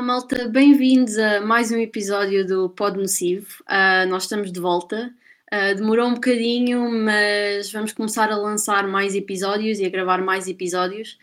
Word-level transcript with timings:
Olá, 0.00 0.14
malta, 0.14 0.48
bem-vindos 0.48 1.18
a 1.18 1.42
mais 1.42 1.70
um 1.70 1.76
episódio 1.76 2.46
do 2.46 2.70
Pod 2.70 2.96
Nocivo. 2.96 3.62
Uh, 3.64 4.08
nós 4.08 4.22
estamos 4.22 4.50
de 4.50 4.58
volta. 4.58 5.12
Uh, 5.52 5.76
demorou 5.76 6.08
um 6.08 6.14
bocadinho, 6.14 6.90
mas 6.90 7.70
vamos 7.70 7.92
começar 7.92 8.32
a 8.32 8.36
lançar 8.38 8.88
mais 8.88 9.14
episódios 9.14 9.78
e 9.78 9.84
a 9.84 9.90
gravar 9.90 10.22
mais 10.22 10.48
episódios. 10.48 11.18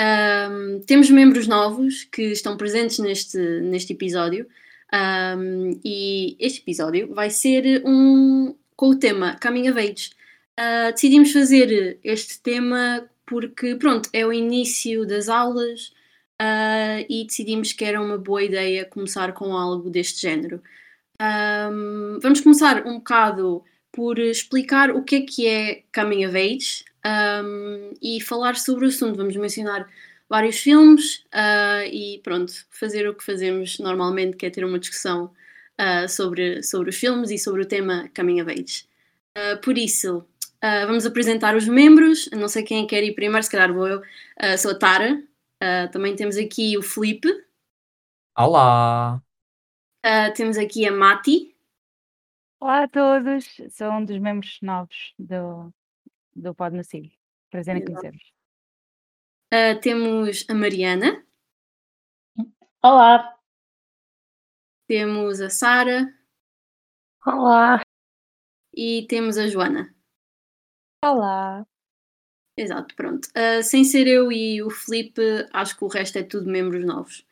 Um, 0.00 0.80
temos 0.80 1.10
membros 1.10 1.46
novos 1.46 2.04
que 2.04 2.22
estão 2.22 2.56
presentes 2.56 2.98
neste, 3.00 3.36
neste 3.36 3.92
episódio. 3.92 4.46
E 5.84 6.34
este 6.40 6.62
episódio 6.62 7.14
vai 7.14 7.28
ser 7.28 7.82
um 7.84 8.56
com 8.74 8.88
o 8.88 8.98
tema 8.98 9.38
of 9.44 9.78
Age. 9.78 10.10
Uh, 10.58 10.90
decidimos 10.90 11.32
fazer 11.32 11.98
este 12.02 12.40
tema 12.40 13.04
porque, 13.26 13.74
pronto, 13.74 14.08
é 14.10 14.24
o 14.24 14.32
início 14.32 15.06
das 15.06 15.28
aulas 15.28 15.92
uh, 16.42 17.06
e 17.08 17.24
decidimos 17.24 17.72
que 17.72 17.84
era 17.84 18.02
uma 18.02 18.18
boa 18.18 18.42
ideia 18.42 18.84
começar 18.84 19.32
com 19.32 19.56
algo 19.56 19.88
deste 19.88 20.20
género. 20.20 20.60
Um, 21.20 22.18
vamos 22.20 22.40
começar 22.40 22.84
um 22.84 22.94
bocado 22.94 23.62
por 23.92 24.18
explicar 24.18 24.90
o 24.90 25.04
que 25.04 25.16
é 25.16 25.20
que 25.20 25.46
é 25.46 25.82
Coming 25.94 26.26
of 26.26 26.36
Age 26.36 26.84
um, 27.44 27.92
e 28.02 28.20
falar 28.20 28.56
sobre 28.56 28.86
o 28.86 28.88
assunto. 28.88 29.16
Vamos 29.16 29.36
mencionar 29.36 29.88
vários 30.28 30.58
filmes 30.58 31.24
uh, 31.26 31.86
e 31.86 32.20
pronto, 32.24 32.52
fazer 32.70 33.08
o 33.08 33.14
que 33.14 33.24
fazemos 33.24 33.78
normalmente, 33.78 34.36
que 34.36 34.46
é 34.46 34.50
ter 34.50 34.64
uma 34.64 34.78
discussão 34.78 35.30
uh, 35.78 36.08
sobre, 36.08 36.62
sobre 36.62 36.90
os 36.90 36.96
filmes 36.96 37.30
e 37.30 37.38
sobre 37.38 37.62
o 37.62 37.66
tema 37.66 38.10
Coming 38.16 38.40
of 38.40 38.50
Age. 38.50 38.84
Uh, 39.36 39.60
por 39.60 39.78
isso, 39.78 40.24
vamos 40.86 41.04
apresentar 41.04 41.56
os 41.56 41.66
membros. 41.66 42.28
Não 42.32 42.48
sei 42.48 42.62
quem 42.62 42.86
quer 42.86 43.02
ir 43.02 43.14
primeiro, 43.14 43.42
se 43.42 43.50
calhar 43.50 43.72
vou 43.72 43.88
eu. 43.88 44.02
sou 44.56 44.70
a 44.70 44.74
Tara, 44.76 45.20
Uh, 45.62 45.88
também 45.92 46.16
temos 46.16 46.36
aqui 46.36 46.76
o 46.76 46.82
Felipe. 46.82 47.28
Olá! 48.36 49.22
Uh, 50.04 50.34
temos 50.34 50.58
aqui 50.58 50.84
a 50.88 50.90
Mati. 50.90 51.56
Olá 52.58 52.82
a 52.82 52.88
todos, 52.88 53.44
sou 53.70 53.92
um 53.92 54.04
dos 54.04 54.18
membros 54.18 54.58
novos 54.60 55.14
do, 55.16 55.72
do 56.34 56.52
Pod 56.52 56.76
Nocivo. 56.76 57.08
Prazer 57.48 57.76
em 57.76 57.84
conhecer-vos. 57.84 58.32
Uh, 59.54 59.80
temos 59.80 60.44
a 60.48 60.54
Mariana. 60.54 61.24
Olá! 62.82 63.38
Temos 64.88 65.40
a 65.40 65.48
Sara. 65.48 66.12
Olá! 67.24 67.80
E 68.74 69.06
temos 69.06 69.38
a 69.38 69.46
Joana. 69.46 69.94
Olá! 71.04 71.64
Exato, 72.56 72.94
pronto. 72.94 73.26
Uh, 73.28 73.62
sem 73.62 73.82
ser 73.82 74.06
eu 74.06 74.30
e 74.30 74.62
o 74.62 74.70
Felipe, 74.70 75.22
acho 75.52 75.76
que 75.76 75.84
o 75.84 75.88
resto 75.88 76.18
é 76.18 76.22
tudo 76.22 76.50
membros 76.50 76.84
novos. 76.84 77.24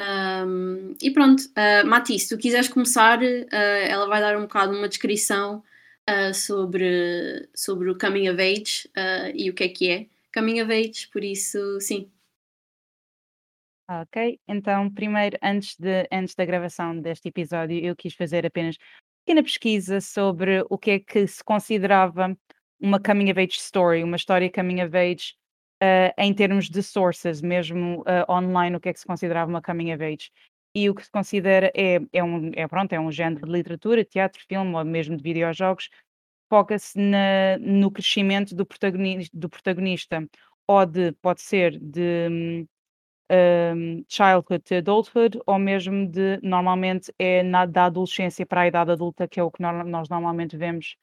Um, 0.00 0.94
e 1.00 1.10
pronto, 1.12 1.40
uh, 1.40 1.86
Mati, 1.86 2.18
se 2.18 2.34
tu 2.34 2.40
quiseres 2.40 2.68
começar, 2.68 3.22
uh, 3.22 3.46
ela 3.52 4.06
vai 4.08 4.20
dar 4.20 4.36
um 4.36 4.42
bocado 4.42 4.76
uma 4.76 4.88
descrição 4.88 5.62
uh, 6.10 6.34
sobre, 6.34 7.48
sobre 7.54 7.90
o 7.90 7.96
Coming 7.96 8.28
of 8.28 8.40
Age 8.40 8.90
e 9.34 9.48
o 9.48 9.54
que 9.54 9.64
é 9.64 9.68
que 9.68 9.90
é 9.90 10.06
Coming 10.34 10.60
of 10.62 10.72
Age, 10.72 11.08
por 11.12 11.22
isso, 11.22 11.80
sim. 11.80 12.10
Ok, 13.88 14.40
então 14.48 14.90
primeiro, 14.90 15.38
antes, 15.42 15.76
de, 15.76 16.08
antes 16.10 16.34
da 16.34 16.44
gravação 16.44 16.98
deste 16.98 17.28
episódio, 17.28 17.78
eu 17.78 17.94
quis 17.94 18.14
fazer 18.14 18.44
apenas 18.44 18.76
uma 18.76 19.24
pequena 19.26 19.42
pesquisa 19.42 20.00
sobre 20.00 20.64
o 20.68 20.78
que 20.78 20.90
é 20.90 20.98
que 20.98 21.26
se 21.26 21.44
considerava 21.44 22.36
uma 22.80 23.00
coming 23.00 23.30
of 23.30 23.40
age 23.40 23.58
story, 23.58 24.02
uma 24.02 24.16
história 24.16 24.50
coming 24.50 24.82
of 24.82 24.96
age 24.96 25.34
uh, 25.82 26.12
em 26.18 26.32
termos 26.34 26.68
de 26.68 26.82
sources, 26.82 27.40
mesmo 27.40 28.02
uh, 28.02 28.30
online, 28.30 28.76
o 28.76 28.80
que 28.80 28.88
é 28.88 28.92
que 28.92 29.00
se 29.00 29.06
considerava 29.06 29.50
uma 29.50 29.62
coming 29.62 29.92
of 29.92 30.04
age. 30.04 30.30
E 30.74 30.90
o 30.90 30.94
que 30.94 31.04
se 31.04 31.10
considera 31.10 31.70
é, 31.74 32.00
é, 32.12 32.24
um, 32.24 32.50
é, 32.54 32.66
pronto, 32.66 32.92
é 32.92 32.98
um 32.98 33.12
género 33.12 33.46
de 33.46 33.52
literatura, 33.52 34.04
teatro, 34.04 34.42
filme 34.48 34.74
ou 34.74 34.84
mesmo 34.84 35.16
de 35.16 35.22
videojogos, 35.22 35.88
foca-se 36.48 36.98
no 37.60 37.90
crescimento 37.90 38.54
do 38.54 38.66
protagonista, 38.66 39.36
do 39.36 39.48
protagonista, 39.48 40.28
ou 40.66 40.84
de, 40.84 41.12
pode 41.12 41.42
ser 41.42 41.78
de 41.78 42.66
um, 43.30 44.04
childhood 44.08 44.64
to 44.64 44.74
adulthood, 44.74 45.40
ou 45.46 45.58
mesmo 45.58 46.08
de, 46.08 46.38
normalmente, 46.42 47.12
é 47.18 47.42
na, 47.42 47.66
da 47.66 47.86
adolescência 47.86 48.44
para 48.44 48.62
a 48.62 48.66
idade 48.68 48.90
adulta, 48.90 49.28
que 49.28 49.40
é 49.40 49.42
o 49.42 49.50
que 49.50 49.62
nós, 49.62 50.08
normalmente 50.08 50.56
vemos 50.56 50.96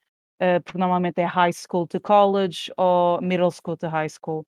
porque 0.63 0.77
normalmente 0.77 1.19
é 1.19 1.25
high 1.25 1.53
school 1.53 1.87
to 1.87 1.99
college 1.99 2.71
ou 2.77 3.21
middle 3.21 3.51
school 3.51 3.77
to 3.77 3.87
high 3.87 4.09
school. 4.09 4.45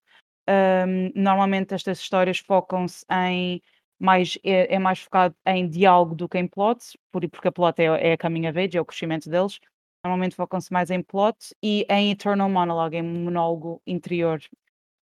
Um, 0.49 1.11
normalmente 1.15 1.73
estas 1.73 1.99
histórias 1.99 2.39
focam-se 2.39 3.05
em 3.09 3.61
mais 3.99 4.37
é, 4.43 4.75
é, 4.75 4.79
mais 4.79 4.99
focado 4.99 5.35
em 5.45 5.67
diálogo 5.69 6.15
do 6.15 6.27
que 6.27 6.37
em 6.37 6.47
plot, 6.47 6.99
porque 7.11 7.47
a 7.47 7.51
plot 7.51 7.81
é, 7.81 7.85
é 7.85 8.17
a 8.19 8.49
of 8.49 8.59
age, 8.59 8.77
é 8.77 8.81
o 8.81 8.85
crescimento 8.85 9.29
deles. 9.29 9.59
Normalmente 10.05 10.35
focam-se 10.35 10.73
mais 10.73 10.91
em 10.91 11.01
plot 11.01 11.55
e 11.63 11.85
em 11.89 12.11
eternal 12.11 12.49
monologue, 12.49 12.97
em 12.97 13.01
monólogo 13.01 13.81
interior, 13.87 14.41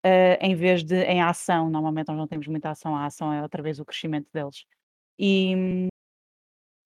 uh, 0.06 0.38
em 0.40 0.54
vez 0.54 0.84
de 0.84 1.02
em 1.02 1.20
ação. 1.20 1.68
Normalmente 1.68 2.08
nós 2.08 2.16
não 2.16 2.28
temos 2.28 2.46
muita 2.46 2.70
ação, 2.70 2.94
a 2.94 3.06
ação 3.06 3.32
é 3.32 3.42
outra 3.42 3.62
vez 3.62 3.80
o 3.80 3.84
crescimento 3.84 4.28
deles. 4.32 4.64
E, 5.18 5.88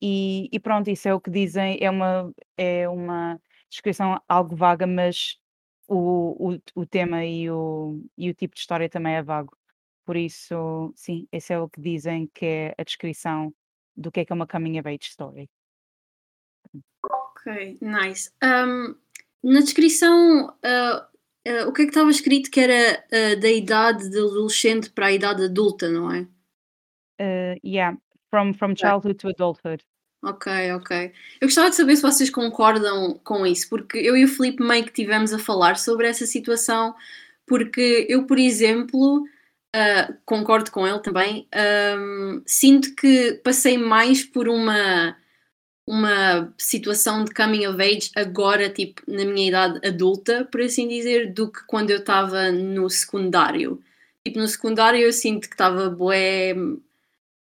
e, 0.00 0.48
e, 0.50 0.60
pronto, 0.60 0.88
isso 0.88 1.08
é 1.08 1.14
o 1.14 1.20
que 1.20 1.30
dizem, 1.30 1.78
é 1.80 1.90
uma, 1.90 2.32
é 2.56 2.88
uma 2.88 3.38
descrição 3.70 4.20
algo 4.28 4.54
vaga, 4.56 4.86
mas 4.86 5.38
o, 5.88 6.52
o, 6.52 6.60
o 6.74 6.86
tema 6.86 7.24
e 7.24 7.50
o, 7.50 8.00
e 8.16 8.30
o 8.30 8.34
tipo 8.34 8.54
de 8.54 8.60
história 8.60 8.88
também 8.88 9.14
é 9.14 9.22
vago. 9.22 9.56
Por 10.04 10.16
isso, 10.16 10.92
sim, 10.94 11.26
esse 11.32 11.52
é 11.52 11.58
o 11.58 11.68
que 11.68 11.80
dizem 11.80 12.30
que 12.32 12.46
é 12.46 12.74
a 12.78 12.84
descrição 12.84 13.52
do 13.96 14.12
que 14.12 14.20
é 14.20 14.24
que 14.24 14.32
é 14.32 14.34
uma 14.34 14.46
coming 14.46 14.78
of 14.78 14.88
age 14.88 15.08
story. 15.08 15.50
Ok, 17.02 17.78
nice. 17.80 18.30
Um, 18.42 18.94
na 19.42 19.60
descrição, 19.60 20.48
uh, 20.48 20.98
uh, 21.48 21.68
o 21.68 21.72
que 21.72 21.82
é 21.82 21.84
que 21.84 21.90
estava 21.90 22.10
escrito 22.10 22.50
que 22.50 22.60
era 22.60 23.04
uh, 23.06 23.40
da 23.40 23.50
idade 23.50 24.10
de 24.10 24.18
adolescente 24.18 24.90
para 24.90 25.06
a 25.06 25.12
idade 25.12 25.44
adulta, 25.44 25.88
não 25.88 26.12
é? 26.12 26.26
yeah, 27.64 27.96
from, 28.30 28.52
from 28.52 28.76
childhood 28.76 29.18
to 29.18 29.28
adulthood. 29.28 29.82
Ok, 30.22 30.50
ok. 30.72 31.12
Eu 31.40 31.46
gostava 31.46 31.70
de 31.70 31.76
saber 31.76 31.96
se 31.96 32.02
vocês 32.02 32.30
concordam 32.30 33.20
com 33.22 33.46
isso, 33.46 33.68
porque 33.68 33.98
eu 33.98 34.16
e 34.16 34.24
o 34.24 34.28
Felipe 34.28 34.62
meio 34.62 34.84
que 34.84 34.92
tivemos 34.92 35.32
a 35.32 35.38
falar 35.38 35.76
sobre 35.76 36.08
essa 36.08 36.26
situação, 36.26 36.94
porque 37.46 38.06
eu, 38.08 38.24
por 38.26 38.38
exemplo, 38.38 39.24
uh, 39.76 40.14
concordo 40.24 40.70
com 40.70 40.86
ele 40.86 40.98
também, 41.00 41.46
um, 41.98 42.42
sinto 42.46 42.94
que 42.96 43.34
passei 43.44 43.78
mais 43.78 44.24
por 44.24 44.48
uma, 44.48 45.16
uma 45.86 46.52
situação 46.58 47.24
de 47.24 47.32
coming 47.32 47.66
of 47.66 47.80
age 47.80 48.10
agora, 48.16 48.68
tipo, 48.70 49.02
na 49.06 49.24
minha 49.24 49.48
idade 49.48 49.86
adulta, 49.86 50.44
por 50.50 50.60
assim 50.62 50.88
dizer, 50.88 51.32
do 51.32 51.52
que 51.52 51.60
quando 51.66 51.90
eu 51.90 51.98
estava 51.98 52.50
no 52.50 52.90
secundário. 52.90 53.80
Tipo, 54.24 54.40
no 54.40 54.48
secundário 54.48 55.00
eu 55.00 55.12
sinto 55.12 55.48
que 55.48 55.54
estava 55.54 55.88
bué... 55.88 56.54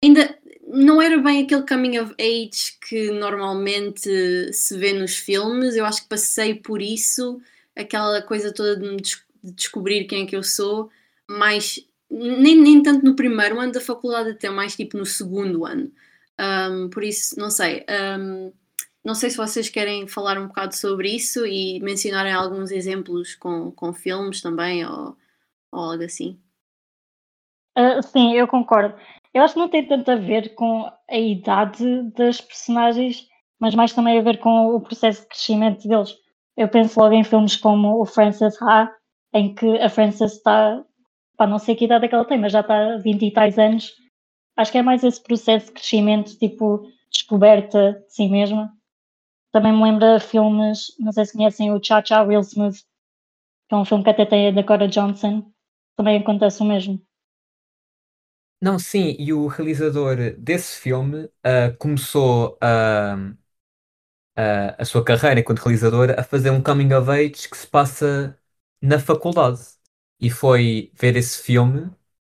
Ainda, 0.03 0.37
não 0.73 0.99
era 0.99 1.19
bem 1.19 1.43
aquele 1.43 1.65
coming 1.67 1.99
of 1.99 2.15
age 2.19 2.77
que 2.87 3.11
normalmente 3.11 4.51
se 4.51 4.77
vê 4.77 4.91
nos 4.91 5.15
filmes. 5.15 5.75
Eu 5.75 5.85
acho 5.85 6.01
que 6.01 6.09
passei 6.09 6.55
por 6.55 6.81
isso, 6.81 7.39
aquela 7.75 8.21
coisa 8.23 8.51
toda 8.51 8.75
de, 8.75 8.95
de 8.97 9.17
descobrir 9.43 10.05
quem 10.05 10.23
é 10.23 10.25
que 10.25 10.35
eu 10.35 10.41
sou, 10.41 10.89
mas 11.29 11.79
nem, 12.09 12.55
nem 12.55 12.81
tanto 12.81 13.05
no 13.05 13.15
primeiro 13.15 13.59
ano 13.59 13.71
da 13.71 13.79
faculdade, 13.79 14.31
até 14.31 14.49
mais 14.49 14.75
tipo 14.75 14.97
no 14.97 15.05
segundo 15.05 15.63
ano. 15.63 15.91
Um, 16.39 16.89
por 16.89 17.03
isso, 17.03 17.39
não 17.39 17.51
sei. 17.51 17.85
Um, 18.19 18.51
não 19.03 19.13
sei 19.13 19.29
se 19.29 19.37
vocês 19.37 19.69
querem 19.69 20.07
falar 20.07 20.39
um 20.39 20.47
bocado 20.47 20.75
sobre 20.75 21.09
isso 21.09 21.45
e 21.45 21.79
mencionarem 21.81 22.33
alguns 22.33 22.71
exemplos 22.71 23.35
com, 23.35 23.71
com 23.71 23.93
filmes 23.93 24.41
também 24.41 24.83
ou, 24.85 25.15
ou 25.71 25.79
algo 25.91 26.03
assim. 26.03 26.39
Uh, 27.77 28.01
sim, 28.01 28.33
eu 28.33 28.47
concordo. 28.47 28.95
Eu 29.33 29.43
acho 29.43 29.55
que 29.55 29.59
não 29.59 29.69
tem 29.69 29.85
tanto 29.85 30.11
a 30.11 30.15
ver 30.15 30.53
com 30.53 30.89
a 31.09 31.17
idade 31.17 32.03
das 32.11 32.39
personagens, 32.39 33.27
mas 33.59 33.73
mais 33.73 33.91
também 33.93 34.19
a 34.19 34.21
ver 34.21 34.39
com 34.39 34.75
o 34.75 34.81
processo 34.81 35.21
de 35.21 35.27
crescimento 35.27 35.87
deles. 35.87 36.15
Eu 36.55 36.69
penso 36.69 36.99
logo 36.99 37.13
em 37.13 37.23
filmes 37.23 37.55
como 37.55 37.99
o 37.99 38.05
Frances 38.05 38.61
Ha, 38.61 38.91
em 39.33 39.53
que 39.55 39.79
a 39.79 39.89
Frances 39.89 40.33
está, 40.33 40.83
para 41.35 41.49
não 41.49 41.57
sei 41.57 41.75
que 41.75 41.85
idade 41.85 42.05
é 42.05 42.07
que 42.07 42.13
ela 42.13 42.25
tem, 42.25 42.39
mas 42.39 42.51
já 42.51 42.59
está 42.59 42.97
20 42.97 43.25
e 43.25 43.31
tais 43.31 43.57
anos. 43.57 43.91
Acho 44.55 44.71
que 44.71 44.77
é 44.77 44.83
mais 44.83 45.03
esse 45.03 45.21
processo 45.21 45.67
de 45.67 45.71
crescimento, 45.73 46.37
tipo, 46.37 46.87
descoberta 47.11 47.93
de 47.93 48.13
si 48.13 48.29
mesma. 48.29 48.71
Também 49.51 49.73
me 49.73 49.83
lembra 49.83 50.19
filmes, 50.19 50.95
não 50.99 51.11
sei 51.11 51.25
se 51.25 51.33
conhecem 51.33 51.71
o 51.71 51.83
Cha 51.83 52.03
Cha 52.05 52.23
Real 52.23 52.41
Smooth, 52.41 52.77
que 53.67 53.75
é 53.75 53.77
um 53.77 53.85
filme 53.85 54.03
que 54.03 54.11
até 54.11 54.25
tem 54.25 54.47
a 54.47 54.51
Dakota 54.51 54.87
Johnson. 54.87 55.43
Também 55.95 56.19
acontece 56.19 56.61
o 56.61 56.65
mesmo. 56.65 57.01
Não, 58.63 58.79
sim, 58.79 59.13
e 59.19 59.33
o 59.33 59.45
realizador 59.47 60.15
desse 60.37 60.79
filme 60.79 61.29
ah, 61.43 61.75
começou 61.77 62.57
a, 62.61 63.17
a, 64.37 64.81
a 64.81 64.85
sua 64.85 65.03
carreira 65.03 65.41
enquanto 65.41 65.59
realizador 65.59 66.15
a 66.17 66.23
fazer 66.23 66.49
um 66.49 66.63
coming 66.63 66.93
of 66.93 67.11
age 67.11 67.49
que 67.49 67.57
se 67.57 67.67
passa 67.67 68.37
na 68.81 68.97
faculdade. 68.97 69.59
E 70.17 70.29
foi 70.29 70.89
ver 70.93 71.17
esse 71.17 71.43
filme 71.43 71.91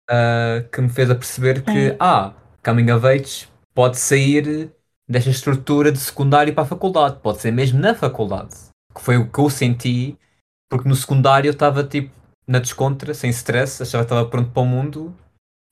ah, 0.09 0.65
que 0.73 0.81
me 0.81 0.89
fez 0.89 1.11
a 1.11 1.15
perceber 1.15 1.63
que, 1.63 1.91
Sim. 1.91 1.97
ah, 1.99 2.33
coming 2.63 2.89
of 2.91 3.05
age 3.05 3.47
pode 3.75 3.99
sair 3.99 4.71
desta 5.07 5.29
estrutura 5.29 5.91
de 5.91 5.99
secundário 5.99 6.55
para 6.55 6.63
a 6.63 6.67
faculdade, 6.67 7.19
pode 7.21 7.39
ser 7.39 7.51
mesmo 7.51 7.79
na 7.79 7.93
faculdade, 7.93 8.55
que 8.95 9.01
foi 9.01 9.17
o 9.17 9.29
que 9.31 9.39
eu 9.39 9.47
senti, 9.51 10.17
porque 10.67 10.89
no 10.89 10.95
secundário 10.95 11.49
eu 11.49 11.53
estava 11.53 11.83
tipo 11.83 12.09
na 12.47 12.57
descontra, 12.57 13.13
sem 13.13 13.29
stress, 13.29 13.83
achava 13.83 14.03
que 14.03 14.11
estava 14.11 14.27
pronto 14.27 14.49
para 14.49 14.63
o 14.63 14.65
mundo 14.65 15.15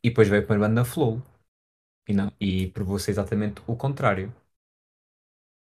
e 0.03 0.09
depois 0.09 0.27
veio 0.27 0.43
a 0.43 0.45
primeira 0.45 0.67
banda 0.67 0.85
Flow. 0.85 1.21
E 2.07 2.13
não, 2.13 2.31
e 2.39 2.67
provou 2.67 2.99
ser 2.99 3.11
exatamente 3.11 3.61
o 3.65 3.75
contrário. 3.75 4.33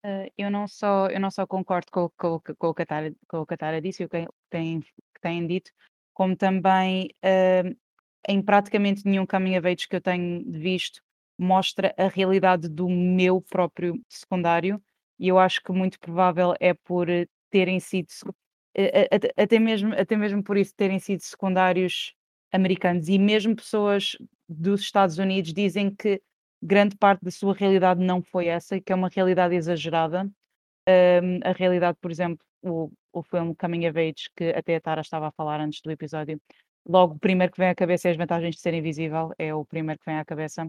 Uh, 0.05 0.31
eu 0.39 0.51
não 0.51 0.67
só, 0.69 1.09
eu 1.09 1.21
não 1.21 1.31
só 1.31 1.47
concordo 1.47 1.89
com, 1.91 2.09
com, 2.17 2.41
com, 2.57 2.69
o 2.69 2.75
que 2.75 2.83
a 2.83 2.87
Tara, 2.87 3.15
com 3.29 3.39
o 3.39 3.47
que 3.47 3.55
a 3.55 3.57
Tara 3.57 3.81
disse 3.81 4.03
e 4.03 4.07
o 4.07 4.09
que 4.09 4.27
têm, 4.49 4.81
que 4.81 5.21
têm 5.21 5.47
dito, 5.47 5.71
como 6.15 6.37
também 6.37 7.11
uh, 7.25 7.77
em 8.29 8.41
praticamente 8.41 9.05
nenhum 9.05 9.27
caminho 9.27 9.61
age 9.67 9.89
que 9.89 9.97
eu 9.97 10.01
tenho 10.01 10.45
visto 10.47 11.03
mostra 11.37 11.95
a 11.97 12.07
realidade 12.07 12.69
do 12.69 12.89
meu 12.89 13.41
próprio 13.41 13.99
secundário 14.09 14.81
e 15.19 15.29
eu 15.29 15.39
acho 15.39 15.63
que 15.63 15.73
muito 15.73 15.99
provável 15.99 16.55
é 16.61 16.75
por 16.75 17.07
terem 17.51 17.81
sido 17.81 18.09
até 19.37 19.59
mesmo, 19.59 19.95
até 19.95 20.17
mesmo 20.17 20.43
por 20.45 20.57
isso 20.57 20.75
terem 20.77 20.99
sido 20.99 21.21
secundários 21.21 22.15
americanos. 22.53 23.09
E 23.09 23.19
mesmo 23.19 23.57
pessoas 23.57 24.17
dos 24.49 24.81
Estados 24.81 25.19
Unidos 25.19 25.53
dizem 25.53 25.95
que 25.95 26.21
grande 26.63 26.97
parte 26.97 27.25
da 27.25 27.31
sua 27.31 27.55
realidade 27.55 28.03
não 28.03 28.23
foi 28.23 28.47
essa 28.49 28.77
e 28.77 28.81
que 28.81 28.93
é 28.93 28.95
uma 28.95 29.09
realidade 29.09 29.55
exagerada. 29.55 30.31
Um, 30.89 31.41
a 31.45 31.53
realidade, 31.53 31.97
por 32.01 32.11
exemplo, 32.11 32.45
o, 32.63 32.91
o 33.13 33.23
filme 33.23 33.55
Coming 33.55 33.89
of 33.89 33.99
Age, 33.99 34.31
que 34.37 34.51
até 34.51 34.77
a 34.77 34.81
Tara 34.81 35.01
estava 35.01 35.29
a 35.29 35.33
falar 35.33 35.61
antes 35.61 35.81
do 35.81 35.91
episódio, 35.91 36.41
logo 36.87 37.15
o 37.15 37.19
primeiro 37.19 37.53
que 37.53 37.59
vem 37.59 37.69
à 37.69 37.75
cabeça 37.75 38.09
é 38.09 38.11
as 38.11 38.17
vantagens 38.17 38.57
de 38.57 38.61
ser 38.61 38.75
invisível, 38.75 39.33
é 39.39 39.55
o 39.55 39.65
primeiro 39.65 39.99
que 39.99 40.07
vem 40.07 40.19
à 40.19 40.25
cabeça, 40.25 40.69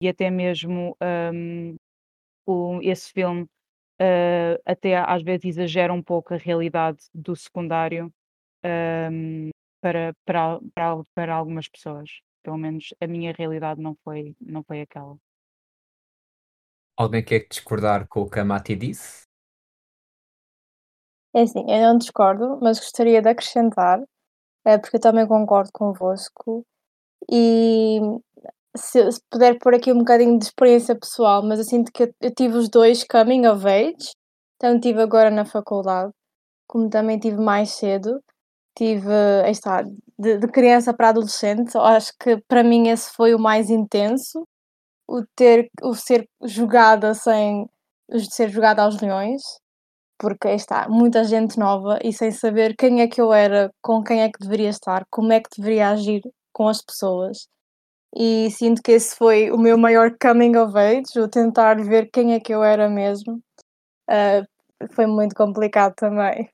e 0.00 0.08
até 0.08 0.30
mesmo 0.30 0.96
um, 1.32 1.76
o, 2.46 2.80
esse 2.82 3.12
filme 3.12 3.42
uh, 3.42 4.60
até 4.64 4.96
às 4.96 5.22
vezes 5.22 5.44
exagera 5.44 5.92
um 5.92 6.02
pouco 6.02 6.34
a 6.34 6.36
realidade 6.36 6.98
do 7.14 7.34
secundário. 7.34 8.12
Um, 8.64 9.50
para, 9.82 10.14
para, 10.24 10.60
para, 10.74 11.04
para 11.14 11.34
algumas 11.34 11.68
pessoas. 11.68 12.08
Pelo 12.42 12.56
menos 12.56 12.94
a 13.00 13.06
minha 13.06 13.32
realidade 13.36 13.80
não 13.80 13.96
foi, 14.02 14.34
não 14.40 14.62
foi 14.62 14.80
aquela. 14.80 15.16
Alguém 16.96 17.24
quer 17.24 17.46
discordar 17.48 18.06
com 18.08 18.22
o 18.22 18.30
que 18.30 18.38
a 18.38 18.44
Mati 18.44 18.76
disse? 18.76 19.26
É 21.34 21.42
assim, 21.42 21.60
eu 21.60 21.80
não 21.80 21.98
discordo, 21.98 22.58
mas 22.60 22.78
gostaria 22.78 23.20
de 23.22 23.28
acrescentar, 23.28 24.02
é, 24.64 24.76
porque 24.76 24.96
eu 24.96 25.00
também 25.00 25.26
concordo 25.26 25.70
convosco, 25.72 26.64
e 27.30 28.00
se, 28.76 29.10
se 29.10 29.20
puder 29.30 29.58
pôr 29.58 29.74
aqui 29.74 29.90
um 29.92 29.98
bocadinho 29.98 30.38
de 30.38 30.44
experiência 30.44 30.94
pessoal, 30.94 31.42
mas 31.42 31.58
eu 31.58 31.64
sinto 31.64 31.90
que 31.90 32.02
eu, 32.02 32.14
eu 32.20 32.34
tive 32.34 32.56
os 32.56 32.68
dois 32.68 33.02
coming 33.04 33.46
of 33.46 33.66
age, 33.66 34.12
tanto 34.58 34.82
tive 34.82 35.00
agora 35.00 35.30
na 35.30 35.46
faculdade, 35.46 36.12
como 36.66 36.90
também 36.90 37.18
tive 37.18 37.38
mais 37.38 37.70
cedo, 37.70 38.22
tive, 38.76 39.12
está, 39.48 39.82
de, 40.18 40.38
de 40.38 40.48
criança 40.48 40.94
para 40.94 41.10
adolescente, 41.10 41.76
acho 41.76 42.12
que 42.18 42.38
para 42.48 42.62
mim 42.64 42.88
esse 42.88 43.10
foi 43.12 43.34
o 43.34 43.38
mais 43.38 43.70
intenso, 43.70 44.46
o 45.08 45.24
ter, 45.36 45.68
o 45.82 45.94
ser 45.94 46.28
jogada 46.42 47.14
sem, 47.14 47.68
ser 48.30 48.50
jogada 48.50 48.82
aos 48.82 49.00
leões, 49.00 49.42
porque 50.18 50.48
aí 50.48 50.56
está, 50.56 50.88
muita 50.88 51.24
gente 51.24 51.58
nova 51.58 51.98
e 52.04 52.12
sem 52.12 52.30
saber 52.30 52.76
quem 52.76 53.02
é 53.02 53.08
que 53.08 53.20
eu 53.20 53.32
era, 53.32 53.70
com 53.82 54.02
quem 54.02 54.22
é 54.22 54.30
que 54.30 54.38
deveria 54.40 54.70
estar, 54.70 55.04
como 55.10 55.32
é 55.32 55.40
que 55.40 55.50
deveria 55.58 55.90
agir 55.90 56.22
com 56.52 56.68
as 56.68 56.82
pessoas. 56.82 57.48
E 58.14 58.50
sinto 58.50 58.82
que 58.82 58.92
esse 58.92 59.16
foi 59.16 59.50
o 59.50 59.58
meu 59.58 59.78
maior 59.78 60.14
coming 60.20 60.56
of 60.56 60.76
age, 60.78 61.18
o 61.18 61.28
tentar 61.28 61.76
ver 61.82 62.10
quem 62.12 62.34
é 62.34 62.40
que 62.40 62.54
eu 62.54 62.62
era 62.62 62.88
mesmo. 62.88 63.40
Uh, 64.10 64.46
foi 64.94 65.06
muito 65.06 65.34
complicado 65.34 65.94
também. 65.94 66.48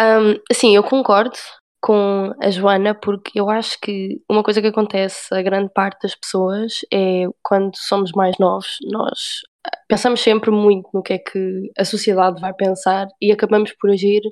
Um, 0.00 0.40
sim, 0.50 0.74
eu 0.74 0.82
concordo 0.82 1.36
com 1.82 2.32
a 2.40 2.50
Joana, 2.50 2.94
porque 2.94 3.38
eu 3.38 3.50
acho 3.50 3.78
que 3.80 4.22
uma 4.30 4.42
coisa 4.42 4.60
que 4.60 4.68
acontece 4.68 5.32
a 5.34 5.42
grande 5.42 5.70
parte 5.74 6.02
das 6.02 6.14
pessoas 6.14 6.80
é 6.92 7.24
quando 7.42 7.72
somos 7.76 8.10
mais 8.12 8.38
novos, 8.38 8.78
nós 8.90 9.40
pensamos 9.88 10.20
sempre 10.20 10.50
muito 10.50 10.88
no 10.94 11.02
que 11.02 11.14
é 11.14 11.18
que 11.18 11.70
a 11.78 11.84
sociedade 11.84 12.40
vai 12.40 12.54
pensar 12.54 13.08
e 13.20 13.30
acabamos 13.30 13.72
por 13.78 13.90
agir 13.90 14.22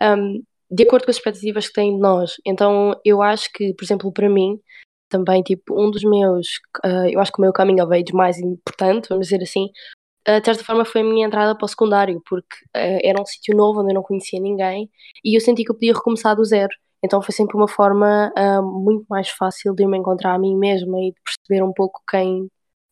um, 0.00 0.42
de 0.70 0.84
acordo 0.84 1.04
com 1.04 1.10
as 1.10 1.16
expectativas 1.16 1.66
que 1.68 1.74
têm 1.74 1.94
de 1.94 2.00
nós. 2.00 2.34
Então 2.46 2.98
eu 3.04 3.22
acho 3.22 3.48
que, 3.52 3.74
por 3.74 3.84
exemplo, 3.84 4.12
para 4.12 4.28
mim, 4.28 4.58
também, 5.08 5.42
tipo, 5.42 5.78
um 5.78 5.90
dos 5.90 6.02
meus, 6.04 6.46
uh, 6.84 7.08
eu 7.10 7.20
acho 7.20 7.32
que 7.32 7.38
o 7.38 7.42
meu 7.42 7.52
coming 7.52 7.80
of 7.80 7.92
age 7.94 8.14
mais 8.14 8.38
importante, 8.38 9.08
vamos 9.08 9.26
dizer 9.28 9.42
assim, 9.42 9.68
de 10.26 10.44
certa 10.44 10.64
forma 10.64 10.84
foi 10.84 11.00
a 11.00 11.04
minha 11.04 11.26
entrada 11.26 11.56
para 11.56 11.64
o 11.64 11.68
secundário, 11.68 12.22
porque 12.28 12.56
uh, 12.76 13.00
era 13.02 13.20
um 13.20 13.26
sítio 13.26 13.56
novo 13.56 13.80
onde 13.80 13.90
eu 13.90 13.94
não 13.94 14.02
conhecia 14.02 14.40
ninguém 14.40 14.90
e 15.24 15.36
eu 15.36 15.40
senti 15.40 15.64
que 15.64 15.70
eu 15.70 15.74
podia 15.74 15.94
recomeçar 15.94 16.36
do 16.36 16.44
zero. 16.44 16.74
Então 17.04 17.20
foi 17.20 17.34
sempre 17.34 17.56
uma 17.56 17.66
forma 17.66 18.32
muito 18.62 19.04
mais 19.10 19.28
fácil 19.28 19.74
de 19.74 19.84
me 19.84 19.98
encontrar 19.98 20.34
a 20.34 20.38
mim 20.38 20.56
mesma 20.56 21.00
e 21.00 21.10
de 21.10 21.20
perceber 21.20 21.64
um 21.64 21.72
pouco 21.72 22.00
quem, 22.08 22.48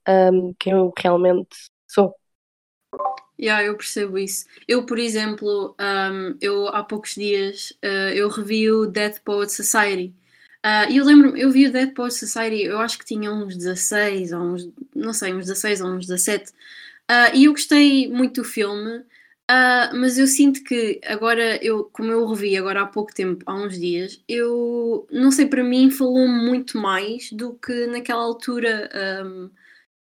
um, 0.09 0.53
quem 0.59 0.73
eu 0.73 0.93
realmente 0.99 1.57
sou. 1.89 2.13
Yeah, 3.41 3.63
eu 3.63 3.77
percebo 3.77 4.19
isso. 4.19 4.47
Eu, 4.67 4.85
por 4.85 4.99
exemplo, 4.99 5.77
um, 5.81 6.37
eu 6.41 6.67
há 6.67 6.83
poucos 6.83 7.15
dias 7.15 7.73
eu 8.13 8.29
revi 8.29 8.69
o 8.69 8.87
Death 8.87 9.21
Poet 9.25 9.53
Society 9.53 10.13
Uh, 10.65 10.91
e 10.91 10.99
eu 10.99 11.05
lembro 11.07 11.35
eu 11.39 11.51
vi 11.51 11.67
o 11.67 11.73
Dead 11.73 11.95
Poets 11.95 12.19
Society, 12.19 12.65
eu 12.65 12.79
acho 12.79 12.99
que 12.99 13.05
tinha 13.05 13.33
uns 13.33 13.57
16, 13.57 14.33
ou 14.33 14.41
uns, 14.43 14.69
não 14.95 15.13
sei, 15.15 15.33
uns 15.33 15.47
16 15.47 15.81
ou 15.81 15.89
uns 15.89 16.07
17. 16.07 16.53
Uh, 17.09 17.35
e 17.35 17.45
eu 17.45 17.53
gostei 17.53 18.09
muito 18.09 18.43
do 18.43 18.49
filme, 18.49 18.99
uh, 18.99 19.95
mas 19.95 20.19
eu 20.19 20.27
sinto 20.27 20.63
que 20.65 21.01
agora, 21.05 21.63
eu, 21.65 21.85
como 21.93 22.11
eu 22.11 22.23
o 22.23 22.33
revi 22.33 22.57
agora 22.57 22.83
há 22.83 22.87
pouco 22.87 23.15
tempo, 23.15 23.45
há 23.47 23.55
uns 23.55 23.79
dias, 23.79 24.23
eu 24.29 25.07
não 25.11 25.31
sei, 25.31 25.47
para 25.47 25.63
mim 25.65 25.91
falou 25.91 26.27
muito 26.29 26.79
mais 26.79 27.31
do 27.33 27.55
que 27.55 27.87
naquela 27.87 28.23
altura. 28.23 28.91
Um, 29.25 29.51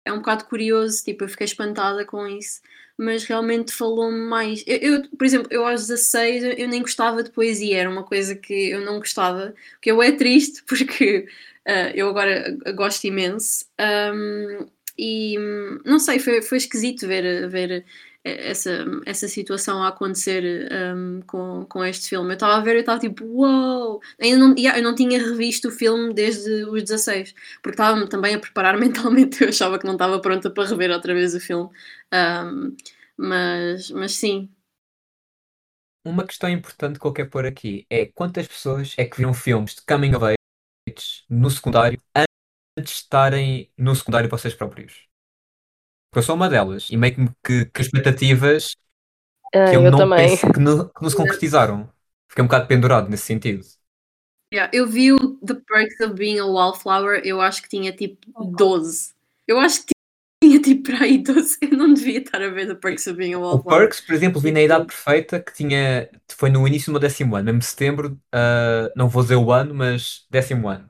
é 0.05 0.13
um 0.13 0.17
bocado 0.17 0.45
curioso, 0.45 1.03
tipo, 1.03 1.23
eu 1.23 1.29
fiquei 1.29 1.45
espantada 1.45 2.05
com 2.05 2.25
isso 2.27 2.61
mas 2.99 3.23
realmente 3.23 3.71
falou-me 3.71 4.19
mais. 4.19 4.61
Eu, 4.67 4.77
eu, 4.77 5.09
por 5.17 5.25
exemplo, 5.25 5.47
eu 5.51 5.65
aos 5.65 5.87
16 5.87 6.43
eu, 6.43 6.51
eu, 6.51 6.67
nem 6.67 6.81
gostava 6.81 7.23
de 7.23 7.31
poesia, 7.31 7.77
era 7.79 7.89
uma 7.89 8.03
coisa 8.03 8.35
que 8.35 8.71
eu 8.71 8.81
não 8.81 8.99
gostava, 8.99 9.55
que 9.81 9.89
eu 9.89 10.03
é 10.03 10.11
triste 10.11 10.61
porque 10.67 11.25
uh, 11.65 11.91
eu 11.95 12.09
agora 12.09 12.57
gosto 12.75 13.05
imenso. 13.05 13.65
Um, 13.79 14.67
e 15.01 15.37
não 15.85 15.97
sei, 15.97 16.19
foi, 16.19 16.41
foi 16.41 16.57
esquisito 16.57 17.07
ver, 17.07 17.47
ver 17.49 17.85
essa, 18.23 18.85
essa 19.05 19.27
situação 19.27 19.81
a 19.81 19.87
acontecer 19.87 20.69
um, 20.93 21.21
com, 21.25 21.65
com 21.65 21.85
este 21.85 22.09
filme. 22.09 22.31
Eu 22.31 22.33
estava 22.33 22.55
a 22.55 22.59
ver 22.59 22.75
e 22.75 22.79
estava 22.79 22.99
tipo, 22.99 23.25
uau! 23.25 23.93
Wow! 23.93 24.01
Ainda 24.21 24.37
não, 24.37 24.55
eu 24.57 24.83
não 24.83 24.93
tinha 24.93 25.19
revisto 25.19 25.69
o 25.69 25.71
filme 25.71 26.13
desde 26.13 26.65
os 26.65 26.83
16, 26.83 27.33
porque 27.61 27.75
estava 27.75 28.07
também 28.07 28.35
a 28.35 28.39
preparar 28.39 28.75
mentalmente. 28.79 29.41
Eu 29.41 29.49
achava 29.49 29.79
que 29.79 29.85
não 29.85 29.93
estava 29.93 30.19
pronta 30.19 30.49
para 30.49 30.67
rever 30.67 30.91
outra 30.91 31.13
vez 31.13 31.33
o 31.33 31.39
filme. 31.39 31.69
Um, 32.13 32.75
mas, 33.17 33.89
mas 33.91 34.15
sim. 34.15 34.49
Uma 36.05 36.25
questão 36.25 36.49
importante 36.49 36.99
que 36.99 37.05
eu 37.05 37.13
quero 37.13 37.29
pôr 37.29 37.45
aqui 37.45 37.85
é 37.89 38.05
quantas 38.05 38.47
pessoas 38.47 38.95
é 38.97 39.05
que 39.05 39.17
viram 39.17 39.33
filmes 39.33 39.75
de 39.75 39.81
coming 39.85 40.15
of 40.15 40.25
age 40.25 41.23
no 41.29 41.49
secundário 41.49 42.01
de 42.81 42.89
estarem 42.89 43.71
no 43.77 43.95
secundário 43.95 44.29
para 44.29 44.37
vocês 44.37 44.53
próprios? 44.53 45.07
Porque 46.09 46.19
eu 46.19 46.23
sou 46.23 46.35
uma 46.35 46.49
delas 46.49 46.89
e 46.89 46.97
meio 46.97 47.35
que, 47.43 47.65
que 47.65 47.81
expectativas 47.81 48.75
ah, 49.53 49.69
que 49.69 49.75
eu, 49.75 49.83
eu 49.83 49.91
não 49.91 49.99
também. 49.99 50.29
penso 50.29 50.51
que 50.51 50.59
não, 50.59 50.87
que 50.87 51.01
não 51.01 51.09
se 51.09 51.15
concretizaram. 51.15 51.89
Fiquei 52.27 52.43
um 52.43 52.47
bocado 52.47 52.67
pendurado 52.67 53.09
nesse 53.09 53.23
sentido. 53.23 53.63
Yeah, 54.51 54.71
eu 54.73 54.87
vi 54.87 55.13
o 55.13 55.37
The 55.45 55.55
Perks 55.67 55.99
of 56.01 56.13
Being 56.15 56.39
a 56.39 56.45
Wallflower, 56.45 57.21
eu 57.23 57.39
acho 57.39 57.61
que 57.61 57.69
tinha 57.69 57.91
tipo 57.91 58.17
12. 58.55 59.13
Eu 59.47 59.59
acho 59.59 59.85
que 59.85 59.91
tinha 60.43 60.59
tipo 60.59 60.91
para 60.91 61.03
aí 61.03 61.19
12. 61.19 61.57
Eu 61.61 61.77
não 61.77 61.93
devia 61.93 62.19
estar 62.19 62.41
a 62.41 62.49
ver 62.49 62.67
The 62.67 62.75
Perks 62.75 63.05
of 63.07 63.17
Being 63.17 63.33
a 63.33 63.39
O 63.39 63.41
Wallflower. 63.41 63.79
Perks, 63.81 64.01
por 64.01 64.15
exemplo, 64.15 64.41
vi 64.41 64.51
na 64.51 64.61
idade 64.61 64.85
perfeita 64.85 65.39
que 65.39 65.53
tinha. 65.53 66.09
Foi 66.31 66.49
no 66.49 66.67
início 66.67 66.87
do 66.87 66.93
meu 66.93 66.99
décimo 66.99 67.35
ano, 67.35 67.45
mesmo 67.45 67.61
setembro, 67.61 68.19
ah, 68.31 68.91
não 68.95 69.07
vou 69.07 69.21
dizer 69.21 69.35
o 69.35 69.51
ano, 69.51 69.73
mas 69.75 70.25
décimo 70.31 70.67
ano. 70.67 70.89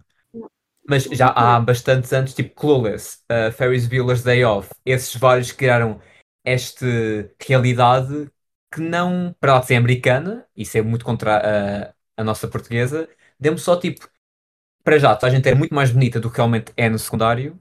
Mas 0.89 1.03
já 1.03 1.27
há 1.27 1.59
bastantes 1.59 2.11
anos, 2.13 2.33
tipo 2.33 2.55
Clueless, 2.55 3.19
uh, 3.31 3.51
Ferris 3.51 3.87
Bueller's 3.87 4.23
Day 4.23 4.43
Off, 4.43 4.69
esses 4.83 5.15
vários 5.15 5.51
criaram 5.51 6.01
esta 6.43 6.85
realidade 7.39 8.31
que 8.73 8.81
não, 8.81 9.35
para 9.39 9.55
lá 9.55 9.59
de 9.59 9.67
ser 9.67 9.75
americana, 9.75 10.47
e 10.55 10.65
ser 10.65 10.83
muito 10.83 11.05
contra 11.05 11.89
a, 11.89 11.93
a 12.17 12.23
nossa 12.23 12.47
portuguesa, 12.47 13.07
demos 13.39 13.61
só 13.61 13.79
tipo, 13.79 14.09
para 14.83 14.99
já, 14.99 15.17
a 15.21 15.29
gente 15.29 15.47
é 15.49 15.55
muito 15.55 15.75
mais 15.75 15.91
bonita 15.91 16.19
do 16.19 16.29
que 16.31 16.37
realmente 16.37 16.73
é 16.77 16.89
no 16.89 16.99
secundário, 16.99 17.59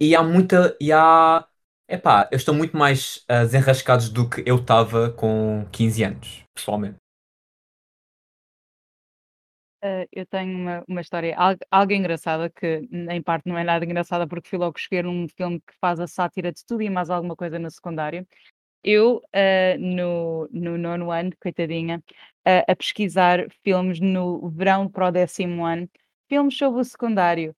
e 0.00 0.14
há 0.16 0.22
muita, 0.22 0.76
e 0.80 0.92
há, 0.92 1.46
epá, 1.88 2.28
eu 2.30 2.36
estou 2.36 2.54
muito 2.54 2.76
mais 2.76 3.24
uh, 3.30 3.44
desenrascados 3.44 4.08
do 4.08 4.28
que 4.28 4.42
eu 4.46 4.56
estava 4.56 5.10
com 5.10 5.66
15 5.70 6.02
anos, 6.04 6.44
pessoalmente. 6.54 7.03
Uh, 9.84 10.08
eu 10.10 10.24
tenho 10.24 10.56
uma, 10.56 10.82
uma 10.88 11.00
história 11.02 11.36
algo, 11.36 11.60
algo 11.70 11.92
engraçada, 11.92 12.48
que 12.48 12.88
em 12.90 13.22
parte 13.22 13.46
não 13.46 13.58
é 13.58 13.62
nada 13.62 13.84
engraçada, 13.84 14.26
porque 14.26 14.48
fui 14.48 14.58
logo 14.58 14.78
escolher 14.78 15.06
um 15.06 15.28
filme 15.28 15.60
que 15.60 15.74
faz 15.78 16.00
a 16.00 16.06
sátira 16.06 16.50
de 16.50 16.64
tudo 16.64 16.80
e 16.80 16.88
mais 16.88 17.10
alguma 17.10 17.36
coisa 17.36 17.58
no 17.58 17.70
secundário. 17.70 18.26
Eu, 18.82 19.16
uh, 19.16 19.78
no, 19.78 20.48
no 20.50 20.78
nono 20.78 21.10
ano, 21.10 21.32
coitadinha, 21.38 22.02
uh, 22.48 22.64
a 22.66 22.74
pesquisar 22.74 23.46
filmes 23.62 24.00
no 24.00 24.48
verão 24.48 24.88
para 24.88 25.08
o 25.08 25.10
décimo 25.10 25.66
ano, 25.66 25.86
filmes 26.30 26.56
sobre 26.56 26.80
o 26.80 26.84
secundário, 26.84 27.54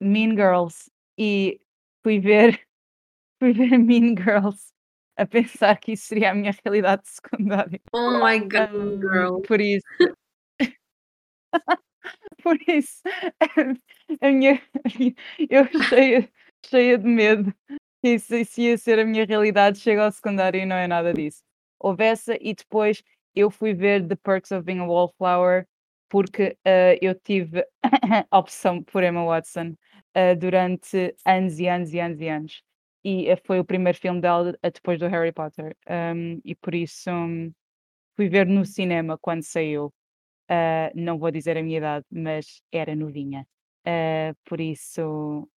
Mean 0.00 0.36
Girls, 0.36 0.88
e 1.18 1.60
fui 2.04 2.20
ver, 2.20 2.60
fui 3.42 3.52
ver 3.52 3.78
Mean 3.78 4.14
Girls 4.16 4.72
a 5.16 5.26
pensar 5.26 5.76
que 5.76 5.92
isso 5.92 6.06
seria 6.06 6.30
a 6.30 6.34
minha 6.34 6.54
realidade 6.64 7.02
de 7.02 7.10
secundário. 7.10 7.80
Oh 7.92 8.24
my 8.24 8.38
god, 8.38 9.00
girl. 9.00 9.40
Por 9.40 9.60
isso. 9.60 9.84
por 12.42 12.58
isso, 12.68 13.02
a 14.20 14.28
minha, 14.30 14.60
eu 15.50 15.66
cheia, 15.88 16.28
cheia 16.66 16.98
de 16.98 17.06
medo 17.06 17.54
que 18.02 18.14
isso, 18.14 18.34
isso 18.34 18.60
ia 18.60 18.76
ser 18.76 18.98
a 18.98 19.04
minha 19.04 19.24
realidade, 19.24 19.78
chego 19.78 20.02
ao 20.02 20.10
secundário 20.10 20.60
e 20.60 20.66
não 20.66 20.76
é 20.76 20.88
nada 20.88 21.14
disso. 21.14 21.42
Houve 21.78 22.04
essa 22.04 22.36
e 22.40 22.52
depois 22.52 23.02
eu 23.34 23.50
fui 23.50 23.72
ver 23.74 24.06
The 24.06 24.16
Perks 24.16 24.50
of 24.50 24.64
Being 24.64 24.80
a 24.80 24.84
Wallflower 24.84 25.66
porque 26.08 26.56
uh, 26.66 26.98
eu 27.00 27.14
tive 27.14 27.64
a 28.30 28.38
opção 28.38 28.82
por 28.82 29.02
Emma 29.04 29.24
Watson 29.24 29.76
uh, 30.16 30.36
durante 30.38 31.14
anos 31.24 31.58
e 31.58 31.66
anos 31.68 31.94
e 31.94 32.00
anos 32.00 32.20
e 32.20 32.28
anos. 32.28 32.62
E 33.04 33.32
uh, 33.32 33.40
foi 33.46 33.60
o 33.60 33.64
primeiro 33.64 33.98
filme 33.98 34.20
dela 34.20 34.52
depois 34.62 34.98
do 34.98 35.08
Harry 35.08 35.32
Potter. 35.32 35.76
Um, 35.88 36.40
e 36.44 36.54
por 36.56 36.74
isso 36.74 37.10
um, 37.10 37.52
fui 38.16 38.28
ver 38.28 38.46
no 38.46 38.66
cinema 38.66 39.16
quando 39.18 39.42
saiu. 39.42 39.92
Não 40.94 41.18
vou 41.18 41.30
dizer 41.30 41.56
a 41.58 41.62
minha 41.62 41.78
idade, 41.78 42.06
mas 42.10 42.62
era 42.72 42.94
novinha. 42.96 43.46
por 44.44 44.60
isso 44.60 45.48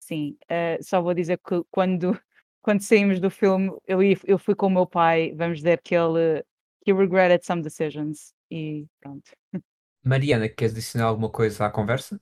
Sim, 0.00 0.36
eh, 0.48 0.78
só 0.82 1.02
vou 1.02 1.14
dizer 1.14 1.38
que 1.38 1.62
quando, 1.70 2.12
quando 2.62 2.80
saímos 2.82 3.20
do 3.20 3.30
filme, 3.30 3.70
eu, 3.86 4.00
eu 4.24 4.38
fui 4.38 4.54
com 4.54 4.66
o 4.68 4.70
meu 4.70 4.86
pai, 4.86 5.32
vamos 5.34 5.58
dizer 5.58 5.80
que 5.82 5.94
ele 5.94 6.44
he 6.86 6.92
regretted 6.92 7.44
some 7.44 7.62
decisions 7.62 8.32
e 8.50 8.86
pronto. 9.00 9.30
Mariana, 10.02 10.48
queres 10.48 10.72
adicionar 10.72 11.06
alguma 11.08 11.30
coisa 11.30 11.66
à 11.66 11.70
conversa? 11.70 12.18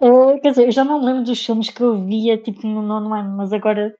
Uh, 0.00 0.40
quer 0.40 0.50
dizer, 0.50 0.66
eu 0.66 0.72
já 0.72 0.84
não 0.84 0.98
me 1.00 1.06
lembro 1.06 1.24
dos 1.24 1.44
filmes 1.44 1.70
que 1.70 1.80
eu 1.82 2.04
via 2.04 2.36
tipo 2.36 2.66
no 2.66 2.82
nono 2.82 3.14
ano, 3.14 3.36
mas 3.36 3.52
agora 3.52 3.94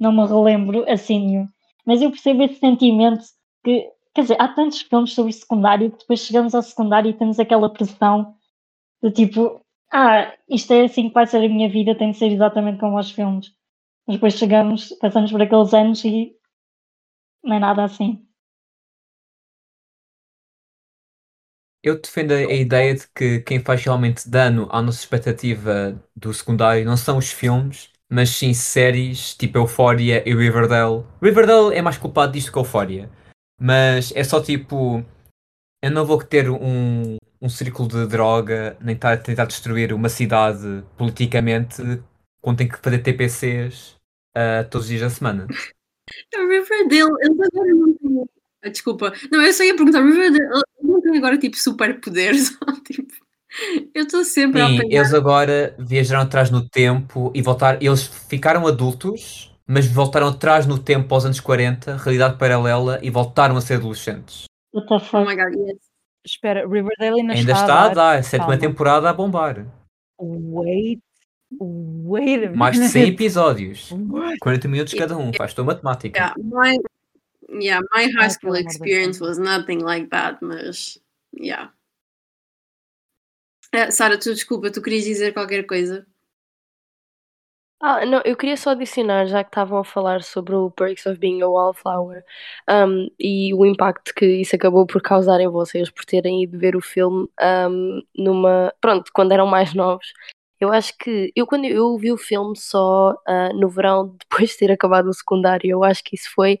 não 0.00 0.12
me 0.12 0.26
relembro 0.26 0.84
assim 0.90 1.20
nenhum. 1.20 1.48
Mas 1.86 2.02
eu 2.02 2.10
percebo 2.10 2.42
esse 2.44 2.56
sentimento 2.60 3.24
que, 3.64 3.90
quer 4.14 4.22
dizer, 4.22 4.36
há 4.40 4.48
tantos 4.48 4.82
filmes 4.82 5.14
sobre 5.14 5.32
secundário 5.32 5.90
que 5.90 5.98
depois 5.98 6.20
chegamos 6.20 6.54
ao 6.54 6.62
secundário 6.62 7.10
e 7.10 7.14
temos 7.18 7.38
aquela 7.38 7.72
pressão 7.72 8.36
de 9.02 9.10
tipo, 9.10 9.64
ah, 9.92 10.34
isto 10.48 10.72
é 10.72 10.84
assim 10.84 11.08
que 11.08 11.14
vai 11.14 11.26
ser 11.26 11.38
a 11.38 11.48
minha 11.48 11.68
vida, 11.68 11.96
tem 11.96 12.12
de 12.12 12.18
ser 12.18 12.32
exatamente 12.32 12.80
como 12.80 12.96
aos 12.96 13.10
filmes. 13.10 13.52
Mas 14.06 14.16
depois 14.16 14.34
chegamos, 14.34 14.90
passamos 15.00 15.30
por 15.30 15.42
aqueles 15.42 15.74
anos 15.74 16.04
e 16.04 16.34
não 17.42 17.56
é 17.56 17.58
nada 17.58 17.84
assim. 17.84 18.26
Eu 21.82 22.00
defendo 22.00 22.32
a 22.32 22.52
ideia 22.52 22.94
de 22.94 23.08
que 23.08 23.40
quem 23.40 23.58
faz 23.58 23.82
realmente 23.84 24.28
dano 24.30 24.68
à 24.70 24.80
nossa 24.80 25.00
expectativa 25.00 26.00
do 26.14 26.32
secundário 26.32 26.84
não 26.84 26.96
são 26.96 27.18
os 27.18 27.32
filmes, 27.32 27.90
mas 28.08 28.30
sim 28.30 28.54
séries 28.54 29.34
tipo 29.34 29.58
Euphoria 29.58 30.22
e 30.28 30.32
Riverdale. 30.34 31.04
Riverdale 31.20 31.74
é 31.74 31.82
mais 31.82 31.98
culpado 31.98 32.32
disto 32.32 32.52
que 32.52 32.58
Euphoria, 32.58 33.10
mas 33.62 34.12
é 34.16 34.24
só 34.24 34.42
tipo. 34.42 35.04
Eu 35.80 35.90
não 35.90 36.04
vou 36.04 36.22
ter 36.22 36.50
um, 36.50 37.16
um 37.40 37.48
círculo 37.48 37.88
de 37.88 38.06
droga, 38.06 38.76
nem 38.80 38.94
estar 38.94 39.12
a 39.12 39.16
tentar 39.16 39.46
destruir 39.46 39.92
uma 39.92 40.08
cidade 40.08 40.84
politicamente 40.96 41.82
quando 42.40 42.58
tem 42.58 42.68
que 42.68 42.78
fazer 42.78 42.98
TPCs 42.98 43.96
uh, 44.36 44.68
todos 44.70 44.86
os 44.86 44.88
dias 44.88 45.02
da 45.02 45.10
semana. 45.10 45.46
Riverdale, 46.34 47.12
eles 47.20 47.40
agora 47.40 47.74
não 47.74 47.94
têm. 47.94 48.24
Ah, 48.64 48.68
desculpa, 48.68 49.12
não, 49.30 49.42
eu 49.42 49.52
só 49.52 49.64
ia 49.64 49.76
perguntar, 49.76 50.02
Riverdale, 50.02 50.44
eles 50.44 50.62
não 50.82 51.00
têm 51.00 51.16
agora 51.16 51.38
tipo 51.38 51.56
superpoderes? 51.56 52.50
tipo, 52.86 53.12
eu 53.94 54.04
estou 54.04 54.24
sempre 54.24 54.60
Sim, 54.60 54.66
a 54.66 54.78
apanhar. 54.78 55.00
eles 55.00 55.14
agora 55.14 55.74
viajaram 55.78 56.22
atrás 56.22 56.50
no 56.50 56.68
tempo 56.68 57.32
e 57.34 57.42
voltaram. 57.42 57.78
Eles 57.80 58.06
ficaram 58.28 58.66
adultos, 58.66 59.51
mas 59.66 59.86
voltaram 59.86 60.28
atrás 60.28 60.66
no 60.66 60.78
tempo 60.78 61.14
aos 61.14 61.24
anos 61.24 61.40
40, 61.40 61.96
realidade 61.98 62.38
paralela, 62.38 62.98
e 63.02 63.10
voltaram 63.10 63.56
a 63.56 63.60
ser 63.60 63.74
adolescentes. 63.74 64.44
What 64.74 64.88
the 64.88 64.98
fuck? 65.04 65.14
Oh 65.22 65.24
my 65.24 65.36
god, 65.36 65.54
yes. 65.54 65.78
Espera, 66.24 66.66
Riverdale 66.66 67.20
ainda, 67.20 67.32
Ainda 67.34 67.52
está, 67.52 67.64
está 67.64 67.82
a 67.82 67.88
dar. 67.88 68.18
a 68.18 68.22
sétima 68.22 68.56
temporada 68.56 69.10
a 69.10 69.12
bombar. 69.12 69.66
Wait, 70.20 71.00
wait 71.60 72.44
a 72.46 72.50
Mais 72.52 72.78
de 72.78 72.88
100 72.88 73.00
minute. 73.02 73.14
episódios. 73.14 73.90
What? 73.92 74.38
40 74.38 74.68
minutos 74.68 74.94
cada 74.94 75.16
um, 75.16 75.32
faz 75.36 75.52
tua 75.52 75.64
matemática. 75.64 76.16
Yeah, 76.18 76.34
my, 76.38 76.78
yeah, 77.60 77.80
my 77.92 78.04
high 78.16 78.30
school 78.30 78.54
experience 78.56 79.20
was 79.20 79.36
nothing 79.38 79.80
like 79.80 80.08
that, 80.10 80.38
mas 80.40 81.00
yeah. 81.36 81.72
Eh, 83.72 83.90
Sara, 83.90 84.16
tu 84.18 84.32
desculpa, 84.32 84.70
tu 84.70 84.80
querias 84.80 85.04
dizer 85.04 85.32
qualquer 85.32 85.64
coisa? 85.66 86.06
Ah, 87.84 88.06
não, 88.06 88.22
eu 88.24 88.36
queria 88.36 88.56
só 88.56 88.70
adicionar, 88.70 89.26
já 89.26 89.42
que 89.42 89.50
estavam 89.50 89.78
a 89.78 89.84
falar 89.84 90.22
sobre 90.22 90.54
o 90.54 90.70
Perks 90.70 91.04
of 91.04 91.18
Being 91.18 91.42
a 91.42 91.48
Wallflower, 91.48 92.24
um, 92.70 93.08
e 93.18 93.52
o 93.52 93.66
impacto 93.66 94.14
que 94.14 94.24
isso 94.24 94.54
acabou 94.54 94.86
por 94.86 95.02
causar 95.02 95.40
em 95.40 95.48
vocês 95.48 95.90
por 95.90 96.04
terem 96.04 96.44
ido 96.44 96.56
ver 96.56 96.76
o 96.76 96.80
filme 96.80 97.28
um, 97.68 98.00
numa, 98.16 98.72
pronto, 98.80 99.10
quando 99.12 99.32
eram 99.32 99.48
mais 99.48 99.74
novos. 99.74 100.12
Eu 100.60 100.72
acho 100.72 100.96
que 100.96 101.32
eu 101.34 101.44
quando 101.44 101.64
eu 101.64 101.98
vi 101.98 102.12
o 102.12 102.16
filme 102.16 102.56
só 102.56 103.16
ah, 103.26 103.52
no 103.52 103.68
verão, 103.68 104.16
depois 104.30 104.50
de 104.50 104.58
ter 104.58 104.70
acabado 104.70 105.08
o 105.08 105.14
secundário, 105.14 105.68
eu 105.68 105.82
acho 105.82 106.04
que 106.04 106.14
isso 106.14 106.30
foi 106.34 106.60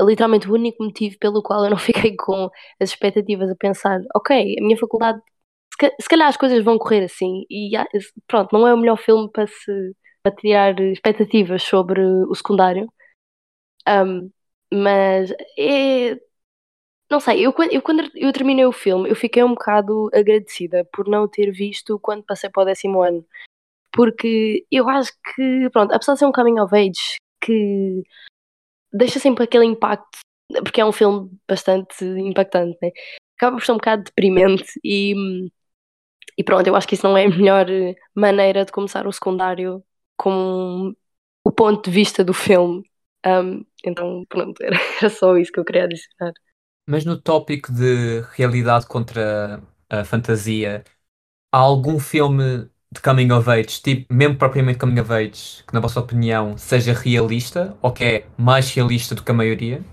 literalmente 0.00 0.48
o 0.50 0.54
único 0.54 0.84
motivo 0.84 1.18
pelo 1.18 1.42
qual 1.42 1.64
eu 1.64 1.70
não 1.70 1.78
fiquei 1.78 2.16
com 2.16 2.50
as 2.80 2.90
expectativas 2.90 3.50
a 3.50 3.56
pensar, 3.56 4.00
ok, 4.16 4.56
a 4.58 4.62
minha 4.62 4.76
faculdade, 4.78 5.20
se 6.00 6.08
calhar 6.08 6.28
as 6.28 6.36
coisas 6.36 6.64
vão 6.64 6.78
correr 6.78 7.04
assim, 7.04 7.44
e 7.50 7.76
ah, 7.76 7.86
pronto, 8.26 8.52
não 8.52 8.66
é 8.66 8.74
o 8.74 8.78
melhor 8.78 8.96
filme 8.98 9.30
para 9.30 9.46
se 9.46 9.94
para 10.22 10.34
tirar 10.36 10.78
expectativas 10.80 11.62
sobre 11.62 12.00
o 12.00 12.34
secundário. 12.34 12.92
Um, 13.88 14.30
mas 14.72 15.32
é. 15.58 16.18
Não 17.10 17.20
sei, 17.20 17.44
eu, 17.44 17.54
eu 17.70 17.82
quando 17.82 18.10
eu 18.14 18.32
terminei 18.32 18.64
o 18.64 18.72
filme, 18.72 19.10
eu 19.10 19.14
fiquei 19.14 19.44
um 19.44 19.50
bocado 19.50 20.08
agradecida 20.14 20.86
por 20.92 21.06
não 21.08 21.28
ter 21.28 21.50
visto 21.52 21.98
quando 21.98 22.24
passei 22.24 22.48
para 22.50 22.62
o 22.62 22.66
décimo 22.66 23.02
ano. 23.02 23.26
Porque 23.92 24.66
eu 24.70 24.88
acho 24.88 25.12
que, 25.34 25.68
pronto, 25.70 25.92
apesar 25.94 26.14
de 26.14 26.20
ser 26.20 26.26
um 26.26 26.32
coming 26.32 26.60
of 26.60 26.74
age 26.74 27.18
que 27.40 28.02
deixa 28.92 29.18
sempre 29.18 29.44
aquele 29.44 29.66
impacto, 29.66 30.18
porque 30.64 30.80
é 30.80 30.86
um 30.86 30.92
filme 30.92 31.30
bastante 31.48 32.04
impactante, 32.04 32.78
né? 32.82 32.90
acaba 33.36 33.56
por 33.56 33.64
ser 33.64 33.72
um 33.72 33.76
bocado 33.76 34.04
deprimente 34.04 34.64
e, 34.84 35.14
e 36.38 36.44
pronto, 36.44 36.66
eu 36.66 36.76
acho 36.76 36.86
que 36.86 36.94
isso 36.94 37.06
não 37.06 37.16
é 37.16 37.26
a 37.26 37.28
melhor 37.28 37.66
maneira 38.14 38.64
de 38.64 38.72
começar 38.72 39.06
o 39.06 39.12
secundário 39.12 39.84
com 40.22 40.94
o 41.44 41.52
ponto 41.52 41.90
de 41.90 41.94
vista 41.94 42.24
do 42.24 42.34
filme. 42.34 42.82
Um, 43.26 43.64
então, 43.84 44.24
pronto, 44.28 44.62
era, 44.62 44.76
era 45.02 45.10
só 45.10 45.36
isso 45.36 45.52
que 45.52 45.60
eu 45.60 45.64
queria 45.64 45.84
adicionar. 45.84 46.32
Mas 46.86 47.04
no 47.04 47.20
tópico 47.20 47.72
de 47.72 48.20
realidade 48.34 48.86
contra 48.86 49.62
a 49.88 50.04
fantasia, 50.04 50.84
há 51.52 51.58
algum 51.58 51.98
filme 52.00 52.70
de 52.92 53.00
coming 53.02 53.32
of 53.32 53.50
age, 53.50 53.82
tipo, 53.82 54.12
mesmo 54.14 54.36
propriamente 54.38 54.78
coming 54.78 55.00
of 55.00 55.12
age, 55.12 55.64
que 55.66 55.74
na 55.74 55.80
vossa 55.80 56.00
opinião 56.00 56.58
seja 56.58 56.92
realista 56.94 57.76
ou 57.82 57.92
que 57.92 58.04
é 58.04 58.26
mais 58.38 58.70
realista 58.74 59.14
do 59.14 59.24
que 59.24 59.30
a 59.30 59.34
maioria? 59.34 59.84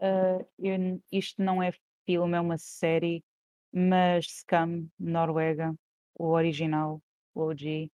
Ah, 0.00 0.38
eu- 0.58 1.02
isto 1.12 1.42
não 1.42 1.62
é 1.62 1.72
filme, 2.06 2.36
é 2.36 2.40
uma 2.40 2.58
série, 2.58 3.24
mas 3.72 4.26
Scam, 4.40 4.88
Noruega, 4.98 5.74
o 6.14 6.26
original, 6.30 7.02
o 7.36 7.48
OG. 7.50 7.90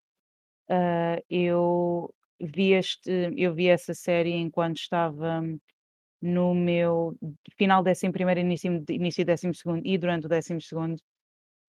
ah, 0.71 1.23
eu 1.31 2.15
vi 2.41 2.73
este, 2.75 3.11
eu 3.37 3.55
vi 3.55 3.69
essa 3.69 3.95
série 3.95 4.33
enquanto 4.35 4.79
estava 4.79 5.43
no 6.23 6.55
meu 6.55 7.17
final 7.59 7.83
décimo 7.83 8.13
primeiro, 8.13 8.41
início, 8.41 8.85
início 8.91 9.25
décimo 9.25 9.55
segundo 9.55 9.83
e 9.87 9.99
durante 9.99 10.27
o 10.27 10.29
décimo 10.29 10.61
segundo. 10.61 11.01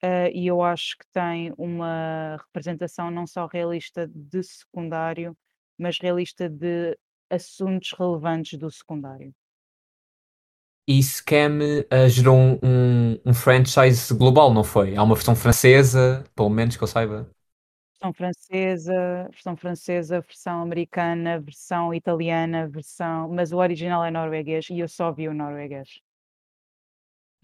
ah, 0.03 0.29
e 0.31 0.47
eu 0.47 0.63
acho 0.63 0.97
que 0.99 1.07
tem 1.13 1.53
uma 1.59 2.37
representação 2.39 3.11
não 3.11 3.27
só 3.27 3.47
realista 3.47 4.09
de 4.09 4.43
secundário, 4.43 5.37
mas 5.79 5.99
realista 6.01 6.49
de 6.49 6.97
assuntos 7.31 7.93
relevantes 7.99 8.59
do 8.59 8.71
secundário. 8.71 9.35
E 10.87 11.01
Scam 11.03 11.59
uh, 11.93 12.09
gerou 12.09 12.37
um, 12.63 13.19
um 13.25 13.33
franchise 13.35 14.13
global, 14.15 14.53
não 14.53 14.65
foi? 14.65 14.97
Há 14.97 15.03
uma 15.03 15.15
versão 15.15 15.35
francesa, 15.37 16.25
pelo 16.35 16.51
menos 16.51 16.77
que 16.77 16.83
eu 16.83 16.89
saiba. 16.89 17.31
Versão 18.03 18.13
francesa, 18.15 19.29
versão 19.31 19.57
francesa, 19.57 20.21
versão 20.21 20.63
americana, 20.63 21.39
versão 21.41 21.95
italiana, 21.95 22.69
versão. 22.69 23.29
Mas 23.29 23.53
o 23.53 23.59
original 23.59 24.05
é 24.05 24.11
norueguês 24.11 24.69
e 24.71 24.81
eu 24.81 24.89
só 24.89 25.13
vi 25.13 25.29
o 25.29 25.35
norueguês. 25.35 26.01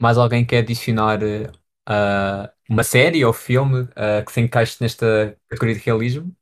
Mais 0.01 0.19
alguém 0.19 0.45
quer 0.45 0.59
adicionar 0.59 1.21
uh, 1.23 2.51
uma 2.69 2.83
série 2.83 3.25
ou 3.25 3.33
filme 3.33 3.83
uh, 3.83 4.25
que 4.25 4.33
se 4.33 4.41
encaixe 4.41 4.79
nesta 4.81 5.39
categoria 5.49 5.75
de 5.75 5.81
realismo? 5.81 6.35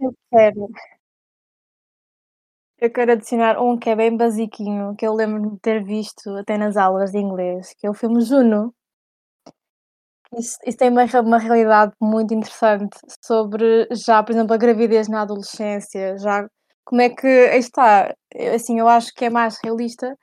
Eu 0.00 0.14
quero. 0.30 0.68
Eu 2.78 2.90
quero 2.90 3.12
adicionar 3.12 3.60
um 3.60 3.78
que 3.78 3.90
é 3.90 3.96
bem 3.96 4.16
basiquinho, 4.16 4.96
que 4.96 5.06
eu 5.06 5.12
lembro 5.14 5.50
de 5.50 5.58
ter 5.60 5.84
visto 5.84 6.30
até 6.36 6.56
nas 6.56 6.76
aulas 6.78 7.12
de 7.12 7.18
inglês, 7.18 7.74
que 7.78 7.86
é 7.86 7.90
o 7.90 7.94
filme 7.94 8.22
Juno. 8.22 8.74
Isso, 10.34 10.56
isso 10.66 10.76
tem 10.76 10.90
uma, 10.90 11.04
uma 11.20 11.38
realidade 11.38 11.92
muito 12.00 12.34
interessante 12.34 12.98
sobre 13.24 13.86
já, 13.92 14.22
por 14.22 14.32
exemplo, 14.32 14.54
a 14.54 14.56
gravidez 14.56 15.08
na 15.08 15.22
adolescência, 15.22 16.18
já 16.18 16.46
como 16.84 17.00
é 17.02 17.10
que 17.10 17.26
aí 17.26 17.58
está, 17.58 18.14
assim, 18.54 18.78
eu 18.78 18.88
acho 18.88 19.12
que 19.14 19.24
é 19.24 19.30
mais 19.30 19.58
realista, 19.62 20.16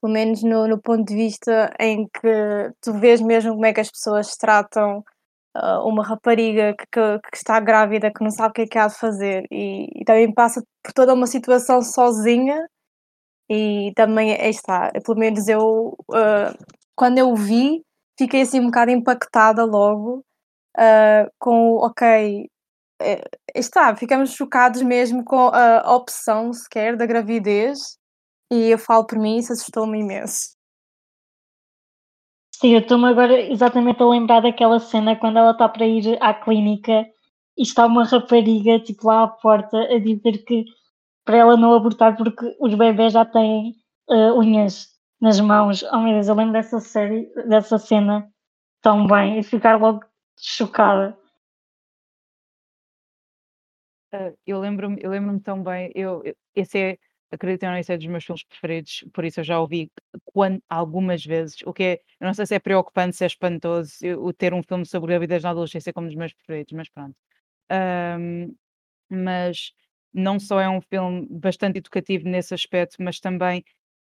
pelo 0.00 0.12
menos 0.12 0.42
no, 0.42 0.68
no 0.68 0.80
ponto 0.80 1.04
de 1.04 1.14
vista 1.14 1.72
em 1.80 2.06
que 2.08 2.72
tu 2.82 2.92
vês 2.94 3.20
mesmo 3.20 3.52
como 3.52 3.66
é 3.66 3.72
que 3.72 3.80
as 3.80 3.90
pessoas 3.90 4.36
tratam 4.36 5.02
uh, 5.56 5.86
uma 5.86 6.04
rapariga 6.04 6.74
que, 6.74 6.86
que, 6.92 7.18
que, 7.30 7.36
está 7.36 7.60
grávida, 7.60 8.12
que 8.12 8.22
não 8.22 8.30
sabe 8.30 8.50
o 8.50 8.52
que 8.54 8.62
é 8.62 8.66
que 8.66 8.78
há 8.78 8.88
de 8.88 8.94
fazer. 8.98 9.46
E, 9.50 9.88
e 10.02 10.04
também 10.04 10.32
passa 10.32 10.62
por 10.82 10.92
toda 10.92 11.14
uma 11.14 11.26
situação 11.26 11.80
sozinha 11.82 12.66
e 13.50 13.92
também 13.96 14.32
aí 14.34 14.50
está, 14.50 14.90
pelo 15.04 15.18
menos 15.18 15.48
eu 15.48 15.96
uh, 16.10 16.74
quando 16.96 17.18
eu 17.18 17.34
vi 17.34 17.82
fiquei 18.22 18.42
assim 18.42 18.60
um 18.60 18.66
bocado 18.66 18.90
impactada 18.90 19.64
logo 19.64 20.24
uh, 20.76 21.30
com 21.38 21.76
ok 21.76 22.48
é, 23.00 23.20
está, 23.54 23.94
ficamos 23.96 24.32
chocados 24.32 24.80
mesmo 24.82 25.24
com 25.24 25.48
a 25.48 25.94
opção 25.94 26.52
sequer 26.52 26.96
da 26.96 27.04
gravidez 27.04 27.98
e 28.50 28.70
eu 28.70 28.78
falo 28.78 29.04
por 29.06 29.18
mim, 29.18 29.38
isso 29.38 29.52
assustou-me 29.52 29.98
imenso. 29.98 30.54
Sim, 32.54 32.74
eu 32.74 32.80
estou-me 32.80 33.06
agora 33.06 33.40
exatamente 33.50 34.00
a 34.00 34.06
lembrar 34.06 34.40
daquela 34.40 34.78
cena 34.78 35.16
quando 35.16 35.38
ela 35.38 35.50
está 35.50 35.68
para 35.68 35.84
ir 35.84 36.16
à 36.22 36.32
clínica 36.32 37.04
e 37.58 37.62
está 37.62 37.86
uma 37.86 38.04
rapariga 38.04 38.78
tipo 38.78 39.08
lá 39.08 39.24
à 39.24 39.28
porta 39.28 39.76
a 39.78 39.98
dizer 39.98 40.44
que 40.44 40.64
para 41.24 41.38
ela 41.38 41.56
não 41.56 41.74
abortar 41.74 42.16
porque 42.16 42.56
os 42.60 42.74
bebés 42.74 43.14
já 43.14 43.24
têm 43.24 43.74
uh, 44.08 44.38
unhas 44.38 44.91
nas 45.22 45.38
mãos. 45.38 45.84
Oh 45.84 45.98
meu 45.98 46.14
Deus, 46.14 46.26
eu 46.26 46.34
lembro 46.34 46.52
dessa 46.52 46.80
série, 46.80 47.32
dessa 47.48 47.78
cena 47.78 48.28
tão 48.82 49.06
bem 49.06 49.38
e 49.38 49.42
ficar 49.44 49.80
logo 49.80 50.04
chocada. 50.36 51.16
Uh, 54.12 54.36
eu 54.44 54.60
lembro-me 54.60 54.98
eu 55.00 55.10
lembro 55.10 55.40
tão 55.40 55.62
bem, 55.62 55.90
eu, 55.94 56.22
eu, 56.22 56.36
esse 56.54 56.78
é, 56.78 56.98
acredito 57.30 57.62
não, 57.62 57.78
esse 57.78 57.90
é 57.90 57.96
dos 57.96 58.06
meus 58.06 58.24
filmes 58.24 58.44
preferidos, 58.44 59.04
por 59.10 59.24
isso 59.24 59.40
eu 59.40 59.44
já 59.44 59.58
ouvi 59.58 59.90
quando, 60.24 60.62
algumas 60.68 61.24
vezes, 61.24 61.56
o 61.64 61.72
que 61.72 61.82
é, 61.82 62.00
eu 62.20 62.26
não 62.26 62.34
sei 62.34 62.44
se 62.44 62.54
é 62.54 62.58
preocupante, 62.58 63.16
se 63.16 63.24
é 63.24 63.26
espantoso, 63.26 63.94
eu, 64.02 64.30
ter 64.34 64.52
um 64.52 64.62
filme 64.62 64.84
sobre 64.84 65.08
gravidez 65.08 65.42
na 65.42 65.50
adolescência 65.50 65.94
como 65.94 66.06
um 66.06 66.10
dos 66.10 66.18
meus 66.18 66.34
preferidos, 66.34 66.74
mas 66.74 66.90
pronto. 66.90 67.16
Um, 67.70 68.54
mas 69.08 69.72
não 70.12 70.38
só 70.38 70.60
é 70.60 70.68
um 70.68 70.82
filme 70.82 71.26
bastante 71.30 71.78
educativo 71.78 72.28
nesse 72.28 72.52
aspecto, 72.52 72.96
mas 73.02 73.18
também 73.18 73.64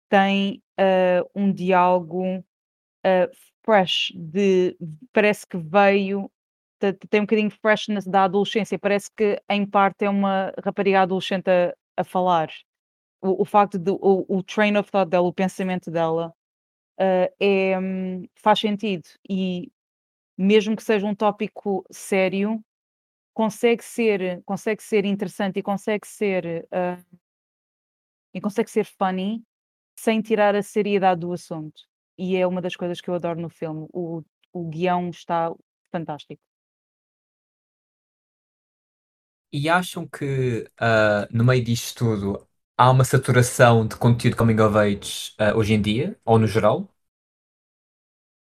tem 0.09 0.63
uh, 0.79 1.29
um 1.35 1.53
diálogo 1.53 2.39
uh, 2.39 3.37
fresh 3.65 4.13
de 4.15 4.77
parece 5.13 5.47
que 5.47 5.57
veio 5.57 6.31
tem 7.09 7.21
um 7.21 7.25
bocadinho 7.25 7.51
freshness 7.51 8.07
da 8.07 8.25
adolescência. 8.25 8.79
Parece 8.79 9.11
que, 9.17 9.41
em 9.49 9.67
parte, 9.67 10.05
é 10.05 10.11
uma 10.11 10.53
rapariga 10.63 11.00
adolescente 11.00 11.49
a, 11.49 11.75
a 11.97 12.04
falar. 12.04 12.50
O, 13.21 13.43
o 13.43 13.45
facto 13.45 13.78
de 13.78 13.91
o, 13.91 14.26
o, 14.28 14.43
train 14.43 14.76
of 14.76 14.91
thought 14.91 15.09
dela, 15.09 15.26
o 15.26 15.33
pensamento 15.33 15.91
dela, 15.91 16.35
uh, 17.00 17.33
é, 17.41 17.78
um, 17.78 18.26
faz 18.37 18.61
sentido. 18.61 19.09
E 19.28 19.73
mesmo 20.37 20.76
que 20.76 20.83
seja 20.83 21.07
um 21.07 21.15
tópico 21.15 21.85
sério, 21.91 22.63
consegue 23.33 23.83
ser, 23.83 24.43
consegue 24.45 24.83
ser 24.83 25.04
interessante 25.07 25.59
e 25.59 25.63
consegue 25.63 26.07
ser, 26.07 26.67
uh, 26.67 27.19
e 28.35 28.41
consegue 28.41 28.71
ser 28.71 28.85
funny 28.85 29.43
sem 29.97 30.21
tirar 30.23 30.54
a 30.54 30.63
seriedade 30.63 31.21
do 31.23 31.32
assunto. 31.32 31.80
E 32.19 32.37
é 32.37 32.47
uma 32.47 32.63
das 32.63 32.76
coisas 32.76 33.00
que 33.00 33.11
eu 33.11 33.15
adoro 33.15 33.41
no 33.41 33.50
filme. 33.50 33.87
O, 33.93 34.23
o 34.52 34.69
guião 34.69 35.11
está 35.11 35.52
fantástico. 35.93 36.41
E 39.52 39.69
acham 39.69 40.06
que 40.06 40.71
ah, 40.78 41.26
no 41.30 41.45
meio 41.45 41.65
disto 41.65 41.97
tudo 41.99 42.47
há 42.76 42.91
uma 42.91 43.04
saturação 43.04 43.87
de 43.87 43.97
conteúdo 43.97 44.37
coming 44.37 44.61
of 44.61 44.76
age 44.78 45.32
ah, 45.39 45.54
hoje 45.56 45.75
em 45.75 45.80
dia, 45.82 46.19
ou 46.25 46.39
no 46.39 46.47
geral? 46.47 46.89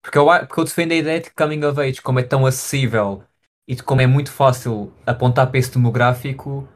Porque 0.03 0.19
eu, 0.19 0.27
porque 0.47 0.61
eu 0.61 0.64
defendo 0.64 0.93
a 0.93 0.95
ideia 0.97 1.21
de 1.21 1.31
que 1.31 1.37
coming 1.37 1.64
of 1.64 1.81
age, 1.81 2.03
como 2.03 2.19
é 2.21 2.23
tão 2.23 2.45
acessível 2.47 3.25
e 3.67 3.75
de 3.75 3.83
como 3.83 4.01
é 4.01 4.07
muito 4.07 4.31
fácil 4.31 4.93
apontar 5.07 5.49
para 5.49 5.59
esse 5.59 5.73
demográfico, 5.73 6.69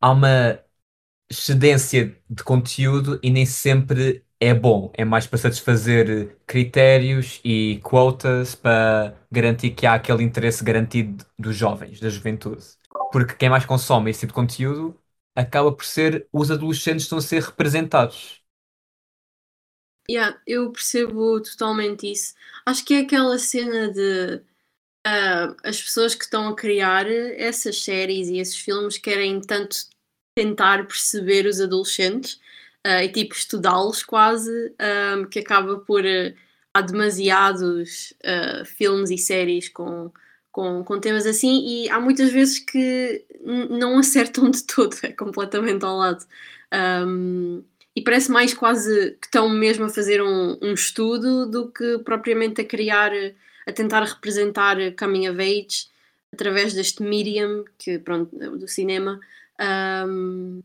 há 0.00 0.10
uma 0.12 0.60
excedência 1.32 2.16
de 2.28 2.44
conteúdo 2.44 3.18
e 3.22 3.30
nem 3.30 3.46
sempre 3.46 4.24
é 4.40 4.52
bom. 4.54 4.90
É 4.94 5.04
mais 5.04 5.26
para 5.26 5.38
satisfazer 5.38 6.36
critérios 6.46 7.40
e 7.44 7.80
quotas 7.82 8.54
para 8.54 9.16
garantir 9.30 9.70
que 9.70 9.86
há 9.86 9.94
aquele 9.94 10.22
interesse 10.22 10.64
garantido 10.64 11.24
dos 11.38 11.56
jovens, 11.56 12.00
da 12.00 12.08
juventude. 12.10 12.64
Porque 13.12 13.34
quem 13.34 13.48
mais 13.50 13.64
consome 13.66 14.10
esse 14.10 14.20
tipo 14.20 14.32
de 14.32 14.34
conteúdo 14.34 14.98
acaba 15.34 15.72
por 15.72 15.84
ser 15.84 16.28
os 16.32 16.50
adolescentes 16.50 17.04
que 17.04 17.06
estão 17.14 17.18
a 17.18 17.22
ser 17.22 17.42
representados. 17.42 18.42
Yeah, 20.10 20.40
eu 20.46 20.70
percebo 20.72 21.40
totalmente 21.40 22.10
isso. 22.10 22.34
Acho 22.66 22.84
que 22.84 22.94
é 22.94 22.98
aquela 23.00 23.38
cena 23.38 23.90
de 23.92 24.36
uh, 25.06 25.56
as 25.64 25.82
pessoas 25.82 26.14
que 26.14 26.24
estão 26.24 26.48
a 26.48 26.56
criar 26.56 27.06
essas 27.10 27.82
séries 27.82 28.28
e 28.28 28.38
esses 28.38 28.56
filmes 28.58 28.98
querem 28.98 29.40
tanto 29.40 29.76
tentar 30.34 30.86
perceber 30.86 31.46
os 31.46 31.60
adolescentes 31.60 32.34
uh, 32.86 33.02
e 33.02 33.08
tipo 33.08 33.34
estudá-los 33.34 34.02
quase, 34.02 34.72
um, 35.16 35.24
que 35.24 35.38
acaba 35.38 35.78
por 35.78 36.04
uh, 36.04 36.34
há 36.74 36.80
demasiados 36.80 38.14
uh, 38.24 38.64
filmes 38.64 39.10
e 39.10 39.18
séries 39.18 39.68
com, 39.68 40.10
com, 40.50 40.82
com 40.84 41.00
temas 41.00 41.26
assim 41.26 41.64
e 41.66 41.90
há 41.90 42.00
muitas 42.00 42.32
vezes 42.32 42.58
que 42.58 43.24
não 43.70 43.98
acertam 43.98 44.50
de 44.50 44.62
todo, 44.64 44.96
é 45.02 45.12
completamente 45.12 45.84
ao 45.84 45.96
lado. 45.96 46.24
Um, 47.06 47.62
e 47.94 48.00
parece 48.00 48.30
mais 48.30 48.54
quase 48.54 49.18
que 49.20 49.26
estão 49.26 49.50
mesmo 49.50 49.84
a 49.84 49.90
fazer 49.90 50.22
um, 50.22 50.56
um, 50.62 50.72
estudo 50.72 51.44
do 51.44 51.70
que 51.70 51.98
propriamente 51.98 52.62
a 52.62 52.64
criar, 52.64 53.12
a 53.66 53.72
tentar 53.72 54.02
representar 54.02 54.76
coming 54.98 55.28
of 55.28 55.38
age 55.38 55.88
através 56.32 56.72
deste 56.72 57.02
medium 57.02 57.66
que 57.76 57.98
pronto, 57.98 58.34
do 58.34 58.66
cinema. 58.66 59.20
Um, 59.60 60.62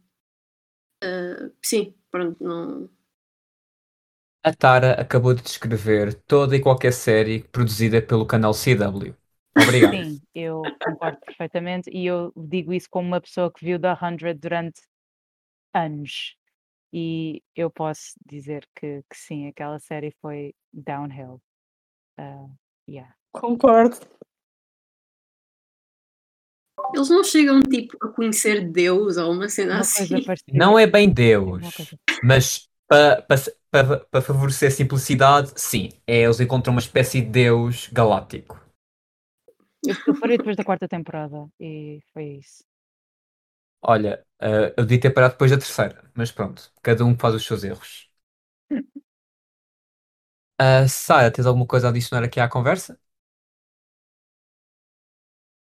uh, 1.03 1.51
sim, 1.63 1.93
pronto, 2.11 2.43
não. 2.43 2.89
A 4.43 4.53
Tara 4.53 4.93
acabou 4.93 5.33
de 5.33 5.43
descrever 5.43 6.13
toda 6.25 6.55
e 6.55 6.61
qualquer 6.61 6.93
série 6.93 7.43
produzida 7.43 8.01
pelo 8.01 8.25
canal 8.25 8.53
CW. 8.53 9.13
Obrigado. 9.55 9.93
Sim, 9.93 10.21
eu 10.33 10.63
concordo 10.83 11.19
perfeitamente 11.19 11.89
e 11.91 12.05
eu 12.05 12.31
digo 12.35 12.73
isso 12.73 12.87
como 12.89 13.07
uma 13.07 13.21
pessoa 13.21 13.51
que 13.51 13.63
viu 13.65 13.79
The 13.79 13.95
100 13.95 14.35
durante 14.39 14.81
anos. 15.73 16.35
E 16.93 17.43
eu 17.55 17.69
posso 17.71 18.13
dizer 18.25 18.67
que, 18.75 19.03
que 19.09 19.17
sim, 19.17 19.47
aquela 19.47 19.79
série 19.79 20.11
foi 20.21 20.55
downhill. 20.73 21.41
Uh, 22.19 22.49
yeah. 22.89 23.13
Concordo. 23.33 23.97
Eles 26.93 27.09
não 27.09 27.23
chegam 27.23 27.61
tipo 27.61 27.97
a 28.01 28.07
conhecer 28.09 28.69
Deus 28.69 29.17
ou 29.17 29.31
uma 29.31 29.49
cena 29.49 29.75
Uma 29.75 29.81
assim. 29.81 30.25
Não 30.53 30.77
é 30.77 30.87
bem 30.87 31.09
Deus, 31.09 31.63
mas 32.23 32.67
para 32.87 33.21
pa, 33.21 33.83
pa, 34.09 34.21
favorecer 34.21 34.69
a 34.69 34.71
simplicidade, 34.71 35.51
sim, 35.55 35.89
é, 36.05 36.21
eles 36.21 36.39
encontram 36.39 36.73
uma 36.73 36.79
espécie 36.79 37.21
de 37.21 37.27
Deus 37.27 37.89
galáctico. 37.91 38.59
Eu, 39.83 39.95
eu 40.07 40.19
parei 40.19 40.37
depois 40.37 40.55
da 40.55 40.63
quarta 40.63 40.87
temporada 40.87 41.47
e 41.59 41.99
foi 42.13 42.39
isso. 42.41 42.63
Olha, 43.81 44.25
uh, 44.41 44.73
eu 44.75 44.85
devia 44.85 44.99
ter 44.99 45.11
parado 45.11 45.33
depois 45.33 45.51
da 45.51 45.57
terceira, 45.57 46.09
mas 46.15 46.31
pronto, 46.31 46.71
cada 46.81 47.05
um 47.05 47.17
faz 47.17 47.35
os 47.35 47.45
seus 47.45 47.63
erros. 47.63 48.07
Uh, 50.59 50.87
Sara, 50.89 51.31
tens 51.31 51.45
alguma 51.45 51.67
coisa 51.67 51.87
a 51.87 51.89
adicionar 51.91 52.25
aqui 52.25 52.39
à 52.39 52.47
conversa? 52.49 52.99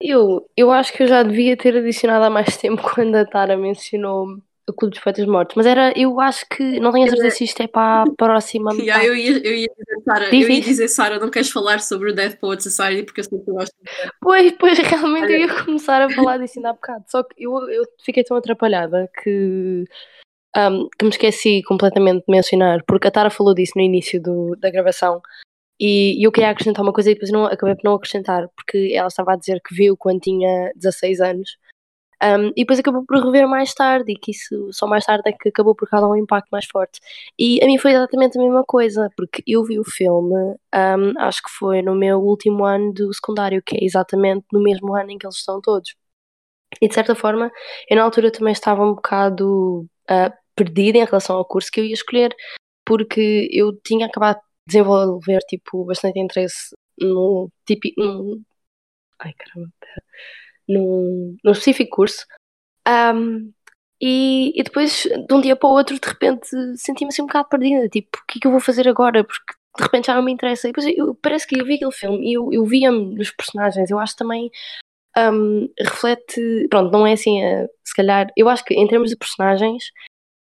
Eu, 0.02 0.50
eu 0.56 0.72
acho 0.72 0.94
que 0.94 1.04
eu 1.04 1.08
já 1.08 1.24
devia 1.24 1.58
ter 1.58 1.76
adicionado 1.76 2.26
há 2.26 2.30
mais 2.30 2.56
tempo 2.58 2.82
quando 2.82 3.16
a 3.16 3.26
Tara 3.26 3.58
mencionou 3.58 4.28
o 4.68 4.74
Clube 4.74 4.94
dos 4.94 5.04
Poetas 5.04 5.26
Mortos, 5.26 5.56
mas 5.56 5.66
era, 5.66 5.92
eu 5.98 6.22
acho 6.22 6.46
que 6.48 6.80
não 6.80 6.92
tenho 6.92 7.06
a 7.06 7.10
certeza 7.10 7.36
se 7.36 7.44
isto 7.44 7.62
é 7.62 7.68
para 7.68 8.04
a 8.04 8.16
próxima 8.16 8.72
Yeah, 8.78 9.04
eu, 9.04 9.16
ia, 9.16 9.32
eu 9.40 9.56
ia 9.56 9.68
dizer, 9.68 10.04
Sara, 10.06 10.30
Diz 10.30 10.48
eu 10.48 10.54
ia 10.54 10.62
dizer, 10.62 10.88
Sara, 10.88 11.20
não 11.20 11.32
queres 11.32 11.50
falar 11.50 11.82
sobre 11.82 12.12
o 12.12 12.16
Death 12.16 12.40
Poet 12.40 12.62
Society 12.62 13.04
porque 13.04 13.22
eu 13.22 13.24
sei 13.24 13.40
que 13.40 13.46
tu 13.46 13.54
gostas. 13.54 13.76
Pois, 14.22 14.52
pois 14.60 14.78
realmente 14.78 15.34
eu 15.34 15.40
ia 15.40 15.64
começar 15.66 16.02
a 16.02 16.10
falar 16.10 16.38
disso 16.38 16.60
ainda 16.60 16.70
há 16.70 16.74
bocado, 16.74 17.04
só 17.08 17.24
que 17.24 17.44
eu, 17.44 17.70
eu 17.70 17.84
fiquei 18.06 18.24
tão 18.24 18.38
atrapalhada 18.38 19.10
que 19.24 19.86
um, 20.56 20.88
que 20.98 21.06
me 21.06 21.12
esqueci 21.12 21.64
completamente 21.64 22.20
de 22.20 22.32
mencionar, 22.32 22.84
porque 22.88 23.08
a 23.08 23.12
Tara 23.12 23.30
falou 23.30 23.54
disso 23.54 23.74
no 23.76 23.82
início 23.82 24.22
do, 24.22 24.56
da 24.56 24.70
gravação, 24.70 25.22
e 25.80 26.26
eu 26.26 26.32
queria 26.32 26.50
acrescentar 26.50 26.84
uma 26.84 26.94
coisa 26.94 27.10
e 27.12 27.14
depois 27.14 27.32
não, 27.32 27.46
acabei 27.46 27.76
por 27.76 27.84
não 27.86 27.96
acrescentar, 27.96 28.50
porque 28.56 28.92
ela 28.94 29.08
estava 29.08 29.34
a 29.34 29.36
dizer 29.36 29.62
que 29.62 29.74
viu 29.74 29.96
quando 29.98 30.20
tinha 30.20 30.72
16 30.76 31.22
anos. 31.22 31.58
Um, 32.22 32.50
e 32.50 32.64
depois 32.64 32.80
acabou 32.80 33.06
por 33.06 33.24
rever 33.24 33.48
mais 33.48 33.74
tarde, 33.74 34.12
e 34.12 34.16
que 34.16 34.32
isso 34.32 34.70
só 34.74 34.86
mais 34.86 35.06
tarde 35.06 35.24
é 35.30 35.32
que 35.32 35.50
acabou 35.50 35.74
por 35.74 35.90
causar 35.90 36.10
um 36.10 36.18
impacto 36.18 36.50
mais 36.52 36.66
forte. 36.66 37.00
E 37.38 37.64
a 37.64 37.66
mim 37.66 37.78
foi 37.78 37.92
exatamente 37.92 38.38
a 38.38 38.42
mesma 38.42 38.64
coisa, 38.66 39.10
porque 39.16 39.42
eu 39.48 39.64
vi 39.64 39.80
o 39.80 39.86
filme, 39.86 40.36
um, 40.76 41.20
acho 41.20 41.42
que 41.44 41.50
foi 41.58 41.82
no 41.82 41.96
meu 41.96 42.20
último 42.20 42.66
ano 42.66 42.94
do 42.94 43.14
secundário, 43.14 43.64
que 43.66 43.78
é 43.78 43.86
exatamente 43.86 44.46
no 44.52 44.62
mesmo 44.62 44.94
ano 44.96 45.12
em 45.12 45.18
que 45.18 45.26
eles 45.26 45.38
estão 45.38 45.62
todos. 45.62 45.96
E 46.82 46.88
de 46.88 46.94
certa 46.94 47.16
forma, 47.16 47.52
eu 47.90 47.98
na 47.98 48.04
altura 48.04 48.32
também 48.32 48.54
estava 48.54 48.84
um 48.84 48.96
bocado 48.96 49.88
uh, 50.10 50.34
perdida 50.56 50.98
em 51.00 51.06
relação 51.06 51.38
ao 51.38 51.46
curso 51.46 51.72
que 51.72 51.80
eu 51.80 51.86
ia 51.86 51.94
escolher, 51.94 52.36
porque 52.86 53.50
eu 53.52 53.74
tinha 53.82 54.08
acabado 54.08 54.40
desenvolver 54.70 55.40
tipo, 55.50 55.86
bastante 55.86 56.20
interesse 56.20 56.76
no. 57.00 57.52
Num, 57.98 58.44
ai 59.20 59.34
caramba, 59.34 59.72
num, 60.68 61.38
num 61.44 61.52
específico 61.52 61.96
curso. 61.98 62.26
Um, 62.88 63.52
e, 64.02 64.54
e, 64.60 64.64
depois, 64.64 65.04
de 65.04 65.34
um 65.34 65.42
dia 65.42 65.56
para 65.56 65.70
o 65.70 65.74
outro, 65.74 66.00
de 66.00 66.08
repente 66.08 66.48
senti-me 66.78 67.10
assim 67.10 67.22
um 67.22 67.28
bocado 67.28 67.50
perdida. 67.50 67.90
Tipo, 67.90 68.18
o 68.18 68.26
que 68.26 68.40
é 68.40 68.42
que 68.42 68.48
eu 68.48 68.52
vou 68.52 68.60
fazer 68.62 68.88
agora? 68.88 69.24
Porque 69.24 69.54
de 69.78 69.84
repente 69.84 70.08
já 70.08 70.16
não 70.16 70.24
me 70.24 70.32
interessa. 70.32 70.68
E 70.68 70.72
depois 70.72 70.88
eu, 70.98 71.16
parece 71.16 71.48
que 71.48 71.60
eu 71.60 71.66
vi 71.66 71.76
aquele 71.76 71.92
filme 71.92 72.30
e 72.30 72.34
eu, 72.34 72.50
eu 72.54 72.66
via-me 72.66 73.16
nos 73.16 73.32
personagens. 73.32 73.90
Eu 73.90 74.00
acho 74.00 74.16
também 74.16 74.50
um, 75.18 75.70
reflete. 75.80 76.68
Pronto, 76.70 76.92
não 76.92 77.06
é 77.06 77.14
assim, 77.14 77.44
uh, 77.44 77.68
se 77.84 77.94
calhar. 77.94 78.32
Eu 78.38 78.48
acho 78.50 78.64
que 78.64 78.74
em 78.74 78.88
termos 78.88 79.10
de 79.10 79.18
personagens, 79.18 79.84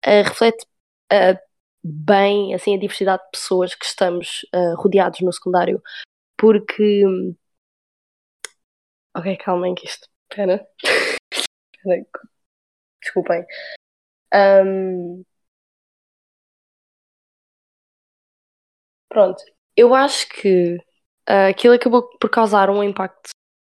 uh, 0.06 0.22
reflete 0.24 0.64
uh, 1.12 1.38
bem 1.86 2.54
assim, 2.54 2.74
a 2.74 2.78
diversidade 2.78 3.22
de 3.24 3.30
pessoas 3.30 3.74
que 3.74 3.84
estamos 3.84 4.46
rodeados 4.76 5.20
no 5.20 5.32
secundário. 5.32 5.82
Porque. 6.36 7.04
Ok, 9.16 9.36
calmem 9.38 9.74
que 9.74 9.86
isto. 9.86 10.08
Espera. 10.30 10.66
Desculpem. 13.02 13.44
Um... 14.34 15.24
Pronto. 19.08 19.42
Eu 19.76 19.94
acho 19.94 20.28
que 20.28 20.76
uh, 21.28 21.50
aquilo 21.50 21.74
acabou 21.74 22.02
por 22.18 22.30
causar 22.30 22.70
um 22.70 22.82
impacto 22.82 23.30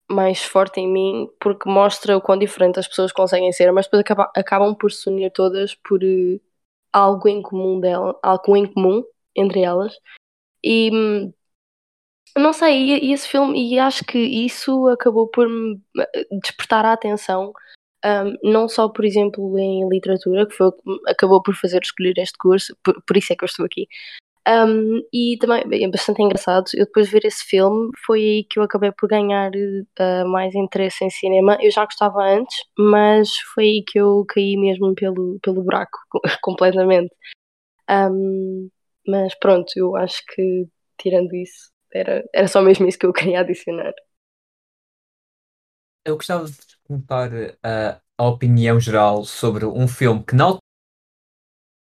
mais 0.09 0.43
forte 0.43 0.79
em 0.79 0.87
mim 0.87 1.29
porque 1.39 1.69
mostra 1.69 2.17
o 2.17 2.21
quão 2.21 2.37
diferente 2.37 2.79
as 2.79 2.87
pessoas 2.87 3.11
conseguem 3.11 3.51
ser, 3.51 3.71
mas 3.71 3.85
depois 3.85 4.01
acaba, 4.01 4.31
acabam 4.35 4.75
por 4.75 4.91
se 4.91 5.09
unir 5.09 5.31
todas 5.31 5.75
por 5.75 6.03
uh, 6.03 6.41
algo 6.93 7.27
em 7.27 7.41
comum 7.41 7.79
dela, 7.79 8.17
algo 8.23 8.55
em 8.55 8.71
comum 8.71 9.03
entre 9.35 9.61
elas. 9.61 9.93
E 10.63 10.91
hum, 10.93 11.33
não 12.37 12.53
sei, 12.53 12.99
e, 12.99 13.13
esse 13.13 13.27
filme, 13.27 13.73
e 13.73 13.79
acho 13.79 14.05
que 14.05 14.17
isso 14.19 14.87
acabou 14.87 15.27
por 15.27 15.47
eh, 15.97 16.27
despertar 16.41 16.85
a 16.85 16.93
atenção, 16.93 17.53
um, 18.05 18.51
não 18.51 18.67
só, 18.67 18.89
por 18.89 19.05
exemplo, 19.05 19.57
em 19.57 19.87
literatura, 19.89 20.47
que 20.47 20.55
foi 20.55 20.71
que 20.71 20.79
acabou 21.07 21.41
por 21.41 21.55
fazer 21.55 21.81
escolher 21.81 22.17
este 22.17 22.37
curso, 22.37 22.75
por, 22.83 23.01
por 23.03 23.17
isso 23.17 23.33
é 23.33 23.35
que 23.35 23.43
eu 23.43 23.47
estou 23.47 23.65
aqui, 23.65 23.87
um, 24.47 25.01
e 25.13 25.37
também 25.39 25.63
é 25.83 25.87
bastante 25.87 26.21
engraçado. 26.21 26.65
Eu 26.73 26.85
depois 26.85 27.07
de 27.07 27.13
ver 27.13 27.25
esse 27.25 27.43
filme, 27.45 27.91
foi 28.05 28.19
aí 28.19 28.43
que 28.43 28.59
eu 28.59 28.63
acabei 28.63 28.91
por 28.91 29.07
ganhar 29.07 29.51
uh, 29.51 30.27
mais 30.27 30.53
interesse 30.53 31.03
em 31.05 31.09
cinema. 31.09 31.57
Eu 31.61 31.71
já 31.71 31.85
gostava 31.85 32.21
antes, 32.23 32.55
mas 32.77 33.29
foi 33.53 33.63
aí 33.65 33.83
que 33.85 33.99
eu 33.99 34.25
caí 34.27 34.57
mesmo 34.57 34.93
pelo, 34.95 35.39
pelo 35.41 35.63
buraco 35.63 35.97
completamente. 36.41 37.13
Um, 37.89 38.69
mas 39.07 39.33
pronto, 39.35 39.71
eu 39.77 39.95
acho 39.95 40.21
que 40.33 40.67
tirando 40.97 41.33
isso, 41.35 41.71
era, 41.93 42.23
era 42.33 42.47
só 42.47 42.61
mesmo 42.61 42.87
isso 42.87 42.99
que 42.99 43.05
eu 43.05 43.13
queria 43.13 43.39
adicionar. 43.39 43.93
Eu 46.05 46.17
gostava 46.17 46.45
de 46.45 46.57
perguntar 46.85 47.31
uh, 47.31 48.01
a 48.17 48.27
opinião 48.27 48.77
geral 48.77 49.23
sobre 49.23 49.65
um 49.65 49.87
filme 49.87 50.21
que 50.23 50.35
na 50.35 50.57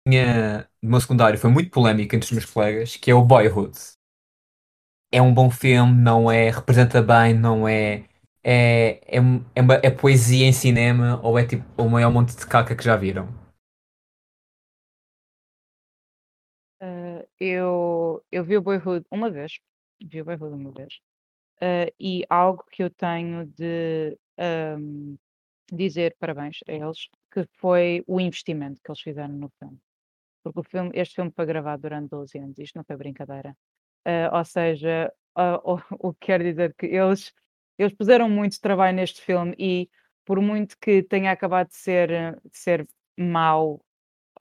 minha, 0.07 0.69
no 0.83 0.91
meu 0.91 1.01
secundário 1.01 1.39
foi 1.39 1.51
muito 1.51 1.71
polémico 1.71 2.15
entre 2.15 2.27
os 2.27 2.33
meus 2.33 2.45
colegas, 2.45 2.97
que 2.97 3.11
é 3.11 3.15
o 3.15 3.25
Boyhood. 3.25 3.77
É 5.11 5.21
um 5.21 5.33
bom 5.33 5.51
filme, 5.51 5.93
não 5.93 6.31
é, 6.31 6.51
representa 6.51 7.03
bem, 7.03 7.35
não 7.35 7.69
é, 7.69 8.05
é, 8.43 9.01
é, 9.07 9.19
é, 9.19 9.87
é 9.87 9.91
poesia 9.91 10.47
em 10.47 10.53
cinema 10.53 11.21
ou 11.23 11.39
é 11.39 11.47
tipo 11.47 11.65
o 11.81 11.89
maior 11.89 12.11
monte 12.11 12.37
de 12.37 12.47
caca 12.47 12.75
que 12.75 12.83
já 12.83 12.97
viram? 12.97 13.29
Uh, 16.83 17.25
eu, 17.39 18.25
eu 18.33 18.43
vi 18.43 18.57
o 18.57 18.63
Boyhood 18.63 19.07
uma 19.11 19.31
vez, 19.31 19.61
vi 20.03 20.21
o 20.21 20.25
Boyhood 20.25 20.55
uma 20.55 20.73
vez, 20.73 20.95
uh, 21.59 21.93
e 22.01 22.25
algo 22.29 22.65
que 22.73 22.83
eu 22.83 22.91
tenho 22.91 23.47
de 23.47 24.19
um, 24.79 25.17
dizer 25.71 26.17
parabéns 26.19 26.59
a 26.67 26.73
eles, 26.73 27.09
que 27.31 27.47
foi 27.59 28.03
o 28.09 28.21
investimento 28.21 28.81
que 28.83 28.91
eles 28.91 29.01
fizeram 29.01 29.35
no 29.35 29.49
filme 29.59 29.79
porque 30.43 30.61
o 30.61 30.63
filme, 30.63 30.91
este 30.95 31.15
filme 31.15 31.33
foi 31.35 31.47
gravado 31.47 31.83
durante 31.83 32.11
12 32.11 32.39
anos, 32.39 32.59
isto 32.59 32.77
não 32.77 32.85
foi 32.85 32.97
brincadeira. 32.97 33.57
Uh, 34.07 34.37
ou 34.37 34.45
seja, 34.45 35.13
uh, 35.39 35.81
o, 35.99 36.13
que 36.15 36.27
quer 36.27 36.43
dizer 36.43 36.75
que 36.75 36.87
eles, 36.87 37.33
eles 37.79 37.95
puseram 37.95 38.29
muito 38.29 38.61
trabalho 38.61 38.97
neste 38.97 39.23
filme 39.23 39.55
e 39.59 39.91
por 40.25 40.41
muito 40.41 40.77
que 40.79 41.03
tenha 41.03 41.33
acabado 41.33 41.69
de 41.69 41.77
ser, 41.77 42.09
de 42.45 42.59
ser 42.59 42.87
mau 43.17 43.85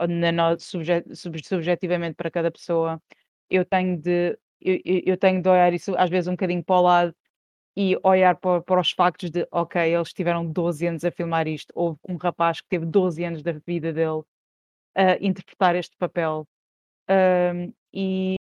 na, 0.07 0.31
no, 0.31 0.59
subjet, 0.59 1.15
sub, 1.15 1.43
subjetivamente 1.45 2.15
para 2.15 2.31
cada 2.31 2.51
pessoa, 2.51 3.01
eu 3.49 3.65
tenho 3.65 3.97
de 3.97 4.37
eu, 4.61 4.79
eu, 4.85 5.17
tenho 5.17 5.41
de 5.41 5.49
olhar 5.49 5.73
isso 5.73 5.95
às 5.97 6.09
vezes 6.09 6.27
um 6.27 6.31
bocadinho 6.31 6.63
para 6.63 6.75
o 6.75 6.81
lado 6.81 7.15
e 7.75 7.97
olhar 8.03 8.35
para, 8.35 8.61
para, 8.61 8.81
os 8.81 8.91
factos 8.91 9.31
de, 9.31 9.47
ok, 9.51 9.81
eles 9.81 10.13
tiveram 10.13 10.45
12 10.45 10.85
anos 10.87 11.05
a 11.05 11.11
filmar 11.11 11.47
isto. 11.47 11.71
Houve 11.75 11.99
um 12.07 12.15
rapaz 12.17 12.61
que 12.61 12.67
teve 12.67 12.85
12 12.85 13.23
anos 13.23 13.41
da 13.43 13.53
vida 13.53 13.93
dele 13.93 14.21
a 14.95 15.17
interpretar 15.21 15.75
este 15.75 15.95
papel. 15.97 16.47
Um, 17.09 17.73
e, 17.93 18.35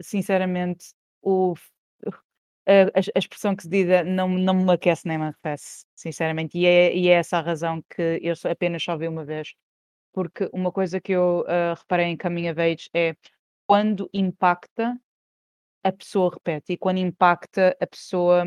sinceramente, 0.00 0.92
o, 1.22 1.54
a, 2.66 2.98
a, 2.98 3.18
expressão 3.18 3.56
que 3.56 3.62
se 3.62 3.68
diz 3.68 3.88
é, 3.88 4.04
não, 4.04 4.28
não 4.28 4.54
me 4.54 4.72
aquece 4.72 5.06
nem 5.06 5.18
me 5.18 5.24
arrefece, 5.24 5.84
sinceramente. 5.94 6.58
E 6.58 6.66
é, 6.66 6.94
e 6.94 7.08
é 7.08 7.14
essa 7.14 7.38
a 7.38 7.42
razão 7.42 7.82
que 7.88 8.20
eu 8.22 8.34
apenas 8.50 8.82
só 8.82 8.96
vi 8.96 9.08
uma 9.08 9.24
vez. 9.24 9.54
Porque 10.12 10.48
uma 10.52 10.72
coisa 10.72 11.00
que 11.00 11.12
eu 11.12 11.40
uh, 11.42 11.74
reparei 11.78 12.06
em 12.06 12.16
Coming 12.16 12.50
of 12.50 12.60
Age 12.60 12.90
é 12.94 13.16
quando 13.66 14.08
impacta, 14.12 14.98
a 15.84 15.92
pessoa 15.92 16.32
repete. 16.32 16.72
E 16.74 16.76
quando 16.78 16.98
impacta, 16.98 17.76
a 17.80 17.86
pessoa 17.86 18.44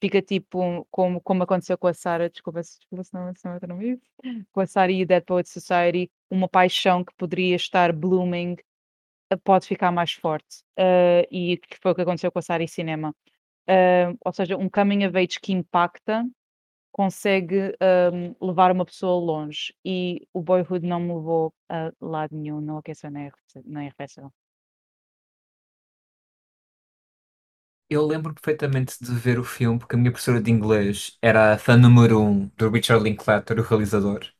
fica 0.00 0.20
tipo 0.22 0.86
como, 0.90 1.20
como 1.20 1.42
aconteceu 1.44 1.78
com 1.78 1.86
a 1.86 1.94
Sarah, 1.94 2.28
desculpa, 2.28 2.60
desculpa 2.60 3.04
se 3.04 3.14
não, 3.14 3.34
se 3.34 3.44
não, 3.44 3.58
não 3.68 3.78
vi, 3.78 4.00
com 4.52 4.60
a 4.60 4.66
Sarah 4.66 4.92
e 4.92 5.04
Dead 5.04 5.24
Poets 5.24 5.52
Society, 5.52 6.10
uma 6.32 6.48
paixão 6.48 7.04
que 7.04 7.14
poderia 7.16 7.56
estar 7.56 7.92
blooming 7.92 8.56
eh, 9.30 9.36
pode 9.44 9.66
ficar 9.66 9.92
mais 9.92 10.12
forte. 10.12 10.62
Uh, 10.78 11.26
e 11.30 11.58
que 11.58 11.78
foi 11.82 11.92
o 11.92 11.94
que 11.94 12.02
aconteceu 12.02 12.32
com 12.32 12.38
a 12.38 12.42
Sarah 12.42 12.64
e 12.64 12.68
cinema. 12.68 13.14
Uh, 13.68 14.16
ou 14.24 14.32
seja, 14.32 14.56
um 14.56 14.68
coming 14.70 15.06
of 15.06 15.16
age 15.18 15.40
que 15.40 15.52
impacta 15.52 16.24
consegue 16.92 17.74
um, 18.12 18.46
levar 18.46 18.72
uma 18.72 18.84
pessoa 18.86 19.18
longe. 19.24 19.74
E 19.84 20.26
o 20.32 20.42
Boyhood 20.42 20.86
não 20.86 21.00
me 21.00 21.14
levou 21.14 21.54
a 21.68 21.92
lado 22.00 22.36
nenhum, 22.36 22.60
não 22.60 22.78
aqueceu 22.78 23.10
nem 23.10 23.30
arrefeceu. 23.88 24.32
Eu 27.88 28.06
lembro 28.06 28.34
perfeitamente 28.34 28.96
de 29.04 29.12
ver 29.14 29.38
o 29.38 29.44
filme 29.44 29.78
porque 29.78 29.94
a 29.94 29.98
minha 29.98 30.10
professora 30.10 30.40
de 30.42 30.50
inglês 30.50 31.16
era 31.22 31.54
a 31.54 31.58
fã 31.58 31.76
número 31.76 32.20
um 32.20 32.48
do 32.56 32.70
Richard 32.70 33.04
Linklater, 33.04 33.58
o 33.58 33.62
realizador. 33.62 34.32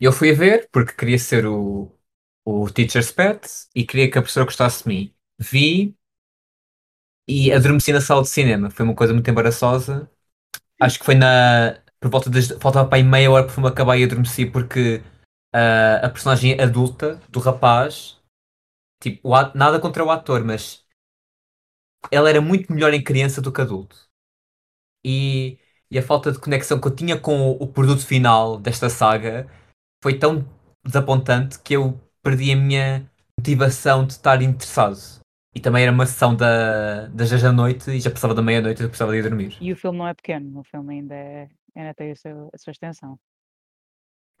Eu 0.00 0.12
fui 0.12 0.32
ver 0.32 0.68
porque 0.72 0.92
queria 0.92 1.18
ser 1.18 1.46
o, 1.46 1.92
o 2.44 2.70
teacher's 2.70 3.12
pet 3.12 3.48
e 3.74 3.86
queria 3.86 4.10
que 4.10 4.18
a 4.18 4.22
professora 4.22 4.46
gostasse 4.46 4.82
de 4.82 4.88
mim. 4.88 5.14
Vi 5.38 5.96
e 7.28 7.52
adormeci 7.52 7.92
na 7.92 8.00
sala 8.00 8.22
de 8.22 8.28
cinema. 8.28 8.70
Foi 8.70 8.84
uma 8.84 8.94
coisa 8.94 9.12
muito 9.12 9.28
embaraçosa. 9.30 10.10
Acho 10.80 10.98
que 10.98 11.04
foi 11.04 11.14
na. 11.14 11.80
Por 12.00 12.10
volta 12.10 12.30
das. 12.30 12.48
Faltava 12.60 12.88
para 12.88 12.98
aí 12.98 13.04
meia 13.04 13.30
hora 13.30 13.44
para 13.44 13.54
filme 13.54 13.68
acabar 13.68 13.96
e 13.96 14.04
adormeci 14.04 14.46
porque 14.46 15.02
uh, 15.54 16.04
a 16.04 16.10
personagem 16.10 16.60
adulta 16.60 17.20
do 17.28 17.40
rapaz. 17.40 18.20
Tipo, 19.00 19.28
o 19.28 19.52
nada 19.54 19.80
contra 19.80 20.04
o 20.04 20.10
ator, 20.10 20.44
mas 20.44 20.84
ela 22.10 22.28
era 22.28 22.40
muito 22.40 22.72
melhor 22.72 22.92
em 22.94 23.02
criança 23.02 23.40
do 23.40 23.52
que 23.52 23.60
adulto. 23.60 23.96
E, 25.04 25.58
e 25.90 25.98
a 25.98 26.02
falta 26.02 26.32
de 26.32 26.38
conexão 26.38 26.80
que 26.80 26.86
eu 26.86 26.94
tinha 26.94 27.18
com 27.18 27.50
o, 27.52 27.62
o 27.62 27.66
produto 27.72 28.06
final 28.06 28.58
desta 28.58 28.88
saga 28.88 29.48
foi 30.04 30.18
tão 30.18 30.46
desapontante 30.84 31.58
que 31.60 31.72
eu 31.72 31.98
perdi 32.22 32.52
a 32.52 32.56
minha 32.56 33.10
motivação 33.38 34.04
de 34.04 34.12
estar 34.12 34.42
interessado. 34.42 34.98
E 35.56 35.60
também 35.60 35.82
era 35.82 35.92
uma 35.92 36.04
sessão 36.04 36.36
da, 36.36 37.06
das 37.06 37.30
10 37.30 37.40
da 37.40 37.52
noite 37.52 37.90
e 37.90 37.98
já 37.98 38.10
passava 38.10 38.34
da 38.34 38.42
meia-noite 38.42 38.82
e 38.82 38.84
eu 38.84 38.90
precisava 38.90 39.12
de 39.12 39.18
ir 39.18 39.22
dormir. 39.22 39.56
E 39.62 39.72
o 39.72 39.76
filme 39.76 39.96
não 39.96 40.06
é 40.06 40.12
pequeno, 40.12 40.60
o 40.60 40.62
filme 40.62 40.96
ainda, 40.96 41.14
é, 41.14 41.48
ainda 41.74 41.94
tem 41.94 42.10
a 42.10 42.16
sua, 42.16 42.50
a 42.52 42.58
sua 42.58 42.70
extensão. 42.72 43.18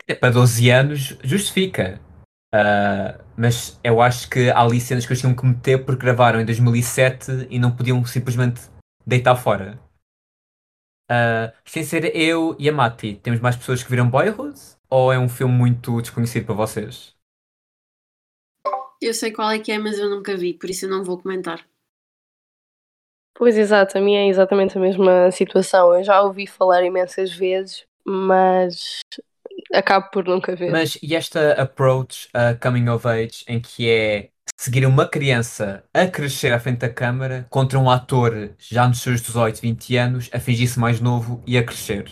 É, 0.06 0.14
para 0.14 0.34
12 0.34 0.68
anos, 0.68 1.16
justifica. 1.24 1.98
Uh, 2.54 3.24
mas 3.34 3.80
eu 3.82 4.02
acho 4.02 4.28
que 4.28 4.50
há 4.50 4.60
ali 4.60 4.78
cenas 4.78 5.06
que 5.06 5.12
eles 5.12 5.20
tinham 5.20 5.34
que 5.34 5.46
meter 5.46 5.82
porque 5.82 6.04
gravaram 6.04 6.42
em 6.42 6.44
2007 6.44 7.46
e 7.48 7.58
não 7.58 7.74
podiam 7.74 8.04
simplesmente 8.04 8.60
deitar 9.06 9.34
fora. 9.34 9.80
Uh, 11.10 11.50
sem 11.64 11.82
ser 11.82 12.14
eu 12.14 12.54
e 12.58 12.68
a 12.68 12.72
Mati, 12.72 13.18
temos 13.22 13.40
mais 13.40 13.56
pessoas 13.56 13.82
que 13.82 13.90
viram 13.90 14.10
Boyhood? 14.10 14.60
Ou 14.96 15.12
é 15.12 15.18
um 15.18 15.28
filme 15.28 15.52
muito 15.52 16.00
desconhecido 16.00 16.46
para 16.46 16.54
vocês? 16.54 17.16
Eu 19.02 19.12
sei 19.12 19.32
qual 19.32 19.50
é 19.50 19.58
que 19.58 19.72
é, 19.72 19.78
mas 19.78 19.98
eu 19.98 20.08
nunca 20.08 20.36
vi, 20.36 20.54
por 20.54 20.70
isso 20.70 20.84
eu 20.86 20.88
não 20.90 21.02
vou 21.02 21.18
comentar. 21.20 21.66
Pois 23.36 23.58
exato, 23.58 23.98
a 23.98 24.00
minha 24.00 24.20
é 24.20 24.28
exatamente 24.28 24.78
a 24.78 24.80
mesma 24.80 25.32
situação. 25.32 25.92
Eu 25.92 26.04
já 26.04 26.22
ouvi 26.22 26.46
falar 26.46 26.84
imensas 26.84 27.32
vezes, 27.32 27.84
mas 28.06 29.00
acabo 29.74 30.10
por 30.12 30.24
nunca 30.24 30.54
ver. 30.54 30.70
Mas 30.70 30.96
e 31.02 31.16
esta 31.16 31.54
approach 31.60 32.28
a 32.32 32.54
coming 32.54 32.88
of 32.88 33.04
age 33.08 33.44
em 33.48 33.60
que 33.60 33.90
é 33.90 34.30
seguir 34.56 34.86
uma 34.86 35.08
criança 35.08 35.82
a 35.92 36.06
crescer 36.06 36.52
à 36.52 36.60
frente 36.60 36.78
da 36.78 36.88
câmara 36.88 37.48
contra 37.50 37.80
um 37.80 37.90
ator 37.90 38.54
já 38.60 38.86
nos 38.86 39.00
seus 39.00 39.20
18, 39.20 39.60
20 39.60 39.96
anos 39.96 40.30
a 40.32 40.38
fingir-se 40.38 40.78
mais 40.78 41.00
novo 41.00 41.42
e 41.44 41.58
a 41.58 41.64
crescer? 41.64 42.08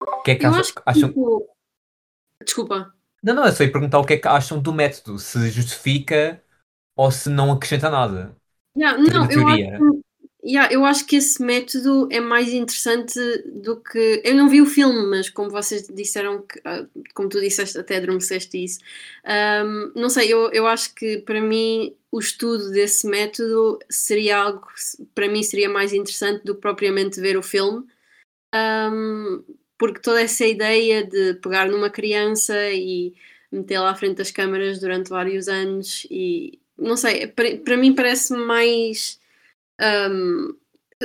O 0.00 0.22
que 0.22 0.30
é 0.30 0.34
que 0.36 0.46
Eu 0.46 0.50
acham? 0.50 0.60
acho 0.60 0.74
que, 0.74 0.82
acham- 0.86 1.08
tipo... 1.10 1.55
Desculpa. 2.46 2.94
Não, 3.22 3.34
não, 3.34 3.44
é 3.44 3.52
só 3.52 3.64
ir 3.64 3.72
perguntar 3.72 3.98
o 3.98 4.04
que 4.06 4.14
é 4.14 4.18
que 4.18 4.28
acham 4.28 4.60
do 4.60 4.72
método, 4.72 5.18
se 5.18 5.50
justifica 5.50 6.42
ou 6.96 7.10
se 7.10 7.28
não 7.30 7.52
acrescenta 7.52 7.90
nada. 7.90 8.36
Yeah, 8.76 8.98
Tipo 9.04 9.18
não, 9.18 9.26
eu 9.30 9.46
acho, 9.46 9.64
que- 9.76 10.48
yeah, 10.48 10.72
eu 10.72 10.84
acho 10.84 11.06
que 11.06 11.16
esse 11.16 11.42
método 11.42 12.08
é 12.12 12.20
mais 12.20 12.52
interessante 12.52 13.18
do 13.62 13.80
que. 13.82 14.20
Eu 14.24 14.34
não 14.34 14.48
vi 14.50 14.60
o 14.60 14.66
filme, 14.66 15.06
mas 15.08 15.30
como 15.30 15.48
vocês 15.50 15.86
disseram, 15.88 16.42
que, 16.42 16.60
ah, 16.64 16.86
como 17.14 17.28
tu 17.28 17.40
disseste, 17.40 17.78
até 17.78 17.96
adormeceste 17.96 18.62
isso. 18.62 18.78
ahm, 19.24 19.92
não 19.96 20.10
sei, 20.10 20.32
eu, 20.32 20.52
eu 20.52 20.66
acho 20.66 20.94
que 20.94 21.18
para 21.18 21.40
mim 21.40 21.96
o 22.12 22.18
estudo 22.20 22.70
desse 22.70 23.06
método 23.06 23.78
seria 23.90 24.36
algo 24.38 24.60
que 24.66 25.04
para 25.14 25.28
mim 25.28 25.42
seria 25.42 25.68
mais 25.70 25.92
interessante 25.92 26.44
do 26.44 26.54
que 26.54 26.60
propriamente 26.60 27.20
ver 27.20 27.36
o 27.38 27.42
filme. 27.42 27.86
Ahm, 28.52 29.44
porque 29.78 30.00
toda 30.00 30.22
essa 30.22 30.46
ideia 30.46 31.04
de 31.04 31.34
pegar 31.34 31.68
numa 31.68 31.90
criança 31.90 32.54
e 32.72 33.14
metê-la 33.52 33.90
à 33.90 33.94
frente 33.94 34.16
das 34.18 34.30
câmaras 34.30 34.78
durante 34.80 35.10
vários 35.10 35.48
anos 35.48 36.06
e 36.10 36.58
não 36.78 36.96
sei, 36.96 37.26
para, 37.28 37.56
para 37.58 37.76
mim 37.76 37.94
parece 37.94 38.32
mais 38.34 39.18
hum, 40.10 40.56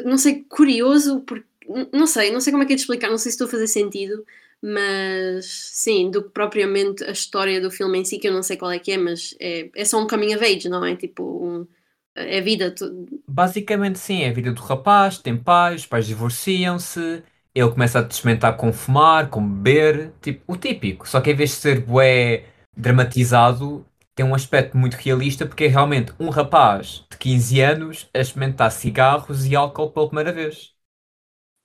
não 0.06 0.18
sei, 0.18 0.44
curioso 0.44 1.22
porque 1.22 1.48
não 1.94 2.08
sei, 2.08 2.32
não 2.32 2.42
sei 2.42 2.52
como 2.52 2.64
é 2.64 2.66
que 2.66 2.74
é 2.74 2.76
de 2.76 2.82
explicar, 2.82 3.10
não 3.10 3.18
sei 3.18 3.32
se 3.32 3.36
estou 3.36 3.48
a 3.48 3.52
fazer 3.52 3.68
sentido, 3.68 4.26
mas 4.62 5.46
sim, 5.46 6.10
do 6.12 6.24
que 6.24 6.30
propriamente 6.30 7.04
a 7.04 7.12
história 7.12 7.62
do 7.62 7.72
filme 7.72 8.00
em 8.00 8.06
si, 8.06 8.20
que 8.20 8.28
eu 8.28 8.34
não 8.34 8.44
sei 8.44 8.58
qual 8.58 8.72
é 8.72 8.80
que 8.80 8.92
é, 8.92 8.98
mas 8.98 9.36
é, 9.40 9.70
é 9.76 9.86
só 9.86 10.00
um 10.02 10.08
coming 10.08 10.36
of 10.36 10.44
age, 10.44 10.68
não 10.70 10.84
é? 10.86 10.96
Tipo, 10.96 11.24
um, 11.24 11.68
é 12.16 12.42
vida. 12.42 12.72
tu- 12.72 13.08
Basicamente, 13.28 13.98
sim, 14.00 14.24
é 14.24 14.30
a 14.30 14.34
vida 14.34 14.52
do 14.52 14.62
rapaz, 14.62 15.18
tem 15.18 15.38
pais, 15.38 15.82
os 15.82 15.88
pais 15.88 16.06
divorciam-se, 16.06 17.24
ele 17.54 17.70
começa 17.72 18.00
a 18.00 18.08
experimentar 18.08 18.58
com 18.58 18.72
fumar, 18.74 19.30
com 19.30 19.46
beber, 19.48 20.14
tipo, 20.22 20.44
o 20.54 20.58
típico. 20.58 21.08
Só 21.08 21.22
que 21.22 21.32
em 21.32 21.36
vez 21.36 21.52
de 21.52 21.56
ser 21.58 21.82
bué 21.86 22.46
dramatizado, 22.76 23.86
tem 24.16 24.26
um 24.26 24.36
aspecto 24.36 24.78
muito 24.78 24.96
realista 24.96 25.46
porque 25.46 25.66
é 25.66 25.68
realmente 25.68 26.14
um 26.20 26.30
rapaz 26.30 27.06
de 27.12 27.18
15 27.18 27.60
anos 27.62 28.10
a 28.14 28.20
experimentar 28.20 28.72
cigarros 28.72 29.46
e 29.46 29.56
álcool 29.56 29.92
pela 29.92 30.08
primeira 30.08 30.32
vez. 30.34 30.74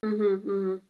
Uhum, 0.03 0.43
uhum. 0.47 0.83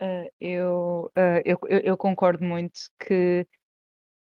Uh, 0.00 0.28
eu, 0.40 1.10
uh, 1.16 1.40
eu, 1.44 1.58
eu, 1.68 1.80
eu 1.80 1.96
concordo 1.96 2.44
muito 2.44 2.78
que 3.00 3.46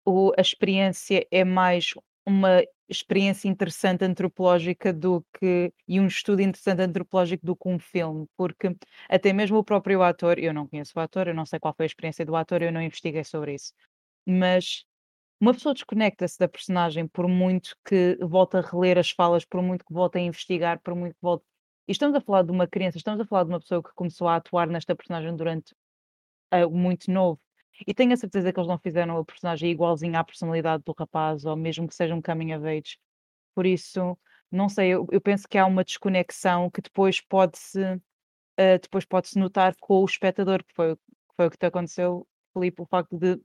o, 0.05 0.33
a 0.39 0.41
experiência 0.43 1.27
é 1.31 1.45
mais 1.45 1.95
uma 2.31 2.63
experiência 2.89 3.49
interessante 3.49 4.05
antropológica 4.05 4.93
do 4.93 5.25
que 5.39 5.73
e 5.89 6.01
um 6.01 6.07
estudo 6.07 6.43
interessante 6.43 6.83
antropológico 6.83 7.47
do 7.47 7.57
que 7.57 7.69
um 7.69 7.79
filme, 7.79 8.27
porque 8.37 8.77
até 9.09 9.33
mesmo 9.33 9.59
o 9.59 9.65
próprio 9.65 10.03
ator, 10.03 10.39
eu 10.39 10.53
não 10.55 10.67
conheço 10.69 10.93
o 10.97 11.01
ator, 11.01 11.29
eu 11.29 11.35
não 11.35 11.47
sei 11.47 11.59
qual 11.61 11.75
foi 11.77 11.85
a 11.87 11.89
experiência 11.89 12.25
do 12.27 12.37
ator, 12.37 12.63
eu 12.63 12.73
não 12.73 12.83
investiguei 12.83 13.25
sobre 13.25 13.55
isso, 13.55 13.73
mas 14.27 14.85
uma 15.41 15.53
pessoa 15.55 15.75
desconecta-se 15.75 16.39
da 16.39 16.49
personagem 16.49 17.07
por 17.09 17.29
muito 17.29 17.77
que 17.87 18.17
volte 18.23 18.57
a 18.59 18.61
reler 18.61 18.99
as 18.99 19.11
falas, 19.11 19.45
por 19.45 19.63
muito 19.63 19.85
que 19.85 19.93
volte 19.95 20.19
a 20.19 20.21
investigar, 20.23 20.81
por 20.83 20.95
muito 20.95 21.15
que 21.15 21.23
volte. 21.23 21.45
E 21.89 21.93
estamos 21.93 22.17
a 22.17 22.21
falar 22.21 22.43
de 22.45 22.53
uma 22.53 22.67
criança, 22.69 22.99
estamos 22.99 23.21
a 23.21 23.27
falar 23.27 23.45
de 23.45 23.51
uma 23.51 23.61
pessoa 23.61 23.83
que 23.83 23.91
começou 23.95 24.29
a 24.29 24.37
atuar 24.37 24.69
nesta 24.69 24.95
personagem 24.97 25.35
durante 25.37 25.75
ah, 26.51 26.69
muito 26.69 27.11
novo. 27.11 27.41
E 27.87 27.95
tenho 27.95 28.13
a 28.13 28.17
certeza 28.17 28.53
que 28.53 28.59
eles 28.59 28.69
não 28.69 28.79
fizeram 28.79 29.17
a 29.19 29.25
personagem 29.25 29.71
igualzinha 29.71 30.21
à 30.21 30.25
personalidade 30.25 30.83
do 30.85 30.95
rapaz, 30.97 31.45
ou 31.45 31.57
mesmo 31.57 31.89
que 31.89 31.95
seja 31.95 32.15
um 32.15 32.23
coming 32.23 32.55
of 32.55 32.67
age. 32.67 32.99
Por 33.55 33.67
isso, 33.67 34.19
não 34.51 34.69
sei, 34.69 34.91
eu, 34.91 35.07
eu 35.11 35.21
penso 35.21 35.49
que 35.49 35.59
há 35.59 35.67
uma 35.67 35.85
desconexão 35.85 36.71
que 36.71 36.83
depois 36.83 37.21
pode-se 37.21 38.01
ah, 38.61 38.79
depois 38.79 39.05
pode-se 39.07 39.39
notar 39.39 39.75
com 39.81 40.03
o 40.03 40.05
espectador, 40.05 40.63
que 40.65 40.75
foi, 40.75 40.97
foi 41.37 41.47
o 41.47 41.51
que 41.51 41.57
te 41.57 41.67
aconteceu, 41.67 42.27
Filipe, 42.53 42.83
o 42.83 42.87
facto 42.87 43.17
de 43.19 43.41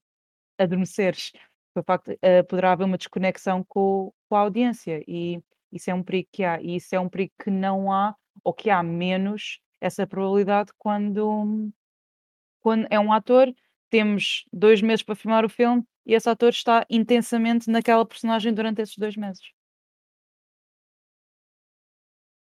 adormeceres. 0.57 1.31
O 1.75 1.83
facto 1.83 2.11
ah, 2.11 2.43
poderá 2.47 2.73
haver 2.73 2.85
uma 2.85 2.97
desconexão 2.97 3.63
com, 3.63 4.13
com 4.29 4.35
a 4.35 4.39
audiência 4.39 5.03
e 5.07 5.41
isso 5.71 5.89
é 5.89 5.93
um 5.93 6.03
perigo 6.03 6.29
que 6.31 6.43
há, 6.43 6.61
e 6.61 6.75
isso 6.75 6.95
é 6.95 6.99
um 6.99 7.09
perigo 7.09 7.33
que 7.41 7.49
não 7.49 7.91
há, 7.91 8.15
ou 8.43 8.53
que 8.53 8.69
há 8.69 8.83
menos 8.83 9.59
essa 9.81 10.07
probabilidade 10.07 10.71
quando, 10.77 11.71
quando 12.61 12.87
é 12.89 12.99
um 12.99 13.11
ator, 13.13 13.53
temos 13.95 14.43
dois 14.51 14.81
meses 14.81 15.03
para 15.03 15.15
filmar 15.15 15.45
o 15.45 15.49
filme 15.49 15.81
e 16.05 16.13
esse 16.13 16.29
ator 16.29 16.49
está 16.49 16.85
intensamente 16.89 17.69
naquela 17.69 18.05
personagem 18.05 18.53
durante 18.53 18.81
esses 18.81 18.97
dois 18.97 19.15
meses. 19.15 19.41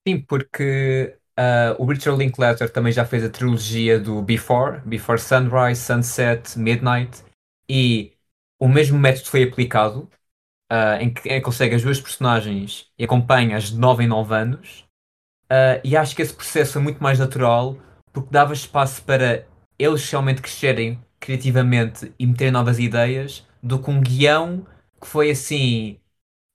Sim, 0.08 0.22
porque 0.22 1.18
ah, 1.36 1.76
o 1.78 1.86
Richard 1.86 2.18
Linklater 2.18 2.72
também 2.72 2.94
já 2.94 3.04
fez 3.04 3.22
a 3.26 3.30
trilogia 3.30 4.00
do 4.00 4.22
Before, 4.22 4.80
Before 4.86 5.20
Sunrise, 5.20 5.82
Sunset, 5.82 6.58
Midnight, 6.58 7.22
e 7.70 8.14
o 8.58 8.70
mesmo 8.70 8.98
método 8.98 9.28
foi 9.28 9.44
aplicado, 9.44 10.10
ah, 10.72 11.02
em 11.02 11.14
que, 11.14 11.42
consegue 11.42 11.76
as 11.76 11.84
duas 11.84 12.00
personagens 12.00 12.90
e 12.98 13.04
acompanha-as 13.04 13.72
de 13.72 13.78
9 13.78 14.06
em 14.06 14.08
9 14.08 14.34
anos, 14.34 14.86
ah, 15.50 15.82
e 15.84 15.98
acho 15.98 16.16
que 16.16 16.22
esse 16.22 16.34
processo 16.34 16.78
é 16.78 16.82
muito 16.82 17.04
mais 17.04 17.20
natural, 17.20 17.78
porque 18.14 18.30
dava 18.32 18.54
espaço 18.54 19.04
para 19.04 19.46
eles 19.78 20.10
realmente 20.10 20.42
crescerem 20.42 21.04
criativamente 21.20 22.14
e 22.20 22.26
meterem 22.28 22.52
novas 22.52 22.80
ideias, 22.80 23.46
do 23.62 23.82
que 23.82 23.90
um 23.90 24.02
guião 24.02 24.66
que 25.02 25.08
foi 25.08 25.32
assim 25.32 26.00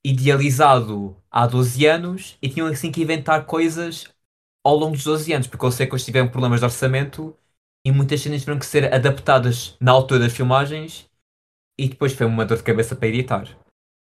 idealizado 0.05 1.15
há 1.31 1.47
12 1.47 1.85
anos 1.87 2.37
e 2.41 2.49
tinham 2.49 2.67
assim 2.67 2.91
que 2.91 3.01
inventar 3.01 3.45
coisas 3.45 4.07
ao 4.63 4.75
longo 4.77 4.93
dos 4.95 5.03
12 5.05 5.33
anos, 5.33 5.47
porque 5.47 5.65
eu 5.65 5.71
sei 5.71 5.87
que 5.87 5.93
eles 5.93 6.05
tiveram 6.05 6.29
problemas 6.29 6.59
de 6.61 6.65
orçamento 6.65 7.35
e 7.85 7.91
muitas 7.91 8.21
cenas 8.21 8.41
tiveram 8.41 8.59
que 8.59 8.65
ser 8.65 8.93
adaptadas 8.93 9.77
na 9.81 9.91
altura 9.91 10.21
das 10.21 10.33
filmagens 10.33 11.09
e 11.77 11.89
depois 11.89 12.13
foi 12.13 12.25
uma 12.27 12.45
dor 12.45 12.57
de 12.57 12.63
cabeça 12.63 12.95
para 12.95 13.07
editar. 13.09 13.47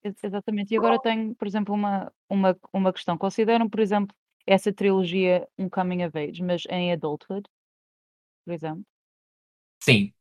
Ex- 0.04 0.24
Exatamente. 0.24 0.74
E 0.74 0.78
agora 0.78 1.00
tenho, 1.00 1.36
por 1.36 1.48
exemplo, 1.48 1.74
uma, 1.74 2.12
uma, 2.30 2.58
uma 2.74 2.94
questão. 2.94 3.18
Consideram, 3.18 3.70
por 3.70 3.80
exemplo, 3.80 4.16
essa 4.46 4.72
trilogia 4.74 5.48
um 5.58 5.70
coming 5.70 6.06
of 6.06 6.18
age, 6.18 6.44
mas 6.44 6.64
em 6.70 6.92
adulthood, 6.94 7.50
por 8.46 8.54
exemplo? 8.54 8.86
Sim, 9.80 10.14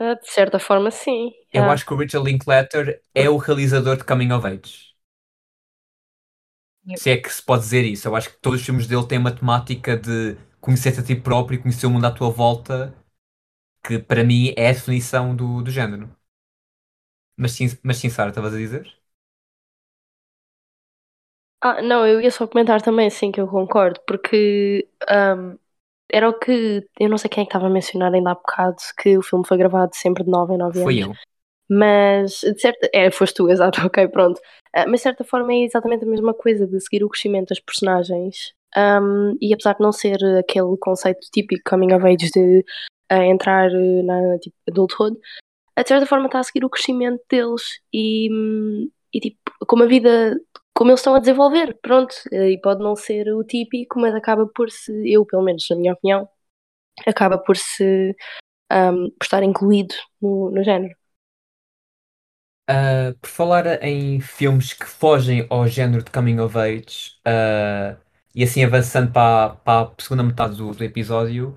Ah, 0.00 0.14
de 0.14 0.26
certa 0.30 0.58
forma, 0.58 0.90
sim. 0.90 1.32
eu 1.52 1.68
Ah, 1.68 1.70
acho 1.70 1.86
que 1.86 1.94
o 1.94 1.96
Richard 1.96 2.28
Linklater 2.30 3.00
é 3.14 3.28
o 3.30 3.36
realizador 3.38 3.96
de 3.96 4.04
Coming 4.04 4.32
of 4.32 4.46
Age. 4.46 4.94
Se 6.94 7.10
é 7.10 7.16
que 7.16 7.30
se 7.32 7.42
pode 7.42 7.62
dizer 7.62 7.84
isso. 7.84 8.08
Eu 8.08 8.16
acho 8.16 8.30
que 8.30 8.38
todos 8.40 8.60
os 8.60 8.66
filmes 8.66 8.86
dele 8.86 9.06
têm 9.06 9.18
uma 9.18 9.34
temática 9.34 9.96
de 9.96 10.36
conhecer-te 10.60 11.00
a 11.00 11.02
ti 11.02 11.14
próprio 11.16 11.56
e 11.58 11.62
conhecer 11.62 11.86
o 11.86 11.90
mundo 11.90 12.06
à 12.06 12.10
tua 12.10 12.30
volta, 12.30 12.94
que 13.84 13.98
para 14.00 14.24
mim 14.24 14.54
é 14.56 14.70
a 14.70 14.72
definição 14.72 15.36
do, 15.36 15.62
do 15.62 15.70
género. 15.70 16.10
Mas 17.36 17.52
sim, 17.52 17.66
mas 17.84 17.96
sim, 17.98 18.10
Sara, 18.10 18.30
estavas 18.30 18.54
a 18.54 18.58
dizer? 18.58 18.92
Ah, 21.60 21.80
não, 21.82 22.06
eu 22.06 22.20
ia 22.20 22.30
só 22.30 22.46
comentar 22.46 22.82
também, 22.82 23.08
sim, 23.08 23.32
que 23.32 23.40
eu 23.40 23.48
concordo, 23.48 23.98
porque 24.06 24.86
ahm, 25.08 25.56
era 26.12 26.28
o 26.28 26.38
que 26.38 26.86
eu 26.98 27.08
não 27.08 27.18
sei 27.18 27.28
quem 27.30 27.42
é 27.42 27.44
que 27.44 27.50
estava 27.50 27.66
a 27.66 27.70
mencionar 27.70 28.12
ainda 28.12 28.30
há 28.30 28.34
bocado, 28.34 28.76
que 29.00 29.16
o 29.18 29.22
filme 29.22 29.46
foi 29.46 29.56
gravado 29.56 29.90
sempre 29.94 30.24
de 30.24 30.30
9 30.30 30.54
em 30.54 30.58
9 30.58 30.82
Foi 30.82 31.02
anos. 31.02 31.16
eu. 31.16 31.24
Mas, 31.68 32.40
de 32.40 32.60
certa, 32.60 32.88
é, 32.92 33.10
foste 33.10 33.36
tu, 33.36 33.48
exato, 33.50 33.80
ok, 33.86 34.08
pronto. 34.08 34.40
Ah, 34.74 34.84
mas 34.86 35.00
de 35.00 35.04
certa 35.04 35.24
forma 35.24 35.52
é 35.52 35.64
exatamente 35.64 36.04
a 36.04 36.08
mesma 36.08 36.34
coisa 36.34 36.66
de 36.66 36.80
seguir 36.80 37.04
o 37.04 37.08
crescimento 37.08 37.48
das 37.48 37.60
personagens. 37.60 38.52
Ahm, 38.76 39.36
e 39.40 39.54
apesar 39.54 39.74
de 39.74 39.80
não 39.82 39.92
ser 39.92 40.18
aquele 40.38 40.76
conceito 40.78 41.20
típico 41.32 41.62
coming 41.68 41.92
of 41.94 42.04
age 42.06 42.30
de 42.30 42.64
ah, 43.08 43.24
entrar 43.24 43.70
na 43.70 44.38
tipo, 44.38 44.56
adulthood, 44.68 45.16
ah, 45.76 45.82
de 45.82 45.88
certa 45.88 46.06
forma 46.06 46.26
está 46.26 46.40
a 46.40 46.44
seguir 46.44 46.64
o 46.64 46.70
crescimento 46.70 47.22
deles 47.30 47.62
e, 47.92 48.28
hum, 48.32 48.90
e 49.12 49.20
tipo, 49.20 49.38
como 49.66 49.84
a 49.84 49.86
vida, 49.86 50.36
como 50.74 50.90
eles 50.90 51.00
estão 51.00 51.14
a 51.14 51.20
desenvolver, 51.20 51.78
pronto. 51.82 52.14
eh, 52.32 52.52
E 52.52 52.60
pode 52.60 52.82
não 52.82 52.96
ser 52.96 53.28
o 53.34 53.44
típico, 53.44 54.00
mas 54.00 54.14
acaba 54.14 54.46
por 54.48 54.70
se, 54.70 54.92
eu 55.12 55.24
pelo 55.26 55.42
menos 55.44 55.66
na 55.70 55.76
minha 55.76 55.92
opinião, 55.94 56.28
acaba 57.06 57.38
por 57.38 57.56
se 57.56 58.14
um, 58.72 59.10
por 59.12 59.24
estar 59.24 59.42
incluído 59.44 59.94
no, 60.22 60.50
no 60.52 60.64
género. 60.64 60.94
Uh, 62.70 63.14
por 63.20 63.28
falar 63.28 63.82
em 63.84 64.20
filmes 64.20 64.72
que 64.72 64.86
fogem 64.86 65.46
ao 65.50 65.68
género 65.68 66.02
de 66.02 66.10
coming 66.10 66.38
of 66.40 66.56
age, 66.58 67.12
uh, 67.26 67.94
e 68.34 68.42
assim 68.42 68.64
avançando 68.64 69.12
para, 69.12 69.50
para 69.56 69.88
a 69.90 70.02
segunda 70.02 70.22
metade 70.22 70.56
do, 70.56 70.72
do 70.72 70.82
episódio, 70.82 71.54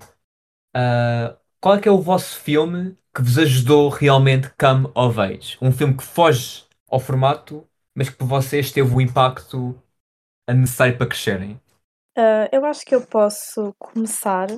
uh, 0.76 1.36
qual 1.60 1.76
é 1.76 1.80
que 1.80 1.88
é 1.88 1.92
o 1.92 2.00
vosso 2.02 2.38
filme 2.40 2.96
que 3.14 3.22
vos 3.22 3.38
ajudou 3.38 3.88
realmente 3.90 4.50
come 4.60 4.88
of 4.94 5.20
age? 5.20 5.58
Um 5.62 5.72
filme 5.72 5.96
que 5.96 6.04
foge 6.04 6.64
ao 6.90 7.00
formato, 7.00 7.68
mas 7.98 8.08
que 8.08 8.16
por 8.16 8.28
vocês 8.28 8.70
teve 8.70 8.94
o 8.94 9.00
impacto 9.00 9.74
necessário 10.48 10.96
para 10.96 11.08
crescerem? 11.08 11.60
eu 12.50 12.64
acho 12.64 12.84
que 12.84 12.94
eu 12.94 13.06
posso 13.06 13.72
começar. 13.78 14.48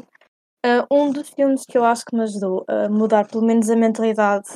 um 0.91 1.11
dos 1.11 1.29
filmes 1.31 1.65
que 1.67 1.77
eu 1.77 1.85
acho 1.85 2.05
que 2.05 2.17
me 2.17 2.23
ajudou 2.23 2.65
a 2.69 2.89
mudar 2.89 3.27
pelo 3.27 3.45
menos 3.45 3.69
a 3.69 3.77
mentalidade 3.77 4.49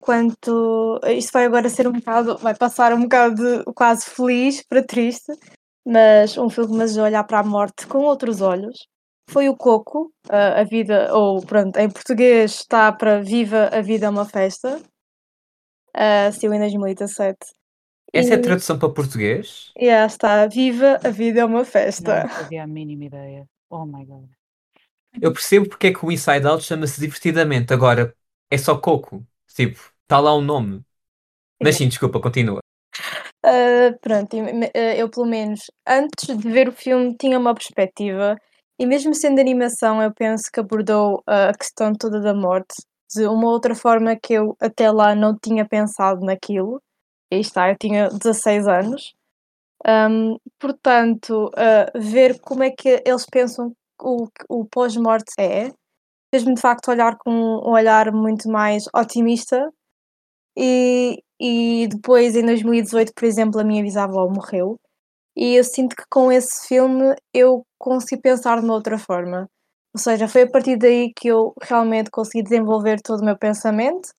quanto 0.00 1.00
isto 1.06 1.32
vai 1.32 1.44
agora 1.44 1.68
ser 1.68 1.86
um 1.86 1.92
bocado, 1.92 2.38
vai 2.38 2.54
passar 2.54 2.92
um 2.92 3.02
bocado 3.02 3.34
de 3.34 3.64
quase 3.74 4.06
feliz 4.06 4.62
para 4.62 4.82
triste, 4.82 5.32
mas 5.86 6.36
um 6.38 6.48
filme 6.48 6.70
que 6.70 6.76
me 6.76 6.84
ajudou 6.84 7.04
a 7.04 7.06
olhar 7.08 7.24
para 7.24 7.40
a 7.40 7.44
morte 7.44 7.86
com 7.86 7.98
outros 7.98 8.40
olhos 8.40 8.76
foi 9.30 9.48
o 9.48 9.56
Coco, 9.56 10.10
a, 10.30 10.60
a 10.60 10.64
vida, 10.64 11.14
ou 11.14 11.44
pronto, 11.44 11.76
em 11.76 11.90
português 11.90 12.52
está 12.52 12.90
para 12.92 13.22
Viva 13.22 13.68
a 13.72 13.82
Vida 13.82 14.06
é 14.06 14.08
uma 14.08 14.24
Festa, 14.24 14.80
uh, 15.94 16.32
saiu 16.32 16.54
em 16.54 16.60
2017. 16.60 17.57
Essa 18.12 18.30
e... 18.30 18.32
é 18.32 18.36
a 18.36 18.42
tradução 18.42 18.78
para 18.78 18.88
português? 18.88 19.72
Yeah, 19.78 20.06
está, 20.06 20.46
Viva 20.46 20.98
a 21.04 21.10
Vida 21.10 21.40
é 21.40 21.44
uma 21.44 21.64
Festa. 21.64 22.24
Não 22.24 22.28
fazia 22.28 22.64
a 22.64 22.66
mínima 22.66 23.04
ideia. 23.04 23.46
Oh 23.70 23.84
my 23.84 24.04
god. 24.04 24.28
Eu 25.20 25.32
percebo 25.32 25.68
porque 25.68 25.88
é 25.88 25.92
que 25.92 26.04
o 26.04 26.12
Inside 26.12 26.46
Out 26.46 26.64
chama-se 26.64 27.00
divertidamente, 27.00 27.72
agora 27.72 28.14
é 28.50 28.58
só 28.58 28.76
Coco. 28.76 29.26
Tipo, 29.54 29.80
está 30.02 30.20
lá 30.20 30.32
o 30.34 30.38
um 30.38 30.42
nome. 30.42 30.82
Mas 31.62 31.76
sim, 31.76 31.88
desculpa, 31.88 32.20
continua. 32.20 32.60
Uh, 33.44 33.98
pronto, 34.00 34.36
eu 34.74 35.08
pelo 35.08 35.26
menos 35.26 35.60
antes 35.86 36.36
de 36.36 36.50
ver 36.50 36.68
o 36.68 36.72
filme 36.72 37.16
tinha 37.16 37.38
uma 37.38 37.54
perspectiva 37.54 38.36
e 38.78 38.84
mesmo 38.84 39.14
sendo 39.14 39.40
animação 39.40 40.02
eu 40.02 40.12
penso 40.12 40.50
que 40.52 40.60
abordou 40.60 41.22
a 41.26 41.52
questão 41.54 41.92
toda 41.94 42.20
da 42.20 42.34
morte 42.34 42.74
de 43.14 43.26
uma 43.26 43.48
outra 43.48 43.74
forma 43.74 44.16
que 44.16 44.34
eu 44.34 44.56
até 44.60 44.90
lá 44.90 45.14
não 45.14 45.36
tinha 45.36 45.66
pensado 45.66 46.20
naquilo. 46.24 46.82
E 47.30 47.40
está, 47.40 47.70
eu 47.70 47.76
tinha 47.78 48.08
16 48.08 48.66
anos. 48.66 49.14
Um, 49.86 50.36
portanto, 50.58 51.50
uh, 51.50 52.00
ver 52.00 52.40
como 52.40 52.62
é 52.62 52.70
que 52.70 53.02
eles 53.06 53.26
pensam 53.26 53.72
o, 54.00 54.28
o 54.48 54.64
pós-morte 54.64 55.32
é, 55.38 55.70
fez-me 56.32 56.54
de 56.54 56.60
facto 56.60 56.90
olhar 56.90 57.16
com 57.18 57.30
um 57.30 57.70
olhar 57.70 58.12
muito 58.12 58.48
mais 58.48 58.84
otimista. 58.94 59.72
E, 60.56 61.22
e 61.40 61.86
depois, 61.88 62.34
em 62.36 62.44
2018, 62.44 63.12
por 63.14 63.24
exemplo, 63.24 63.60
a 63.60 63.64
minha 63.64 63.82
bisavó 63.82 64.28
morreu. 64.28 64.78
E 65.36 65.54
eu 65.54 65.64
sinto 65.64 65.94
que 65.94 66.04
com 66.10 66.32
esse 66.32 66.66
filme 66.66 67.14
eu 67.32 67.64
consegui 67.78 68.20
pensar 68.20 68.58
de 68.58 68.64
uma 68.64 68.74
outra 68.74 68.98
forma. 68.98 69.48
Ou 69.94 70.00
seja, 70.00 70.28
foi 70.28 70.42
a 70.42 70.50
partir 70.50 70.76
daí 70.76 71.12
que 71.14 71.28
eu 71.28 71.54
realmente 71.62 72.10
consegui 72.10 72.42
desenvolver 72.42 73.00
todo 73.02 73.20
o 73.20 73.24
meu 73.24 73.38
pensamento 73.38 74.10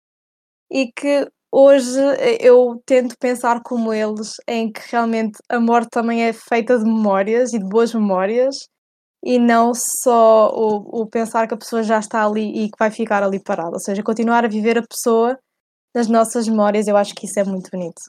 e 0.71 0.91
que 0.93 1.27
hoje 1.51 1.99
eu 2.39 2.81
tento 2.85 3.17
pensar 3.17 3.61
como 3.61 3.93
eles, 3.93 4.35
em 4.47 4.71
que 4.71 4.81
realmente 4.91 5.37
a 5.49 5.59
morte 5.59 5.89
também 5.89 6.23
é 6.23 6.33
feita 6.33 6.77
de 6.77 6.85
memórias 6.85 7.53
e 7.53 7.59
de 7.59 7.65
boas 7.65 7.93
memórias 7.93 8.67
e 9.23 9.37
não 9.37 9.73
só 9.73 10.49
o, 10.49 11.01
o 11.01 11.07
pensar 11.07 11.47
que 11.47 11.53
a 11.53 11.57
pessoa 11.57 11.83
já 11.83 11.99
está 11.99 12.25
ali 12.25 12.63
e 12.63 12.69
que 12.69 12.77
vai 12.77 12.89
ficar 12.89 13.21
ali 13.23 13.41
parada. 13.41 13.71
Ou 13.73 13.79
seja, 13.79 14.03
continuar 14.03 14.45
a 14.45 14.49
viver 14.49 14.77
a 14.77 14.85
pessoa 14.85 15.37
nas 15.93 16.07
nossas 16.07 16.47
memórias, 16.47 16.87
eu 16.87 16.95
acho 16.95 17.13
que 17.13 17.25
isso 17.25 17.39
é 17.39 17.43
muito 17.43 17.69
bonito. 17.71 17.99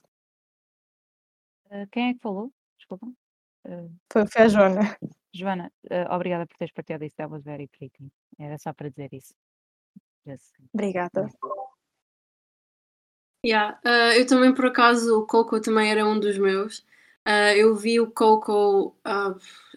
Uh, 1.65 1.87
quem 1.91 2.09
é 2.09 2.13
que 2.13 2.19
falou? 2.19 2.51
Desculpa. 2.77 3.07
Uh, 3.65 3.91
foi, 4.11 4.25
foi, 4.27 4.41
a 4.41 4.47
Joana. 4.47 4.97
Joana, 5.33 5.71
obrigada 6.09 6.45
por 6.45 6.57
teres 6.57 6.73
partilhado 6.73 7.05
isso. 7.05 7.15
That 7.17 7.31
was 7.31 7.43
very 7.43 7.67
pretty. 7.67 8.11
Era 8.39 8.57
só 8.57 8.73
para 8.73 8.89
dizer 8.89 9.09
isso. 9.13 9.33
Obrigada. 10.73 11.29
Yeah, 13.43 13.79
eu 14.15 14.25
também, 14.27 14.53
por 14.53 14.67
acaso, 14.67 15.17
o 15.17 15.25
Coco 15.25 15.59
também 15.59 15.89
era 15.89 16.05
um 16.05 16.19
dos 16.19 16.37
meus. 16.37 16.85
eu 17.57 17.75
vi 17.75 17.99
o 17.99 18.11
Coco 18.11 18.95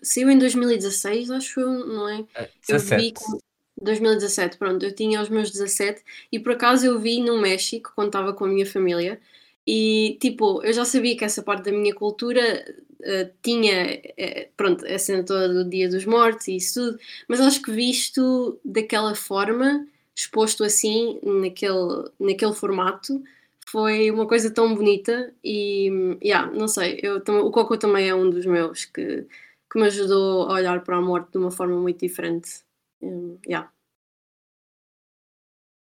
saiu 0.03 0.31
em 0.31 0.39
2016, 0.39 1.31
acho 1.31 1.61
eu, 1.61 1.87
não 1.87 2.09
é? 2.09 2.25
é 2.35 2.51
17. 2.69 3.15
Com... 3.15 3.39
2017, 3.81 4.57
pronto, 4.57 4.85
eu 4.85 4.95
tinha 4.95 5.21
os 5.21 5.29
meus 5.29 5.51
17 5.51 6.03
e 6.31 6.39
por 6.39 6.53
acaso 6.53 6.87
eu 6.87 6.99
vi 7.01 7.21
no 7.21 7.41
México 7.41 7.93
quando 7.95 8.09
estava 8.09 8.33
com 8.33 8.45
a 8.45 8.49
minha 8.49 8.65
família 8.65 9.21
e 9.67 10.17
tipo, 10.21 10.63
eu 10.63 10.73
já 10.73 10.85
sabia 10.85 11.17
que 11.17 11.25
essa 11.25 11.43
parte 11.43 11.65
da 11.65 11.73
minha 11.73 11.95
cultura 11.95 12.65
uh, 13.01 13.31
tinha, 13.43 13.97
uh, 13.97 14.53
pronto, 14.57 14.87
a 14.87 14.99
cena 14.99 15.25
toda 15.25 15.49
do 15.49 15.69
Dia 15.69 15.89
dos 15.89 16.05
Mortos 16.05 16.49
e 16.49 16.57
isso 16.57 16.81
tudo, 16.81 16.99
mas 17.29 17.41
acho 17.41 17.63
que 17.63 17.73
visto 17.73 18.59
daquela 18.65 19.15
forma, 19.15 19.87
exposto 20.15 20.63
assim, 20.63 21.19
naquele, 21.23 22.11
naquele 22.21 22.53
formato, 22.53 23.23
foi 23.69 24.11
uma 24.11 24.27
coisa 24.27 24.53
tão 24.53 24.75
bonita 24.75 25.35
e, 25.43 26.19
yeah, 26.23 26.51
não 26.53 26.69
sei, 26.69 27.01
eu, 27.03 27.19
o 27.19 27.51
Coco 27.51 27.79
também 27.79 28.09
é 28.09 28.15
um 28.15 28.31
dos 28.31 28.47
meus 28.47 28.85
que 28.85 29.27
que 29.75 29.81
me 29.81 29.87
ajudou 29.89 30.49
a 30.49 30.55
olhar 30.55 30.85
para 30.85 30.99
a 30.99 31.01
morte 31.01 31.33
de 31.33 31.39
uma 31.39 31.51
forma 31.51 31.77
muito 31.77 31.99
diferente. 31.99 32.63
Um, 33.03 33.37
yeah. 33.45 33.73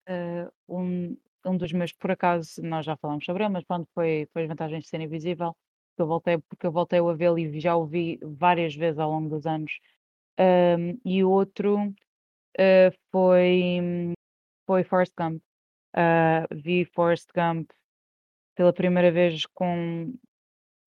Uh, 0.07 0.51
um, 0.69 1.17
um 1.43 1.57
dos 1.57 1.71
meus, 1.71 1.91
por 1.91 2.11
acaso, 2.11 2.61
nós 2.61 2.85
já 2.85 2.95
falamos 2.95 3.25
sobre 3.25 3.43
ele, 3.43 3.53
mas 3.53 3.63
pronto, 3.63 3.89
foi, 3.95 4.27
foi 4.31 4.43
as 4.43 4.47
vantagens 4.47 4.83
de 4.83 4.87
ser 4.87 5.01
invisível, 5.01 5.55
que 5.95 6.01
eu 6.03 6.05
voltei, 6.05 6.37
porque 6.37 6.67
eu 6.67 6.71
voltei 6.71 6.99
a 6.99 7.13
vê-lo 7.13 7.39
e 7.39 7.59
já 7.59 7.75
o 7.75 7.87
vi 7.87 8.19
várias 8.21 8.75
vezes 8.75 8.99
ao 8.99 9.09
longo 9.09 9.29
dos 9.29 9.47
anos. 9.47 9.71
Um, 10.39 10.99
e 11.03 11.23
o 11.23 11.31
outro 11.31 11.79
uh, 11.79 12.97
foi, 13.11 14.13
foi 14.67 14.83
Forrest 14.83 15.13
Gump. 15.17 15.41
Uh, 15.95 16.47
vi 16.55 16.85
Forrest 16.85 17.29
Gump 17.35 17.69
pela 18.55 18.73
primeira 18.73 19.11
vez 19.11 19.45
com 19.45 20.13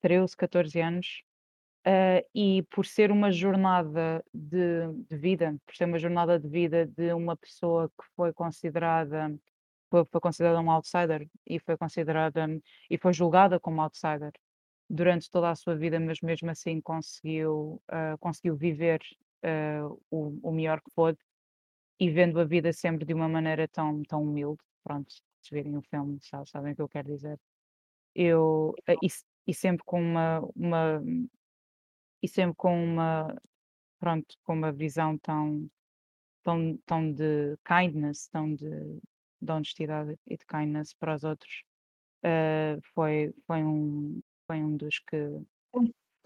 13, 0.00 0.36
14 0.36 0.80
anos 0.80 1.24
Uh, 1.86 2.24
e 2.34 2.62
por 2.70 2.86
ser 2.86 3.10
uma 3.10 3.30
jornada 3.30 4.24
de, 4.32 4.90
de, 5.06 5.16
vida, 5.18 5.54
por 5.66 5.76
ser 5.76 5.84
uma 5.84 5.98
jornada 5.98 6.40
de 6.40 6.48
vida 6.48 6.86
de 6.86 7.12
uma 7.12 7.36
pessoa 7.36 7.90
que 7.90 8.06
foi 8.16 8.32
considerada 8.32 9.38
foi, 9.90 10.02
foi 10.06 10.18
considerada 10.18 10.62
um 10.62 10.70
outsider 10.70 11.28
e 11.46 11.58
foi 11.58 11.76
considerada 11.76 12.46
e 12.88 12.96
foi 12.96 13.12
julgada 13.12 13.60
como 13.60 13.82
outsider 13.82 14.32
durante 14.88 15.30
toda 15.30 15.50
a 15.50 15.54
sua 15.54 15.76
vida, 15.76 16.00
mas 16.00 16.22
mesmo 16.22 16.50
assim 16.50 16.80
conseguiu 16.80 17.82
uh, 17.90 18.16
conseguiu 18.18 18.56
viver 18.56 19.02
uh, 19.44 20.00
o, 20.10 20.38
o 20.42 20.52
melhor 20.52 20.80
que 20.80 20.90
pôde 20.94 21.18
e 22.00 22.08
vendo 22.08 22.40
a 22.40 22.44
vida 22.44 22.72
sempre 22.72 23.04
de 23.04 23.12
uma 23.12 23.28
maneira 23.28 23.68
tão 23.68 24.02
tão 24.04 24.22
humilde. 24.22 24.62
Pronto, 24.84 25.12
se 25.42 25.54
virem 25.54 25.76
o 25.76 25.82
filme 25.82 26.18
sabem 26.46 26.72
o 26.72 26.76
que 26.76 26.82
eu 26.82 26.88
quero 26.88 27.08
dizer. 27.08 27.40
Eu 28.14 28.74
e, 29.02 29.08
e 29.46 29.54
sempre 29.54 29.82
com 29.84 30.00
uma, 30.00 30.40
uma 30.54 31.02
e 32.22 32.28
sempre 32.28 32.54
com 32.56 32.82
uma, 32.82 33.36
pronto, 33.98 34.34
com 34.44 34.54
uma 34.54 34.72
visão 34.72 35.18
tão, 35.18 35.68
tão, 36.42 36.78
tão 36.86 37.12
de 37.12 37.56
kindness, 37.66 38.28
tão 38.28 38.54
de, 38.54 38.70
de 39.42 39.52
honestidade 39.52 40.18
e 40.26 40.36
de 40.36 40.46
kindness 40.46 40.94
para 40.94 41.14
os 41.14 41.24
outros. 41.24 41.62
Uh, 42.24 42.80
foi, 42.94 43.34
foi, 43.46 43.62
um, 43.62 44.22
foi 44.46 44.56
um 44.64 44.76
dos 44.76 44.98
que. 45.00 45.16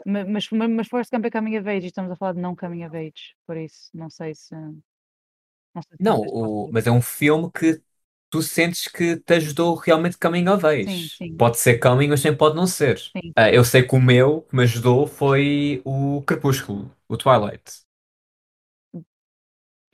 Mas, 0.06 0.48
mas, 0.50 0.70
mas 0.70 0.86
Forrest 0.86 1.11
Gump 1.11 1.24
é 1.24 1.30
coming 1.30 1.59
of 1.59 1.68
age 1.68 1.86
e 1.86 1.88
estamos 1.88 2.12
a 2.12 2.16
falar 2.16 2.34
de 2.34 2.40
não 2.40 2.54
coming 2.54 2.84
of 2.84 2.96
age, 2.96 3.34
por 3.44 3.56
isso 3.56 3.90
não 3.92 4.09
sei 4.09 4.34
se. 4.36 4.54
Não, 4.54 5.82
sei 5.82 5.96
se 5.96 6.02
não 6.02 6.20
o, 6.20 6.70
mas 6.72 6.86
é 6.86 6.92
um 6.92 7.02
filme 7.02 7.50
que 7.50 7.82
tu 8.31 8.43
sentes 8.43 8.89
que 8.89 9.16
te 9.16 9.35
ajudou 9.35 9.74
realmente 9.74 10.18
coming 10.18 10.49
of 10.49 10.64
age. 10.66 11.09
Sim, 11.09 11.09
sim. 11.09 11.37
Pode 11.37 11.59
ser 11.59 11.79
coming, 11.79 12.09
mas 12.09 12.22
também 12.22 12.37
pode 12.37 12.57
não 12.57 12.66
ser. 12.66 12.99
Uh, 13.16 13.49
eu 13.53 13.64
sei 13.64 13.83
que 13.83 13.95
o 13.95 14.01
meu 14.01 14.43
que 14.43 14.57
me 14.57 14.62
ajudou 14.62 15.07
foi 15.07 15.81
o 15.85 16.22
Crepúsculo, 16.26 16.91
o 17.09 17.16
Twilight. 17.16 17.83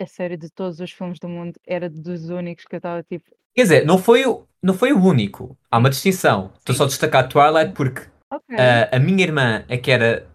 A 0.00 0.06
série 0.06 0.36
de 0.36 0.50
todos 0.50 0.80
os 0.80 0.90
filmes 0.90 1.18
do 1.20 1.28
mundo 1.28 1.54
era 1.64 1.88
dos 1.88 2.28
únicos 2.28 2.64
que 2.64 2.74
eu 2.74 2.78
estava 2.78 3.02
tipo. 3.02 3.30
Quer 3.54 3.62
dizer, 3.62 3.86
não 3.86 3.98
foi, 3.98 4.26
o, 4.26 4.44
não 4.60 4.74
foi 4.74 4.92
o 4.92 5.00
único. 5.00 5.56
Há 5.70 5.78
uma 5.78 5.88
distinção. 5.88 6.52
Estou 6.58 6.74
só 6.74 6.84
a 6.84 6.86
destacar 6.88 7.28
Twilight 7.28 7.72
porque 7.72 8.02
okay. 8.32 8.56
uh, 8.56 8.88
a 8.90 8.98
minha 8.98 9.22
irmã 9.22 9.64
é 9.68 9.78
que 9.78 9.92
era 9.92 10.26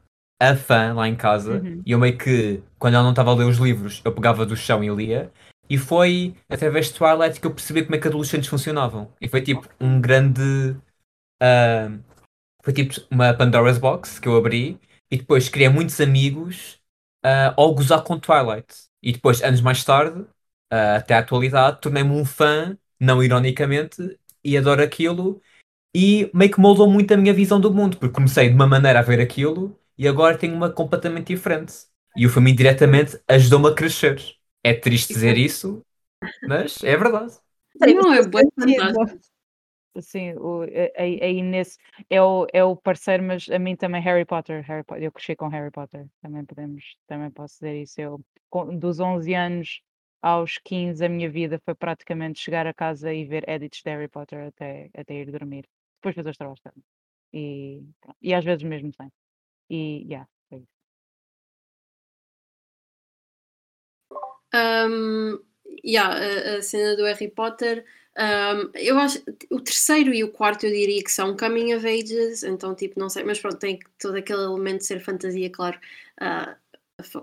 a 0.42 0.56
fã 0.56 0.94
lá 0.94 1.08
em 1.08 1.16
casa 1.16 1.60
uhum. 1.60 1.82
e 1.86 1.92
eu 1.92 2.00
meio 2.00 2.18
que, 2.18 2.64
quando 2.78 2.94
ela 2.94 3.04
não 3.04 3.10
estava 3.10 3.32
a 3.32 3.36
ler 3.36 3.44
os 3.44 3.58
livros, 3.58 4.02
eu 4.06 4.14
pegava 4.14 4.46
do 4.46 4.56
chão 4.56 4.82
e 4.82 4.88
lia. 4.88 5.30
E 5.70 5.78
foi 5.78 6.36
através 6.50 6.88
de 6.88 6.94
Twilight 6.94 7.40
que 7.40 7.48
eu 7.48 7.54
percebi 7.54 7.84
como 7.84 7.96
é 7.96 8.00
que 8.00 8.08
adolescentes 8.08 8.50
funcionavam. 8.50 9.14
E 9.22 9.28
foi 9.28 9.42
tipo 9.42 9.68
um 9.80 10.02
grande. 10.02 10.42
Uh, 11.42 12.04
foi 12.64 12.74
tipo 12.74 12.96
uma 13.10 13.34
Pandora's 13.34 13.78
Box 13.78 14.20
que 14.20 14.28
eu 14.28 14.36
abri 14.38 14.80
e 15.12 15.18
depois 15.18 15.50
criei 15.50 15.70
muitos 15.70 16.00
amigos 16.02 16.80
uh, 17.26 17.54
ao 17.58 17.74
gozar 17.74 18.04
com 18.04 18.20
Twilight. 18.20 18.90
E 19.02 19.14
depois, 19.14 19.42
anos 19.42 19.62
mais 19.62 19.84
tarde, 19.84 20.22
uh, 20.22 20.98
até 20.98 21.14
à 21.16 21.20
atualidade, 21.20 21.82
tornei-me 21.82 22.12
um 22.12 22.26
fã, 22.26 22.78
não 23.00 23.24
ironicamente, 23.24 24.20
e 24.44 24.58
adoro 24.58 24.84
aquilo. 24.84 25.42
E 25.96 26.30
meio 26.34 26.52
que 26.52 26.60
moldou 26.60 26.90
muito 26.90 27.14
a 27.14 27.18
minha 27.18 27.34
visão 27.34 27.60
do 27.60 27.74
mundo, 27.74 27.98
porque 27.98 28.14
comecei 28.14 28.50
de 28.50 28.56
uma 28.56 28.68
maneira 28.68 29.00
a 29.00 29.02
ver 29.02 29.20
aquilo 29.20 29.78
e 29.98 30.08
agora 30.08 30.38
tenho 30.38 30.56
uma 30.56 30.70
completamente 30.72 31.28
diferente. 31.28 31.74
E 32.16 32.26
o 32.26 32.30
filme 32.30 32.52
indiretamente 32.52 33.20
ajudou-me 33.28 33.70
a 33.70 33.74
crescer. 33.74 34.39
É 34.64 34.74
triste 34.74 35.14
dizer 35.14 35.38
isso, 35.38 35.86
mas 36.46 36.84
é 36.84 36.98
verdade. 36.98 37.34
Não, 37.76 38.14
é 38.14 38.22
bem 38.28 38.44
fantástico. 38.58 39.20
Sim, 40.02 40.34
o, 40.38 40.62
aí, 40.98 41.20
aí 41.22 41.42
nesse 41.44 41.78
é 42.10 42.22
o, 42.22 42.48
é 42.54 42.64
o 42.64 42.76
parceiro, 42.76 43.24
mas 43.24 43.50
a 43.50 43.60
mim 43.60 43.76
também 43.76 44.02
Harry 44.02 44.26
Potter, 44.26 44.64
Harry 44.66 44.84
Potter. 44.84 45.04
Eu 45.04 45.12
cresci 45.12 45.36
com 45.36 45.48
Harry 45.50 45.72
Potter, 45.72 46.08
também 46.22 46.46
podemos, 46.46 46.96
também 47.08 47.32
posso 47.32 47.56
dizer 47.56 47.82
isso. 47.82 48.00
Eu, 48.00 48.22
com- 48.50 48.78
dos 48.78 49.00
11 49.00 49.34
anos 49.34 49.82
aos 50.22 50.58
15, 50.60 51.04
a 51.06 51.10
minha 51.10 51.30
vida 51.30 51.60
foi 51.66 51.76
praticamente 51.76 52.40
chegar 52.40 52.68
a 52.68 52.74
casa 52.74 53.14
e 53.14 53.26
ver 53.26 53.48
edits 53.50 53.82
de 53.84 53.90
Harry 53.92 54.08
Potter 54.08 54.48
até, 54.48 54.90
até 54.96 55.14
ir 55.16 55.32
dormir. 55.32 55.68
Depois 55.98 56.16
fazer 56.16 56.30
os 56.30 56.38
trabalhos 56.38 56.62
também. 56.62 56.84
E, 57.34 57.84
pronto, 58.02 58.18
e 58.22 58.34
às 58.34 58.46
vezes 58.46 58.64
mesmo 58.64 58.94
sem. 58.94 59.12
E, 59.70 60.06
yeah, 60.10 60.28
Um, 64.54 65.40
yeah, 65.86 66.16
a, 66.16 66.58
a 66.58 66.62
cena 66.62 66.96
do 66.96 67.04
Harry 67.04 67.30
Potter, 67.30 67.86
um, 68.18 68.70
eu 68.76 68.98
acho 69.00 69.24
o 69.50 69.62
terceiro 69.62 70.14
e 70.14 70.24
o 70.24 70.32
quarto 70.32 70.66
eu 70.66 70.72
diria 70.72 71.04
que 71.04 71.12
são 71.12 71.38
coming 71.38 71.74
of 71.74 71.88
ages, 71.88 72.44
então 72.44 72.76
tipo, 72.76 73.00
não 73.00 73.10
sei, 73.10 73.24
mas 73.24 73.40
pronto, 73.40 73.58
tem 73.58 73.80
todo 74.00 74.16
aquele 74.16 74.42
elemento 74.42 74.80
de 74.80 74.86
ser 74.86 75.00
fantasia, 75.00 75.50
claro. 75.50 75.80
Uh, 76.22 76.56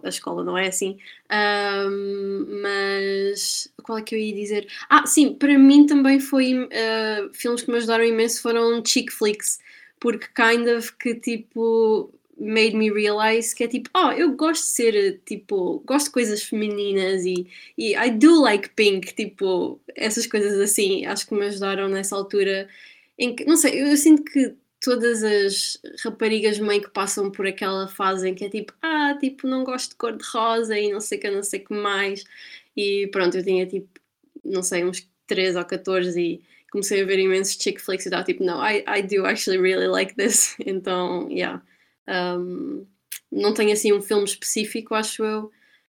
a, 0.03 0.09
escola 0.09 0.43
não 0.43 0.57
é 0.57 0.69
assim. 0.69 0.99
Um, 1.31 2.61
mas 2.63 3.69
qual 3.83 3.99
é 3.99 4.03
que 4.03 4.15
eu 4.15 4.19
ia 4.19 4.35
dizer? 4.35 4.67
Ah, 4.89 5.07
sim, 5.07 5.35
para 5.35 5.59
mim 5.59 5.87
também 5.87 6.19
foi 6.19 6.55
uh, 6.65 7.35
filmes 7.35 7.63
que 7.63 7.71
me 7.71 7.77
ajudaram 7.77 8.05
imenso 8.05 8.41
foram 8.41 8.83
chick 8.85 9.13
flicks, 9.13 9.59
porque 10.01 10.29
kind 10.35 10.67
of 10.69 10.97
que 10.97 11.15
tipo 11.17 12.11
made 12.39 12.77
me 12.77 12.91
realize 12.91 13.55
que 13.55 13.65
é 13.65 13.69
tipo, 13.69 13.91
oh, 13.95 14.13
eu 14.13 14.33
gosto 14.37 14.63
de 14.65 14.69
ser 14.71 15.21
tipo, 15.25 15.83
gosto 15.87 16.07
de 16.07 16.13
coisas 16.13 16.43
femininas 16.43 17.25
e, 17.25 17.47
e 17.77 17.95
I 17.95 18.11
do 18.11 18.43
like 18.43 18.71
pink, 18.71 19.15
tipo, 19.15 19.81
essas 19.95 20.27
coisas 20.27 20.61
assim, 20.61 21.07
acho 21.07 21.27
que 21.27 21.35
me 21.35 21.47
ajudaram 21.47 21.89
nessa 21.89 22.15
altura 22.15 22.69
em 23.19 23.35
que, 23.35 23.45
não 23.45 23.57
sei, 23.57 23.81
eu, 23.81 23.87
eu 23.87 23.97
sinto 23.97 24.25
que 24.25 24.55
todas 24.81 25.23
as 25.25 25.81
raparigas 26.05 26.59
meio 26.59 26.83
que 26.83 26.91
passam 26.91 27.31
por 27.31 27.47
aquela 27.47 27.89
fase 27.89 28.29
em 28.29 28.35
que 28.35 28.45
é 28.45 28.49
tipo, 28.51 28.73
ah, 28.83 29.17
tipo, 29.19 29.47
não 29.47 29.65
gosto 29.65 29.91
de 29.91 29.97
cor 29.97 30.17
de 30.17 30.25
rosa 30.25 30.79
e 30.79 30.93
não 30.93 31.01
sei 31.01 31.19
que, 31.19 31.31
não 31.31 31.43
sei 31.43 31.61
que 31.61 31.73
mais. 31.75 32.25
E 32.77 33.09
pronto, 33.09 33.37
eu 33.37 33.45
tinha 33.45 33.67
tipo, 33.67 33.89
não 34.45 34.63
sei, 34.63 34.85
uns 34.85 35.09
13 35.27 35.59
ou 35.59 35.65
14 35.65 36.21
e 36.21 36.43
comecei 36.71 37.03
a 37.03 37.07
ver 37.07 37.19
imensos 37.19 37.61
chick 37.61 37.81
flicks 37.81 38.07
e 38.07 38.09
estava 38.09 38.25
tipo, 38.25 38.45
não, 38.45 38.63
I, 38.65 38.85
I 38.87 39.03
do 39.03 39.25
actually 39.27 39.59
really 39.59 39.89
like 39.89 40.15
this. 40.15 40.55
Então, 40.65 41.29
yeah. 41.31 41.63
Um, 42.09 42.87
não 43.31 43.53
tenho 43.55 43.73
assim 43.73 43.93
um 43.93 44.03
filme 44.03 44.25
específico, 44.25 44.95
acho 44.95 45.25
eu. 45.25 45.51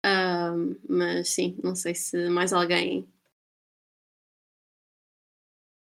Um, 0.05 0.77
mas 0.89 1.31
sim, 1.31 1.59
não 1.63 1.75
sei 1.75 1.95
se 1.95 2.29
mais 2.29 2.53
alguém. 2.53 3.09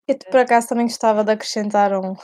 Eu 0.07 0.17
por 0.29 0.39
acaso 0.39 0.67
também 0.67 0.87
gostava 0.87 1.23
de 1.23 1.31
acrescentar 1.31 1.93
um. 1.93 2.15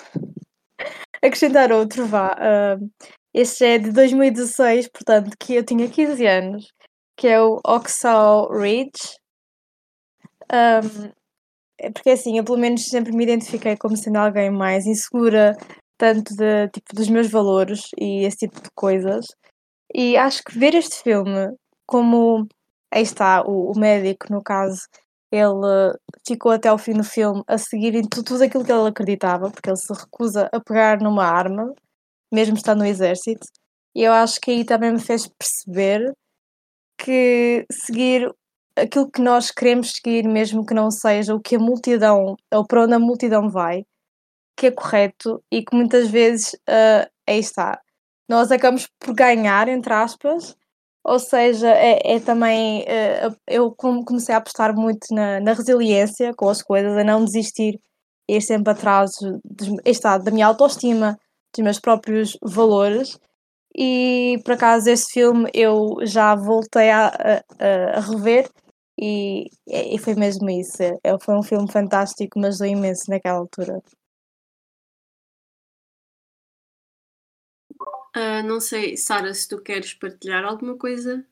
acrescentar 1.23 1.71
outro, 1.71 2.05
vá. 2.05 2.35
Uh, 2.35 2.89
este 3.33 3.65
é 3.65 3.77
de 3.77 3.91
2016, 3.91 4.89
portanto, 4.89 5.35
que 5.39 5.55
eu 5.55 5.63
tinha 5.63 5.89
15 5.89 6.25
anos, 6.25 6.73
que 7.15 7.27
é 7.27 7.41
o 7.41 7.61
Oxal 7.65 8.51
Ridge. 8.51 9.17
Um, 10.51 11.11
é 11.79 11.91
porque 11.91 12.09
assim, 12.09 12.37
eu 12.37 12.43
pelo 12.43 12.57
menos 12.57 12.85
sempre 12.85 13.15
me 13.15 13.23
identifiquei 13.23 13.77
como 13.77 13.95
sendo 13.95 14.17
alguém 14.17 14.49
mais 14.49 14.85
insegura, 14.85 15.55
tanto 15.97 16.35
de, 16.35 16.69
tipo, 16.69 16.95
dos 16.95 17.09
meus 17.09 17.29
valores 17.29 17.89
e 17.99 18.25
esse 18.25 18.37
tipo 18.39 18.61
de 18.61 18.69
coisas. 18.75 19.25
E 19.93 20.17
acho 20.17 20.43
que 20.43 20.57
ver 20.57 20.75
este 20.75 21.03
filme, 21.03 21.55
como 21.85 22.47
aí 22.91 23.03
está, 23.03 23.43
o, 23.45 23.71
o 23.71 23.79
médico, 23.79 24.27
no 24.31 24.41
caso, 24.43 24.81
ele 25.31 25.93
ficou 26.27 26.51
até 26.51 26.69
ao 26.69 26.77
fim 26.77 26.93
do 26.93 27.03
filme 27.03 27.43
a 27.47 27.57
seguir 27.57 27.95
em 27.95 28.03
tu- 28.07 28.23
tudo 28.23 28.43
aquilo 28.43 28.65
que 28.65 28.71
ele 28.71 28.87
acreditava, 28.89 29.49
porque 29.51 29.69
ele 29.69 29.77
se 29.77 29.93
recusa 29.93 30.49
a 30.53 30.59
pegar 30.61 30.99
numa 31.01 31.25
arma, 31.25 31.73
mesmo 32.33 32.57
estando 32.57 32.79
no 32.79 32.85
exército. 32.85 33.47
E 33.95 34.03
eu 34.03 34.13
acho 34.13 34.39
que 34.41 34.51
aí 34.51 34.65
também 34.65 34.93
me 34.93 34.99
fez 35.01 35.27
perceber 35.27 36.13
que 36.97 37.65
seguir 37.71 38.31
aquilo 38.75 39.09
que 39.09 39.21
nós 39.21 39.51
queremos 39.51 39.91
seguir, 39.93 40.27
mesmo 40.27 40.65
que 40.65 40.73
não 40.73 40.91
seja 40.91 41.35
o 41.35 41.41
que 41.41 41.55
a 41.55 41.59
multidão, 41.59 42.35
ou 42.53 42.65
para 42.67 42.83
onde 42.83 42.93
a 42.93 42.99
multidão 42.99 43.49
vai, 43.49 43.83
que 44.57 44.67
é 44.67 44.71
correto 44.71 45.43
e 45.51 45.63
que 45.63 45.75
muitas 45.75 46.09
vezes 46.09 46.55
ah, 46.69 47.09
aí 47.27 47.39
está. 47.39 47.79
Nós 48.29 48.51
acabamos 48.51 48.87
por 48.99 49.13
ganhar, 49.15 49.67
entre 49.69 49.93
aspas, 49.93 50.55
ou 51.05 51.19
seja, 51.19 51.69
é, 51.71 52.15
é 52.15 52.19
também. 52.19 52.83
eh, 52.87 53.29
eu 53.47 53.71
com- 53.73 54.03
comecei 54.03 54.35
a 54.35 54.39
apostar 54.39 54.75
muito 54.75 55.07
na, 55.13 55.39
na 55.39 55.53
resiliência 55.53 56.33
com 56.35 56.49
as 56.49 56.61
coisas, 56.61 56.97
a 56.97 57.03
não 57.03 57.23
desistir, 57.25 57.79
a 58.29 58.33
ir 58.33 58.41
sempre 58.41 58.71
atrás 58.73 59.11
está, 59.85 60.17
da 60.17 60.31
minha 60.31 60.47
autoestima, 60.47 61.17
dos 61.55 61.63
meus 61.63 61.79
próprios 61.79 62.37
valores. 62.43 63.17
E 63.77 64.39
por 64.45 64.53
acaso 64.53 64.89
esse 64.89 65.11
filme 65.13 65.49
eu 65.53 65.97
já 66.03 66.35
voltei 66.35 66.89
a, 66.91 67.07
a- 67.07 67.43
a- 67.97 68.01
rever 68.01 68.49
e, 68.99 69.45
e 69.67 69.97
foi 69.99 70.15
mesmo 70.15 70.49
isso. 70.49 70.81
É, 70.83 71.19
foi 71.21 71.35
um 71.37 71.43
filme 71.43 71.71
fantástico, 71.71 72.39
mas 72.39 72.61
ajudou 72.61 72.67
imenso 72.79 73.03
naquela 73.09 73.39
altura. 73.39 73.81
Ah, 78.19 78.41
não 78.41 78.59
sei, 78.59 78.97
Sara, 78.97 79.31
se 79.31 79.47
tu 79.47 79.61
queres 79.61 79.93
partilhar 79.93 80.43
alguma 80.43 80.75
coisa. 80.75 81.23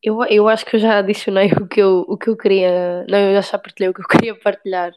Eu, 0.00 0.22
eu 0.30 0.48
acho 0.48 0.64
que 0.64 0.76
eu 0.76 0.80
já 0.80 0.98
adicionei 0.98 1.50
o 1.52 1.66
que 1.66 1.80
eu, 1.80 2.04
o 2.08 2.16
que 2.16 2.30
eu 2.30 2.36
queria. 2.36 3.04
Não, 3.08 3.18
eu 3.18 3.42
já 3.42 3.58
partilhei 3.58 3.88
o 3.90 3.94
que 3.94 4.00
eu 4.00 4.06
queria 4.06 4.38
partilhar. 4.38 4.92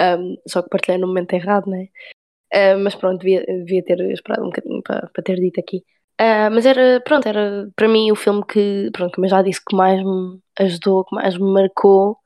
Um, 0.00 0.36
só 0.48 0.62
que 0.62 0.70
partilhei 0.70 0.98
no 0.98 1.06
momento 1.08 1.34
errado, 1.34 1.70
né? 1.70 1.88
Uh, 2.54 2.78
mas 2.82 2.94
pronto, 2.94 3.20
devia, 3.20 3.44
devia 3.46 3.84
ter 3.84 4.00
esperado 4.12 4.44
um 4.44 4.50
bocadinho 4.50 4.82
para 4.82 5.08
para 5.08 5.22
ter 5.24 5.36
dito 5.40 5.60
aqui. 5.60 5.84
Uh, 6.20 6.50
mas 6.52 6.64
era, 6.66 7.00
pronto, 7.02 7.28
era 7.28 7.70
para 7.76 7.88
mim 7.88 8.10
o 8.12 8.16
filme 8.16 8.42
que, 8.46 8.90
pronto, 8.92 9.14
como 9.14 9.26
eu 9.26 9.30
já 9.30 9.42
disse, 9.42 9.60
que 9.64 9.76
mais 9.76 10.02
me 10.02 10.40
ajudou, 10.60 11.04
que 11.04 11.14
mais 11.14 11.36
me 11.36 11.52
marcou, 11.52 12.18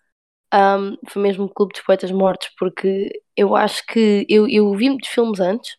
um, 0.54 0.96
foi 1.08 1.22
mesmo 1.22 1.46
o 1.46 1.50
Clube 1.50 1.72
dos 1.74 1.82
Poetas 1.82 2.12
Mortos, 2.12 2.50
porque 2.58 3.10
eu 3.36 3.56
acho 3.56 3.84
que 3.86 4.26
eu, 4.28 4.48
eu 4.48 4.72
vi 4.74 4.90
muitos 4.90 5.08
filmes 5.10 5.40
antes, 5.40 5.76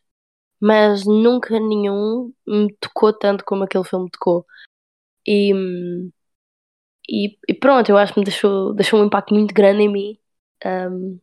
mas 0.61 1.05
nunca 1.05 1.59
nenhum 1.59 2.33
me 2.47 2.73
tocou 2.79 3.13
tanto 3.13 3.43
como 3.45 3.63
aquele 3.63 3.83
filme 3.83 4.05
me 4.05 4.11
tocou. 4.11 4.45
E, 5.27 5.53
e, 7.09 7.37
e 7.47 7.53
pronto, 7.53 7.89
eu 7.89 7.97
acho 7.97 8.13
que 8.13 8.19
me 8.19 8.25
deixou, 8.25 8.73
deixou 8.73 8.99
um 9.01 9.05
impacto 9.05 9.33
muito 9.33 9.53
grande 9.53 9.83
em 9.83 9.89
mim. 9.89 10.19
Um, 10.65 11.19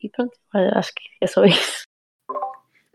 e 0.00 0.08
pronto, 0.08 0.32
acho 0.74 0.92
que 0.94 1.02
é 1.20 1.26
só 1.26 1.44
isso. 1.44 1.82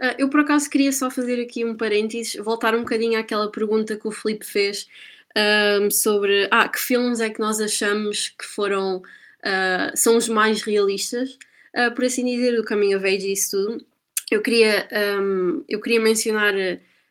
Ah, 0.02 0.16
eu 0.18 0.30
por 0.30 0.42
acaso 0.42 0.70
queria 0.70 0.92
só 0.92 1.10
fazer 1.10 1.42
aqui 1.42 1.64
um 1.64 1.78
parênteses, 1.78 2.36
voltar 2.44 2.76
um 2.76 2.80
bocadinho 2.80 3.20
àquela 3.20 3.50
pergunta 3.52 3.96
que 3.96 4.08
o 4.08 4.12
Filipe 4.12 4.46
fez 4.46 4.88
ahm, 5.36 5.90
sobre 5.90 6.48
ah, 6.52 6.68
que 6.68 6.80
filmes 6.80 7.20
é 7.22 7.30
que 7.30 7.40
nós 7.40 7.62
achamos 7.62 8.30
que 8.30 8.46
foram 8.46 9.02
ah, 9.44 9.92
são 9.96 10.18
os 10.18 10.28
mais 10.28 10.62
realistas, 10.62 11.38
Ah, 11.76 11.90
por 11.92 12.06
assim 12.06 12.26
dizer, 12.26 12.56
do 12.56 12.66
Coming 12.66 12.96
of 12.96 13.06
Age 13.06 13.28
e 13.28 13.34
isso 13.34 13.52
tudo. 13.52 13.86
Eu 14.34 14.42
queria, 14.42 14.88
ahm, 14.92 15.64
eu 15.70 15.80
queria 15.80 16.00
mencionar, 16.00 16.54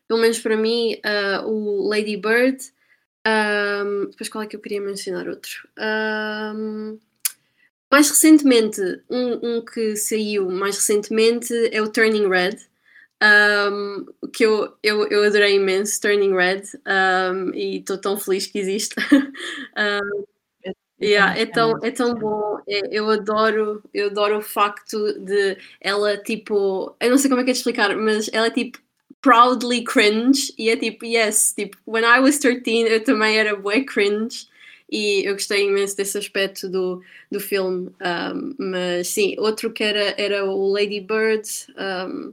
pelo 0.09 0.21
menos 0.21 0.41
para 0.41 0.57
mim, 0.57 0.99
ah, 1.05 1.45
o 1.47 1.89
Lady 1.89 2.17
Bird. 2.17 2.59
ahm, 3.25 4.07
depois 4.11 4.29
qual 4.29 4.43
é 4.45 4.47
que 4.49 4.57
eu 4.57 4.61
queria 4.61 4.81
mencionar 4.81 5.29
outro? 5.29 5.69
Ahm, 5.79 6.99
mais 7.93 8.09
recentemente, 8.11 8.81
um, 9.11 9.59
um 9.59 9.65
que 9.65 9.97
saiu 9.97 10.51
mais 10.51 10.77
recentemente 10.77 11.53
é 11.73 11.81
o 11.83 11.89
Turning 11.93 12.29
Red, 12.29 12.57
um, 13.23 14.07
que 14.33 14.45
eu, 14.45 14.75
eu, 14.83 15.07
eu 15.09 15.25
adorei 15.25 15.57
imenso, 15.57 16.01
Turning 16.01 16.35
Red, 16.35 16.63
um, 16.87 17.55
e 17.55 17.79
estou 17.79 17.99
tão 17.99 18.19
feliz 18.19 18.47
que 18.47 18.59
existe. 18.59 18.97
Yeah, 21.03 21.37
é, 21.37 21.47
tão, 21.47 21.79
é 21.83 21.91
tão 21.91 22.15
bom, 22.15 22.61
é- 22.69 22.89
eu 22.97 23.11
adoro, 23.11 23.83
eu 23.93 24.07
adoro 24.07 24.39
o 24.39 24.43
facto 24.43 25.13
de 25.19 25.59
ela, 25.81 26.17
tipo, 26.17 26.95
eu 27.01 27.11
não 27.11 27.19
sei 27.19 27.29
como 27.29 27.41
é 27.41 27.45
que 27.45 27.51
é 27.51 27.53
de 27.53 27.59
explicar, 27.59 27.97
mas 27.97 28.29
ela 28.33 28.47
é 28.47 28.51
tipo 28.51 28.79
proudly 29.21 29.83
cringe, 29.85 30.55
e 30.57 30.69
é 30.71 30.77
tipo, 30.77 31.05
yes, 31.05 31.53
tipo, 31.55 31.77
when 31.87 32.05
I 32.05 32.21
was 32.21 32.39
13 32.39 32.63
eu 32.89 33.03
também 33.03 33.37
era 33.37 33.57
bué 33.57 33.83
cringe, 33.85 34.47
e 34.91 35.25
eu 35.27 35.33
gostei 35.35 35.67
imenso 35.67 35.97
desse 35.97 36.19
aspecto 36.19 36.69
do, 36.69 37.03
do 37.31 37.41
filme, 37.41 37.89
um, 38.01 38.55
mas 38.59 39.09
sim, 39.09 39.35
outro 39.39 39.73
que 39.73 39.83
era, 39.83 40.15
era 40.21 40.45
o 40.45 40.71
Lady 40.73 41.01
Bird, 41.01 41.49
um, 41.77 42.33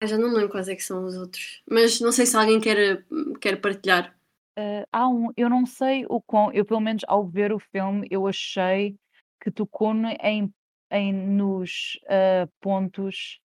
ah, 0.00 0.06
já 0.06 0.16
não 0.18 0.28
me 0.28 0.34
lembro 0.34 0.50
quais 0.50 0.68
é 0.68 0.74
que 0.76 0.82
são 0.84 1.04
os 1.04 1.14
outros, 1.16 1.62
mas 1.70 2.00
não 2.00 2.12
sei 2.12 2.26
se 2.26 2.36
alguém 2.36 2.60
quer, 2.60 3.04
quer 3.40 3.60
partilhar. 3.60 4.14
Ah, 4.60 4.86
há 4.92 5.08
um 5.08 5.30
eu 5.36 5.48
não 5.48 5.64
sei 5.66 6.04
o 6.08 6.20
quão 6.20 6.52
eu 6.52 6.64
pelo 6.64 6.80
menos 6.80 7.02
ao 7.08 7.26
ver 7.26 7.52
o 7.52 7.58
filme, 7.58 8.06
eu 8.10 8.26
achei 8.26 8.96
que 9.42 9.50
tocou-me 9.50 10.14
em 10.22 10.52
em 10.92 11.12
nos, 11.12 11.98
ah, 12.08 12.48
pontos, 12.60 13.40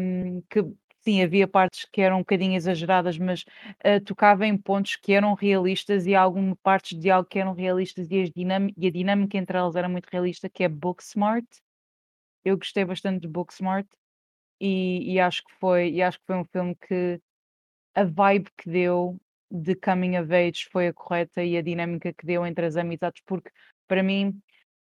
hum, 0.00 0.42
que 0.50 0.62
sim, 1.02 1.22
havia 1.22 1.48
partes 1.48 1.86
que 1.92 2.00
eram 2.02 2.16
um 2.18 2.20
bocadinho 2.20 2.56
exageradas, 2.56 3.18
mas, 3.18 3.44
ah, 3.84 4.00
tocava 4.04 4.46
em 4.46 4.56
pontos 4.58 4.96
que 4.96 5.12
eram 5.14 5.34
realistas 5.34 6.06
e 6.06 6.14
algumas 6.16 6.56
partes 6.62 6.98
de 7.00 7.10
algo 7.10 7.28
que 7.28 7.38
eram 7.40 7.54
realistas 7.54 8.08
e 8.10 8.32
e 8.78 8.86
a 8.88 8.90
dinâmica 8.92 9.38
entre 9.38 9.58
elas 9.58 9.76
era 9.76 9.88
muito 9.88 10.06
realista, 10.12 10.48
que 10.50 10.64
é 10.64 10.68
Booksmart. 10.68 11.46
Eu 12.44 12.56
gostei 12.58 12.84
bastante 12.84 13.20
de 13.22 13.28
Booksmart 13.28 13.86
e 14.60 15.14
e 15.14 15.20
acho 15.20 15.44
que 15.44 15.54
foi 15.60 15.90
e 15.92 16.02
acho 16.02 16.18
que 16.20 16.26
foi 16.26 16.36
um 16.38 16.44
filme 16.46 16.76
que 16.88 17.20
a 17.94 18.04
vibe 18.04 18.50
que 18.58 18.70
deu 18.70 19.18
de 19.50 19.74
coming 19.74 20.18
of 20.18 20.32
age 20.34 20.68
foi 20.70 20.88
a 20.88 20.92
correta 20.92 21.42
e 21.42 21.56
a 21.56 21.62
dinâmica 21.62 22.12
que 22.12 22.26
deu 22.26 22.46
entre 22.46 22.66
as 22.66 22.76
amizades, 22.76 23.22
porque 23.26 23.50
para 23.86 24.02
mim, 24.02 24.38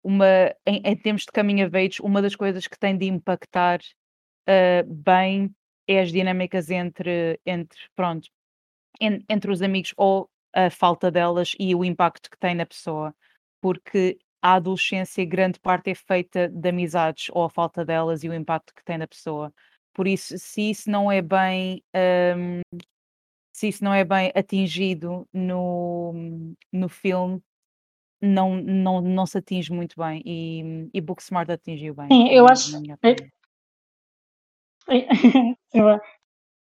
uma 0.02 0.54
em, 0.66 0.82
em 0.84 0.96
termos 0.96 1.22
de 1.22 1.32
coming 1.32 1.62
of 1.64 1.76
age, 1.76 2.02
uma 2.02 2.22
das 2.22 2.34
coisas 2.34 2.66
que 2.66 2.78
tem 2.78 2.96
de 2.96 3.06
impactar 3.06 3.80
uh, 4.48 4.84
bem 4.86 5.54
é 5.86 6.00
as 6.00 6.12
dinâmicas 6.12 6.70
entre, 6.70 7.40
entre 7.46 7.78
pronto, 7.96 8.28
en, 9.00 9.24
entre 9.28 9.50
os 9.50 9.62
amigos 9.62 9.94
ou 9.96 10.28
a 10.54 10.70
falta 10.70 11.10
delas 11.10 11.54
e 11.58 11.74
o 11.74 11.84
impacto 11.84 12.30
que 12.30 12.38
tem 12.38 12.54
na 12.54 12.66
pessoa, 12.66 13.14
porque 13.60 14.18
a 14.42 14.54
adolescência, 14.54 15.24
grande 15.24 15.58
parte 15.60 15.90
é 15.90 15.94
feita 15.94 16.48
de 16.48 16.68
amizades 16.68 17.28
ou 17.32 17.44
a 17.44 17.50
falta 17.50 17.84
delas 17.84 18.22
e 18.22 18.28
o 18.28 18.34
impacto 18.34 18.74
que 18.74 18.84
tem 18.84 18.98
na 18.98 19.06
pessoa. 19.06 19.52
Por 19.92 20.06
isso, 20.06 20.38
se 20.38 20.70
isso 20.70 20.90
não 20.90 21.10
é 21.10 21.20
bem 21.20 21.82
um, 22.36 22.60
se 23.58 23.66
isso 23.66 23.82
não 23.82 23.92
é 23.92 24.04
bem 24.04 24.30
atingido 24.36 25.28
no, 25.32 26.14
no 26.72 26.88
filme, 26.88 27.42
não, 28.22 28.54
não, 28.56 29.00
não 29.00 29.26
se 29.26 29.36
atinge 29.38 29.72
muito 29.72 29.96
bem. 29.98 30.22
E, 30.24 30.88
e 30.94 31.00
Booksmart 31.00 31.50
atingiu 31.50 31.92
bem. 31.92 32.06
Sim, 32.06 32.28
eu 32.28 32.46
acho. 32.46 32.80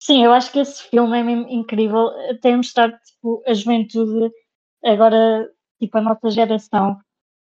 Sim, 0.01 0.25
eu 0.25 0.33
acho 0.33 0.51
que 0.51 0.59
esse 0.59 0.85
filme 0.85 1.19
é 1.19 1.23
mesmo 1.23 1.47
incrível. 1.51 2.09
Até 2.31 2.57
mostrar 2.57 2.99
tipo, 3.01 3.43
a 3.47 3.53
juventude, 3.53 4.33
agora, 4.83 5.47
tipo, 5.79 5.99
a 5.99 6.01
nossa 6.01 6.31
geração. 6.31 6.99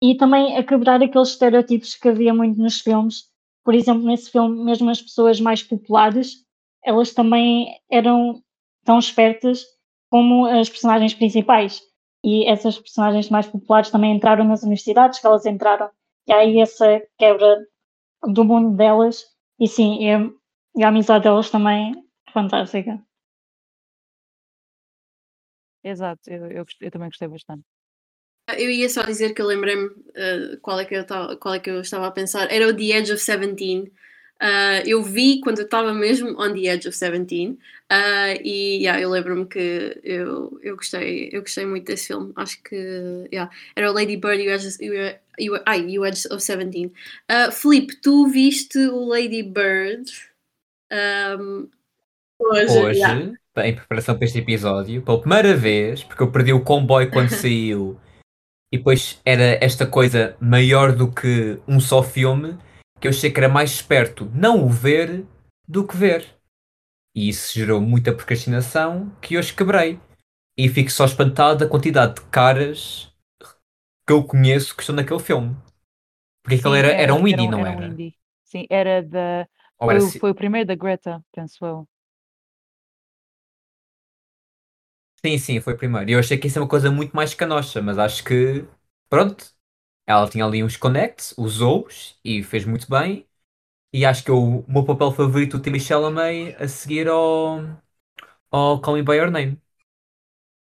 E 0.03 0.17
também 0.17 0.57
a 0.57 0.63
quebrar 0.63 1.01
aqueles 1.01 1.29
estereótipos 1.29 1.95
que 1.95 2.09
havia 2.09 2.33
muito 2.33 2.59
nos 2.61 2.81
filmes. 2.81 3.29
Por 3.63 3.73
exemplo, 3.73 4.03
nesse 4.03 4.29
filme, 4.29 4.61
mesmo 4.65 4.89
as 4.89 5.01
pessoas 5.01 5.39
mais 5.39 5.63
populares, 5.63 6.45
elas 6.83 7.13
também 7.13 7.79
eram 7.89 8.43
tão 8.87 8.97
espertas 8.97 9.65
como 10.09 10.45
as 10.45 10.69
personagens 10.69 11.13
principais. 11.13 11.81
E 12.23 12.49
essas 12.49 12.79
personagens 12.79 13.29
mais 13.29 13.45
populares 13.45 13.91
também 13.91 14.15
entraram 14.15 14.45
nas 14.45 14.63
universidades 14.63 15.19
que 15.19 15.27
elas 15.27 15.45
entraram. 15.45 15.91
E 16.25 16.33
aí 16.33 16.59
essa 16.59 17.01
quebra 17.17 17.67
do 18.23 18.45
mundo 18.45 18.75
delas. 18.75 19.25
E 19.59 19.67
sim, 19.67 20.03
e 20.03 20.11
a, 20.11 20.19
e 20.77 20.83
a 20.83 20.87
amizade 20.87 21.25
delas 21.25 21.49
também 21.49 21.93
é 22.27 22.31
fantástica. 22.31 23.03
Exato, 25.83 26.21
eu, 26.29 26.47
eu, 26.47 26.65
eu, 26.81 26.91
também 26.91 27.09
gostei 27.09 27.27
bastante. 27.27 27.63
Eu 28.57 28.69
ia 28.69 28.89
só 28.89 29.03
dizer 29.03 29.33
que 29.33 29.41
eu 29.41 29.45
lembrei-me 29.45 29.87
uh, 29.87 30.59
qual, 30.61 30.79
é 30.79 30.85
que 30.85 30.95
eu 30.95 31.05
qual 31.39 31.53
é 31.53 31.59
que 31.59 31.69
eu 31.69 31.81
estava 31.81 32.07
a 32.07 32.11
pensar. 32.11 32.51
Era 32.51 32.67
o 32.67 32.75
The 32.75 32.97
Edge 32.97 33.13
of 33.13 33.21
Seventeen, 33.21 33.91
Uh, 34.41 34.85
eu 34.85 35.01
vi 35.01 35.39
quando 35.41 35.59
eu 35.59 35.65
estava 35.65 35.91
mesmo 35.93 36.39
on 36.39 36.53
the 36.53 36.67
edge 36.67 36.87
of 36.87 36.95
17 36.95 37.49
uh, 37.49 37.57
e 38.43 38.83
yeah, 38.83 39.01
eu 39.01 39.09
lembro-me 39.09 39.47
que 39.47 39.99
eu, 40.03 40.59
eu, 40.61 40.75
gostei, 40.75 41.29
eu 41.31 41.41
gostei 41.41 41.65
muito 41.65 41.85
desse 41.85 42.07
filme. 42.07 42.31
Acho 42.35 42.61
que 42.61 42.75
yeah, 43.33 43.51
era 43.75 43.89
o 43.89 43.93
Lady 43.93 44.15
Bird 44.15 44.43
e 44.43 44.47
o 44.47 44.53
Edge, 44.53 45.97
Edge 46.05 46.27
of 46.27 46.45
17. 46.45 46.85
Uh, 46.85 47.51
Felipe, 47.51 47.95
tu 47.95 48.27
viste 48.27 48.77
o 48.77 49.05
Lady 49.05 49.41
Bird 49.41 50.11
um, 51.39 51.67
hoje, 52.39 52.77
hoje 52.77 52.99
yeah. 52.99 53.33
em 53.65 53.75
preparação 53.75 54.15
para 54.15 54.25
este 54.25 54.37
episódio, 54.37 55.01
pela 55.01 55.19
primeira 55.19 55.55
vez, 55.55 56.03
porque 56.03 56.21
eu 56.21 56.31
perdi 56.31 56.53
o 56.53 56.63
comboio 56.63 57.09
quando 57.09 57.29
saiu. 57.35 57.99
E 58.71 58.77
depois 58.77 59.19
era 59.25 59.57
esta 59.63 59.87
coisa 59.87 60.35
maior 60.39 60.91
do 60.91 61.09
que 61.09 61.57
um 61.67 61.79
só 61.79 62.03
filme 62.03 62.55
que 62.99 63.07
eu 63.07 63.11
achei 63.11 63.31
que 63.31 63.39
era 63.39 63.49
mais 63.49 63.71
esperto 63.71 64.29
não 64.33 64.65
o 64.65 64.69
ver 64.69 65.25
do 65.67 65.85
que 65.85 65.95
ver. 65.97 66.25
E 67.15 67.29
isso 67.29 67.53
gerou 67.53 67.81
muita 67.81 68.13
procrastinação 68.13 69.11
que 69.21 69.37
hoje 69.37 69.53
quebrei. 69.53 69.99
E 70.57 70.69
fico 70.69 70.91
só 70.91 71.05
espantado 71.05 71.59
da 71.59 71.69
quantidade 71.69 72.15
de 72.15 72.21
caras 72.29 73.11
que 74.07 74.13
eu 74.13 74.23
conheço 74.23 74.75
que 74.75 74.81
estão 74.81 74.95
naquele 74.95 75.19
filme. 75.19 75.55
Porque 76.43 76.55
Sim, 76.55 76.59
aquele 76.59 76.79
era, 76.79 76.89
era, 76.89 77.03
era 77.03 77.15
um 77.15 77.27
indie, 77.27 77.47
era, 77.47 77.47
não 77.47 77.65
era? 77.65 77.77
Um 77.77 77.81
indie. 77.81 78.15
Sim, 78.43 78.65
era 78.69 79.01
da. 79.03 79.47
Foi, 79.83 79.95
era 79.95 80.01
foi, 80.19 80.31
o 80.31 80.35
primeiro 80.35 80.67
da 80.67 80.75
Greta, 80.75 81.23
penso 81.31 81.65
eu. 81.65 81.87
Sim, 85.25 85.37
sim, 85.37 85.59
foi 85.61 85.73
o 85.73 85.77
primeiro. 85.77 86.09
E 86.09 86.13
eu 86.13 86.19
achei 86.19 86.37
que 86.37 86.47
isso 86.47 86.57
é 86.59 86.61
uma 86.61 86.67
coisa 86.67 86.91
muito 86.91 87.15
mais 87.15 87.33
canocha, 87.33 87.81
mas 87.81 87.97
acho 87.97 88.23
que. 88.23 88.65
Pronto, 89.09 89.55
ela 90.07 90.29
tinha 90.29 90.45
ali 90.45 90.63
uns 90.63 90.77
connects, 90.77 91.33
usou-os 91.37 92.17
e 92.25 92.43
fez 92.43 92.65
muito 92.65 92.89
bem. 92.89 93.27
E 93.93 94.05
acho 94.05 94.23
que 94.23 94.31
o 94.31 94.65
meu 94.67 94.85
papel 94.85 95.11
favorito 95.11 95.57
do 95.57 95.63
Timmy 95.63 95.79
Chalamet 95.79 96.55
a 96.59 96.67
seguir 96.67 97.07
ao, 97.09 97.61
ao 98.51 98.81
Call 98.81 98.95
Me 98.95 99.03
By 99.03 99.15
Your 99.15 99.31
Name. 99.31 99.61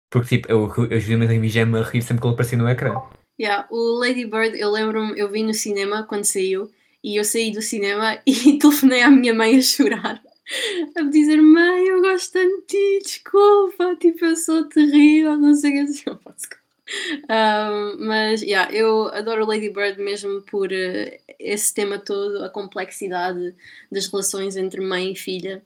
Porque 0.09 0.37
tipo, 0.37 0.51
eu, 0.51 0.71
eu 0.89 0.99
genuinamente 0.99 1.39
me 1.41 1.79
a 1.79 1.83
rir 1.83 2.01
sempre 2.01 2.21
que 2.21 2.27
ele 2.27 2.33
aparecia 2.33 2.57
no 2.57 2.69
ecrã. 2.69 2.93
Yeah, 3.39 3.67
o 3.69 3.99
Lady 3.99 4.25
Bird, 4.25 4.57
eu 4.57 4.71
lembro-me, 4.71 5.19
eu 5.19 5.29
vi 5.29 5.43
no 5.43 5.53
cinema 5.53 6.03
quando 6.07 6.23
saiu 6.23 6.71
e 7.03 7.17
eu 7.17 7.25
saí 7.25 7.51
do 7.51 7.61
cinema 7.61 8.21
e 8.25 8.57
telefonei 8.57 9.01
à 9.01 9.09
minha 9.09 9.33
mãe 9.33 9.57
a 9.57 9.61
chorar. 9.61 10.21
A 10.95 11.01
dizer, 11.03 11.41
mãe, 11.41 11.87
eu 11.87 12.01
gosto 12.01 12.33
tanto 12.33 12.61
de 12.61 12.67
ti, 12.67 12.99
desculpa, 13.03 13.95
tipo, 13.97 14.25
eu 14.25 14.35
sou 14.35 14.69
terrível, 14.69 15.37
não 15.37 15.53
sei 15.53 15.83
o 15.83 15.87
que. 15.87 16.09
Eu 16.09 16.17
posso 16.17 16.47
mas 17.99 18.41
yeah, 18.41 18.71
eu 18.73 19.07
adoro 19.09 19.45
Lady 19.45 19.69
Bird 19.69 19.99
mesmo 20.01 20.41
por 20.43 20.71
uh, 20.71 21.19
esse 21.39 21.73
tema 21.73 21.99
todo, 21.99 22.43
a 22.43 22.49
complexidade 22.49 23.55
das 23.91 24.07
relações 24.07 24.55
entre 24.55 24.81
mãe 24.81 25.11
e 25.11 25.15
filha, 25.15 25.63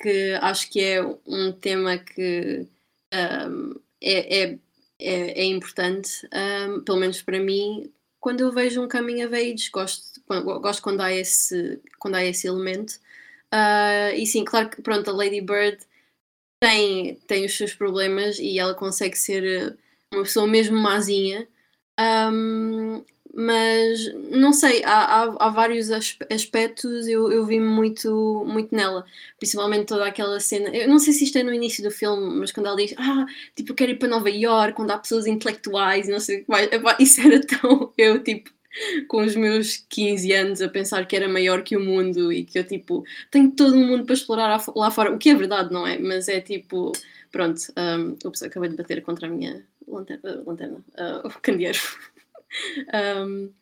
que 0.00 0.32
acho 0.40 0.70
que 0.70 0.80
é 0.80 1.02
um 1.26 1.52
tema 1.52 1.98
que 1.98 2.66
um, 3.12 3.74
é, 4.00 4.42
é, 4.42 4.58
é, 5.00 5.42
é, 5.42 5.44
importante, 5.44 6.28
um, 6.68 6.80
pelo 6.82 6.98
menos 6.98 7.22
para 7.22 7.38
mim. 7.38 7.92
Quando 8.20 8.40
eu 8.40 8.52
vejo 8.52 8.82
um 8.82 8.88
coming 8.88 9.24
of 9.24 9.34
age, 9.34 9.70
gosto, 9.70 10.20
gosto 10.60 10.82
quando, 10.82 11.00
há 11.00 11.12
esse, 11.12 11.80
quando 11.98 12.16
há 12.16 12.24
esse 12.24 12.46
elemento. 12.48 12.94
Uh, 13.52 14.14
e 14.16 14.26
sim, 14.26 14.44
claro 14.44 14.68
que 14.68 14.82
pronto, 14.82 15.08
a 15.08 15.12
Lady 15.14 15.40
Bird 15.40 15.78
tem, 16.60 17.16
tem 17.26 17.44
os 17.44 17.56
seus 17.56 17.74
problemas 17.74 18.38
e 18.38 18.58
ela 18.58 18.74
consegue 18.74 19.16
ser 19.16 19.78
uma 20.12 20.22
pessoa 20.22 20.46
mesmo 20.46 20.76
mazinha. 20.76 21.48
Um, 22.00 23.04
mas 23.34 24.12
não 24.30 24.52
sei, 24.52 24.82
há, 24.84 25.22
há, 25.22 25.46
há 25.46 25.48
vários 25.48 25.90
aspectos 25.90 27.06
eu, 27.06 27.30
eu 27.30 27.46
vi 27.46 27.60
muito, 27.60 28.44
muito 28.46 28.74
nela, 28.74 29.04
principalmente 29.38 29.86
toda 29.86 30.06
aquela 30.06 30.40
cena. 30.40 30.70
Eu 30.70 30.88
não 30.88 30.98
sei 30.98 31.12
se 31.12 31.24
isto 31.24 31.38
é 31.38 31.42
no 31.42 31.52
início 31.52 31.84
do 31.84 31.90
filme, 31.90 32.40
mas 32.40 32.50
quando 32.50 32.66
ela 32.66 32.76
diz, 32.76 32.94
ah, 32.98 33.26
tipo, 33.54 33.74
quero 33.74 33.92
ir 33.92 33.98
para 33.98 34.08
Nova 34.08 34.30
York, 34.30 34.74
quando 34.74 34.90
há 34.90 34.98
pessoas 34.98 35.26
intelectuais, 35.26 36.08
não 36.08 36.18
sei 36.20 36.40
o 36.40 36.44
que 36.44 36.50
mais, 36.50 36.68
isso 36.98 37.20
era 37.20 37.40
tão. 37.40 37.92
Eu, 37.96 38.22
tipo, 38.22 38.50
com 39.08 39.22
os 39.22 39.36
meus 39.36 39.84
15 39.88 40.32
anos 40.32 40.62
a 40.62 40.68
pensar 40.68 41.06
que 41.06 41.14
era 41.16 41.28
maior 41.28 41.62
que 41.62 41.76
o 41.76 41.80
mundo 41.80 42.32
e 42.32 42.44
que 42.44 42.58
eu, 42.58 42.64
tipo, 42.64 43.04
tenho 43.30 43.50
todo 43.52 43.74
o 43.74 43.78
mundo 43.78 44.04
para 44.04 44.14
explorar 44.14 44.60
lá 44.74 44.90
fora, 44.90 45.12
o 45.12 45.18
que 45.18 45.30
é 45.30 45.34
verdade, 45.34 45.72
não 45.72 45.86
é? 45.86 45.98
Mas 45.98 46.28
é 46.28 46.40
tipo, 46.40 46.92
pronto, 47.30 47.60
um, 47.76 48.16
ups, 48.28 48.42
acabei 48.42 48.70
de 48.70 48.76
bater 48.76 49.02
contra 49.02 49.26
a 49.26 49.30
minha 49.30 49.64
lanterna, 49.88 50.42
lanterna 50.46 50.76
uh, 50.76 51.26
o 51.26 51.40
candeeiro. 51.40 51.78
um, 53.26 53.52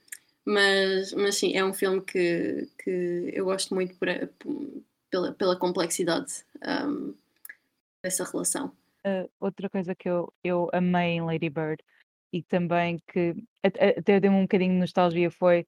mas, 0.45 1.13
mas 1.13 1.37
sim, 1.37 1.57
é 1.57 1.65
um 1.65 1.75
filme 1.75 2.01
que, 2.01 2.69
que 2.79 3.31
eu 3.35 3.45
gosto 3.45 3.75
muito 3.75 3.97
por, 3.97 4.09
pela, 5.11 5.33
pela 5.33 5.57
complexidade 5.57 6.45
um, 6.87 7.15
dessa 8.03 8.25
relação. 8.25 8.73
Uh, 9.05 9.29
outra 9.41 9.69
coisa 9.69 9.95
que 9.95 10.09
eu, 10.09 10.33
eu 10.43 10.71
amei 10.73 11.13
em 11.13 11.23
Lady 11.23 11.51
Bird 11.51 11.83
e 12.33 12.43
também 12.43 13.01
que 13.07 13.35
até 13.63 14.21
deu-me 14.21 14.39
um 14.39 14.43
bocadinho 14.43 14.73
de 14.73 14.81
nostalgia 14.81 15.31
foi 15.31 15.67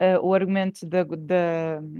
uh, 0.00 0.18
o 0.22 0.34
argumento 0.34 0.86
da, 0.86 1.04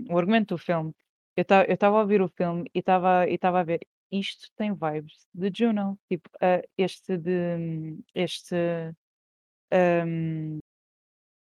o 0.08 0.18
argumento 0.18 0.54
do 0.54 0.58
filme. 0.58 0.94
Eu 1.36 1.44
estava 1.68 1.96
a 1.96 2.00
ouvir 2.00 2.20
o 2.20 2.28
filme 2.28 2.68
e 2.74 2.80
estava 2.80 3.60
a 3.60 3.62
ver 3.62 3.80
isto 4.10 4.48
tem 4.56 4.72
vibes 4.72 5.26
de 5.34 5.50
Juno, 5.54 5.98
tipo, 6.08 6.28
uh, 6.36 6.66
este 6.76 7.16
de 7.16 7.98
este 8.14 8.56
um, 9.72 10.58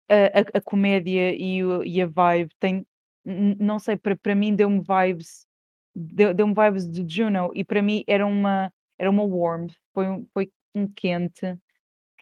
a, 0.08 0.58
a, 0.58 0.60
comédia 0.60 1.34
e, 1.34 1.64
o, 1.64 1.84
e, 1.84 2.02
a 2.02 2.06
vibe 2.06 2.50
tem, 2.58 2.86
não 3.24 3.78
sei, 3.78 3.96
para, 3.96 4.34
mim 4.34 4.54
deu-me 4.54 4.80
vibes, 4.80 5.46
deu-me 5.94 6.34
deu 6.34 6.46
vibes 6.46 6.90
de 6.90 7.04
Juno 7.08 7.50
e 7.54 7.64
para 7.64 7.80
mim 7.80 8.04
era 8.06 8.26
uma, 8.26 8.72
era 8.98 9.10
uma 9.10 9.24
warm, 9.24 9.68
foi, 9.94 10.06
foi 10.34 10.52
um 10.74 10.86
quente 10.88 11.56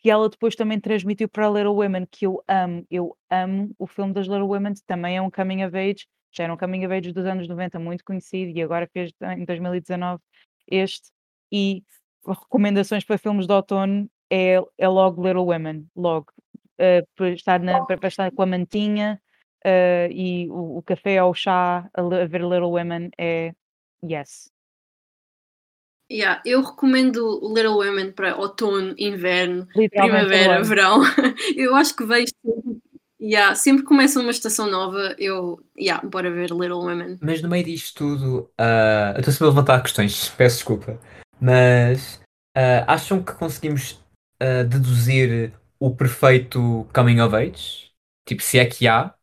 que 0.01 0.11
ela 0.11 0.29
depois 0.29 0.55
também 0.55 0.81
transmitiu 0.81 1.29
para 1.29 1.49
Little 1.49 1.75
Women, 1.75 2.07
que 2.07 2.27
eu 2.27 2.43
amo. 2.47 2.87
Eu 2.91 3.17
amo 3.31 3.75
o 3.79 3.87
filme 3.87 4.13
das 4.13 4.27
Little 4.27 4.49
Women, 4.49 4.75
também 4.87 5.17
é 5.17 5.23
um 5.23 5.31
coming 5.31 5.65
of 5.65 5.77
age, 5.77 6.07
já 6.33 6.45
era 6.45 6.53
um 6.53 6.57
coming 6.57 6.85
of 6.85 6.95
age 6.95 7.13
dos 7.13 7.25
anos 7.25 7.49
90 7.49 7.79
muito 7.79 8.05
conhecido 8.05 8.57
e 8.57 8.63
agora 8.63 8.89
fez 8.93 9.13
em 9.37 9.45
2019 9.45 10.23
este. 10.71 11.11
E 11.51 11.83
recomendações 12.27 13.05
para 13.05 13.19
filmes 13.19 13.47
de 13.47 13.53
outono 13.53 14.09
é, 14.31 14.61
é 14.77 14.89
logo 14.89 15.27
Little 15.27 15.47
Women, 15.47 15.87
logo. 15.97 16.27
Uh, 16.81 17.03
para, 17.17 17.31
estar 17.31 17.59
na, 17.59 17.85
para, 17.85 17.99
para 17.99 18.09
estar 18.09 18.31
com 18.31 18.43
a 18.43 18.47
mantinha 18.47 19.21
uh, 19.67 20.13
e 20.13 20.49
o, 20.49 20.79
o, 20.79 20.83
café 20.83 21.21
ou 21.21 21.33
o 21.33 21.35
chá 21.35 21.91
a, 21.93 22.01
a 22.01 22.25
ver 22.25 22.43
Little 22.43 22.71
Women 22.71 23.11
é 23.19 23.53
yes. 24.05 24.49
Yeah, 26.11 26.41
eu 26.47 26.63
recomendo 26.63 27.41
Little 27.53 27.79
Women 27.79 28.13
para 28.13 28.37
outono, 28.37 28.95
inverno, 28.97 29.67
primavera, 29.91 30.63
verão. 30.63 31.03
eu 31.57 31.75
acho 31.75 31.95
que 31.97 32.05
vejo 32.05 32.33
yeah, 33.21 33.55
sempre 33.55 33.83
que 33.83 33.89
começa 33.89 34.21
uma 34.21 34.31
estação 34.31 34.71
nova, 34.71 35.15
eu 35.19 35.63
yeah, 35.79 36.07
bora 36.07 36.31
ver 36.31 36.51
Little 36.51 36.81
Women. 36.81 37.19
Mas 37.21 37.43
no 37.43 37.49
meio 37.49 37.65
disto 37.65 37.95
tudo, 37.95 38.51
uh, 38.61 39.15
eu 39.15 39.21
estou 39.21 39.33
sempre 39.33 39.47
a 39.47 39.51
levantar 39.51 39.83
questões, 39.83 40.29
peço 40.37 40.57
desculpa. 40.57 40.99
Mas 41.41 42.21
uh, 42.57 42.85
acham 42.87 43.23
que 43.23 43.33
conseguimos 43.33 43.93
uh, 44.43 44.65
deduzir 44.67 45.53
o 45.79 45.95
perfeito 45.95 46.87
coming 46.93 47.21
of 47.21 47.35
age? 47.35 47.91
Tipo, 48.27 48.43
se 48.43 48.59
é 48.59 48.67
que 48.67 48.87
há? 48.87 49.15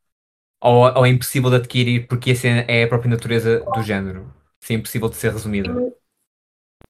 Ou, 0.62 0.84
ou 0.96 1.06
é 1.06 1.10
impossível 1.10 1.50
de 1.50 1.58
adquirir 1.58 2.08
porque 2.08 2.32
essa 2.32 2.48
é 2.48 2.84
a 2.84 2.88
própria 2.88 3.10
natureza 3.10 3.60
do 3.74 3.84
género? 3.84 4.34
Se 4.60 4.74
é 4.74 4.78
impossível 4.78 5.10
de 5.10 5.16
ser 5.16 5.32
resumida? 5.32 5.72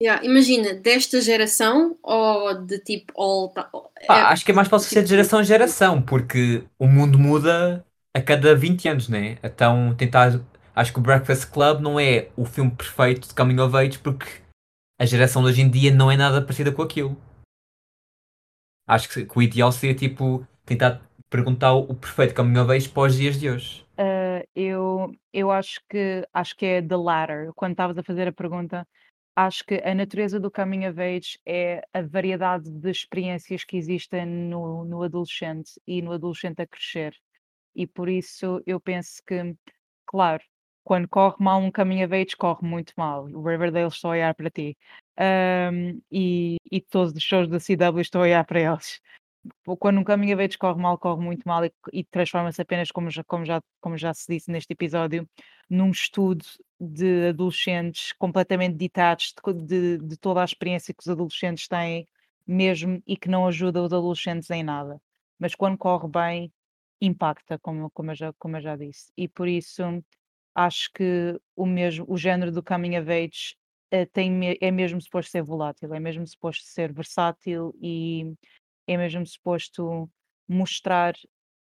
Yeah, 0.02 0.24
imagina, 0.26 0.74
desta 0.74 1.22
geração 1.22 1.98
ou 2.04 2.54
de 2.66 2.80
tipo 2.80 3.14
all. 3.16 3.54
É, 4.02 4.14
acho 4.14 4.43
que 4.43 4.52
é 4.52 4.54
mais 4.54 4.68
fácil 4.68 4.89
tipo, 4.89 5.00
ser 5.00 5.04
de 5.04 5.10
geração 5.10 5.39
a 5.39 5.43
geração, 5.43 6.02
porque 6.02 6.64
o 6.78 6.88
mundo 6.88 7.18
muda 7.18 7.86
a 8.14 8.22
cada 8.22 8.56
20 8.56 8.88
anos, 8.89 9.10
né? 9.10 9.38
Então 9.43 9.96
tentar. 9.96 10.41
Acho 10.76 10.91
que 10.91 11.00
o 11.00 11.02
Breakfast 11.02 11.50
Club 11.52 11.80
não 11.80 11.98
é 11.98 12.28
o 12.36 12.43
filme 12.43 12.72
perfeito 12.72 13.30
de 13.30 13.34
Coming 13.34 13.60
of 13.62 13.78
Age 13.78 13.98
porque 14.00 14.41
a 15.00 15.06
geração 15.06 15.41
de 15.41 15.50
hoje 15.50 15.62
em 15.62 15.70
dia 15.70 15.93
não 15.93 16.12
é 16.12 16.18
nada 16.18 16.41
parecida 16.41 16.72
com 16.72 16.82
aquilo. 16.82 17.18
Acho 18.88 19.10
que, 19.10 19.26
que 19.26 19.38
o 19.38 19.41
ideal 19.41 19.72
seria 19.72 19.96
tipo 19.96 20.46
tentar 20.66 21.02
perguntar 21.30 21.74
o 21.74 21.96
perfeito 21.96 22.36
Coming 22.36 22.60
of 22.60 22.72
Age 22.72 22.89
para 22.89 23.04
os 23.04 23.16
dias 23.16 23.39
de 23.39 23.50
hoje. 23.50 23.86
Uh, 23.98 24.46
eu, 24.54 25.12
eu 25.34 25.50
acho 25.50 25.80
que 25.89 26.28
acho 26.34 26.56
que 26.58 26.66
é 26.66 26.82
the 26.82 26.98
latter. 26.98 27.52
Quando 27.56 27.72
estavas 27.72 27.98
a 27.98 28.04
fazer 28.04 28.28
a 28.28 28.34
pergunta, 28.34 28.86
acho 29.36 29.65
que 29.65 29.81
a 29.83 29.93
natureza 29.93 30.39
do 30.39 30.49
coming 30.49 30.88
of 30.88 31.01
age 31.01 31.39
é 31.45 31.86
a 31.93 32.01
variedade 32.01 32.69
de 32.71 32.89
experiências 32.89 33.63
que 33.63 33.77
existem 33.77 34.25
no, 34.25 34.86
no 34.86 35.03
adolescente 35.03 35.79
e 35.86 36.01
no 36.01 36.13
adolescente 36.13 36.61
a 36.61 36.67
crescer. 36.67 37.15
E 37.75 37.86
por 37.86 38.07
isso 38.07 38.61
eu 38.65 38.79
penso 38.79 39.21
que, 39.27 39.55
claro, 40.05 40.43
quando 40.83 41.07
corre 41.09 41.36
mal 41.39 41.59
um 41.59 41.71
coming 41.71 42.03
of 42.03 42.15
age, 42.15 42.38
corre 42.38 42.65
muito 42.65 42.93
mal. 42.95 43.25
O 43.25 43.41
Riverdale 43.41 43.88
está 43.88 44.07
a 44.07 44.11
olhar 44.11 44.36
para 44.36 44.49
ti. 44.49 44.77
Um, 45.19 46.01
e, 46.11 46.57
e 46.71 46.81
todos 46.81 47.13
os 47.13 47.23
shows 47.23 47.49
da 47.49 47.59
CW 47.59 48.01
estão 48.01 48.21
a 48.21 48.25
olhar 48.25 48.45
para 48.45 48.61
eles 48.61 49.01
quando 49.80 50.00
um 50.00 50.04
caminho 50.04 50.36
of 50.36 50.43
age 50.43 50.58
corre 50.58 50.82
mal, 50.82 50.98
corre 50.98 51.22
muito 51.22 51.43
mal 51.48 51.66
e, 51.66 51.72
e 51.93 52.04
transforma-se 52.04 52.62
apenas, 52.62 52.91
como 52.91 53.10
já, 53.10 53.24
como, 53.24 53.46
já, 53.46 53.62
como 53.82 53.98
já 53.98 54.14
se 54.14 54.26
disse 54.28 54.52
neste 54.52 54.74
episódio, 54.74 55.28
num 55.70 55.91
estudo 55.91 56.46
de 56.80 57.30
adolescentes 57.30 58.12
completamente 58.14 58.76
ditados 58.76 59.34
de, 59.54 59.98
de, 59.98 59.98
de, 60.00 60.18
toda 60.18 60.41
a 60.41 60.46
experiência 60.46 60.93
que 60.93 61.02
os 61.02 61.10
adolescentes 61.10 61.68
têm 61.68 62.08
mesmo 62.46 63.02
e 63.08 63.18
que 63.18 63.30
não 63.30 63.48
ajuda 63.48 63.82
os 63.82 63.93
adolescentes 63.93 64.50
em 64.50 64.64
nada. 64.64 65.02
Mas 65.39 65.56
quando 65.56 65.78
corre 65.78 66.08
bem, 66.08 66.54
impacta, 67.02 67.60
como, 67.60 67.89
como, 67.91 68.12
eu, 68.12 68.16
já, 68.16 68.34
como 68.34 68.58
eu 68.58 68.62
já 68.62 68.76
disse. 68.76 69.12
E 69.18 69.28
por 69.28 69.48
isso 69.48 69.84
acho 70.54 70.89
que 70.93 71.39
o 71.56 71.66
mesmo 71.66 72.06
o 72.08 72.18
género 72.18 72.52
do 72.52 72.64
coming 72.64 72.98
of 72.98 73.12
age 73.12 73.56
é, 73.91 74.06
tem, 74.06 74.58
é 74.60 74.72
mesmo 74.72 75.02
suposto 75.02 75.32
ser 75.32 75.43
volátil, 75.43 75.93
é 75.93 76.00
mesmo 76.00 76.26
suposto 76.26 76.66
ser 76.66 76.93
versátil 76.93 77.74
e 77.82 78.34
é 78.88 78.97
mesmo 78.97 79.25
suposto 79.25 80.09
mostrar 80.47 81.15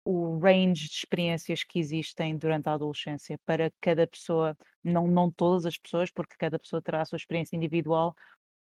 o 0.04 0.38
range 0.38 0.88
de 0.88 0.94
experiências 0.94 1.64
que 1.64 1.80
existem 1.80 2.36
durante 2.36 2.68
a 2.68 2.74
adolescência 2.74 3.38
para 3.44 3.72
cada 3.80 4.06
pessoa, 4.06 4.56
não, 4.82 5.08
não 5.08 5.30
todas 5.30 5.66
as 5.66 5.76
pessoas, 5.76 6.10
porque 6.12 6.36
cada 6.38 6.58
pessoa 6.58 6.80
terá 6.80 7.02
a 7.02 7.04
sua 7.04 7.16
experiência 7.16 7.56
individual, 7.56 8.14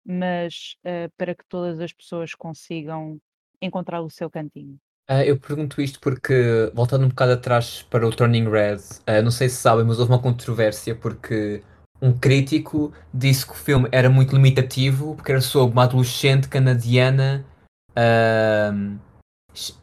mas 0.04 0.74
uh, 0.84 1.08
para 1.16 1.34
que 1.34 1.44
todas 1.48 1.78
as 1.78 1.92
pessoas 1.92 2.34
consigam 2.34 3.20
encontrar 3.62 4.00
o 4.00 4.10
seu 4.10 4.28
cantinho. 4.28 4.78
Uh, 5.08 5.22
eu 5.24 5.38
pergunto 5.38 5.80
isto 5.80 6.00
porque, 6.00 6.70
voltando 6.74 7.04
um 7.04 7.08
bocado 7.08 7.32
atrás 7.32 7.82
para 7.82 8.06
o 8.06 8.10
Turning 8.10 8.48
Red, 8.50 8.78
uh, 9.08 9.22
não 9.22 9.30
sei 9.30 9.48
se 9.48 9.56
sabem, 9.56 9.84
mas 9.84 10.00
houve 10.00 10.10
uma 10.10 10.20
controvérsia 10.20 10.94
porque 10.94 11.62
um 12.02 12.12
crítico 12.12 12.92
disse 13.14 13.46
que 13.46 13.52
o 13.52 13.56
filme 13.56 13.88
era 13.92 14.10
muito 14.10 14.34
limitativo 14.34 15.14
porque 15.14 15.32
era 15.32 15.40
sobre 15.40 15.72
uma 15.72 15.84
adolescente 15.84 16.48
canadiana 16.48 17.44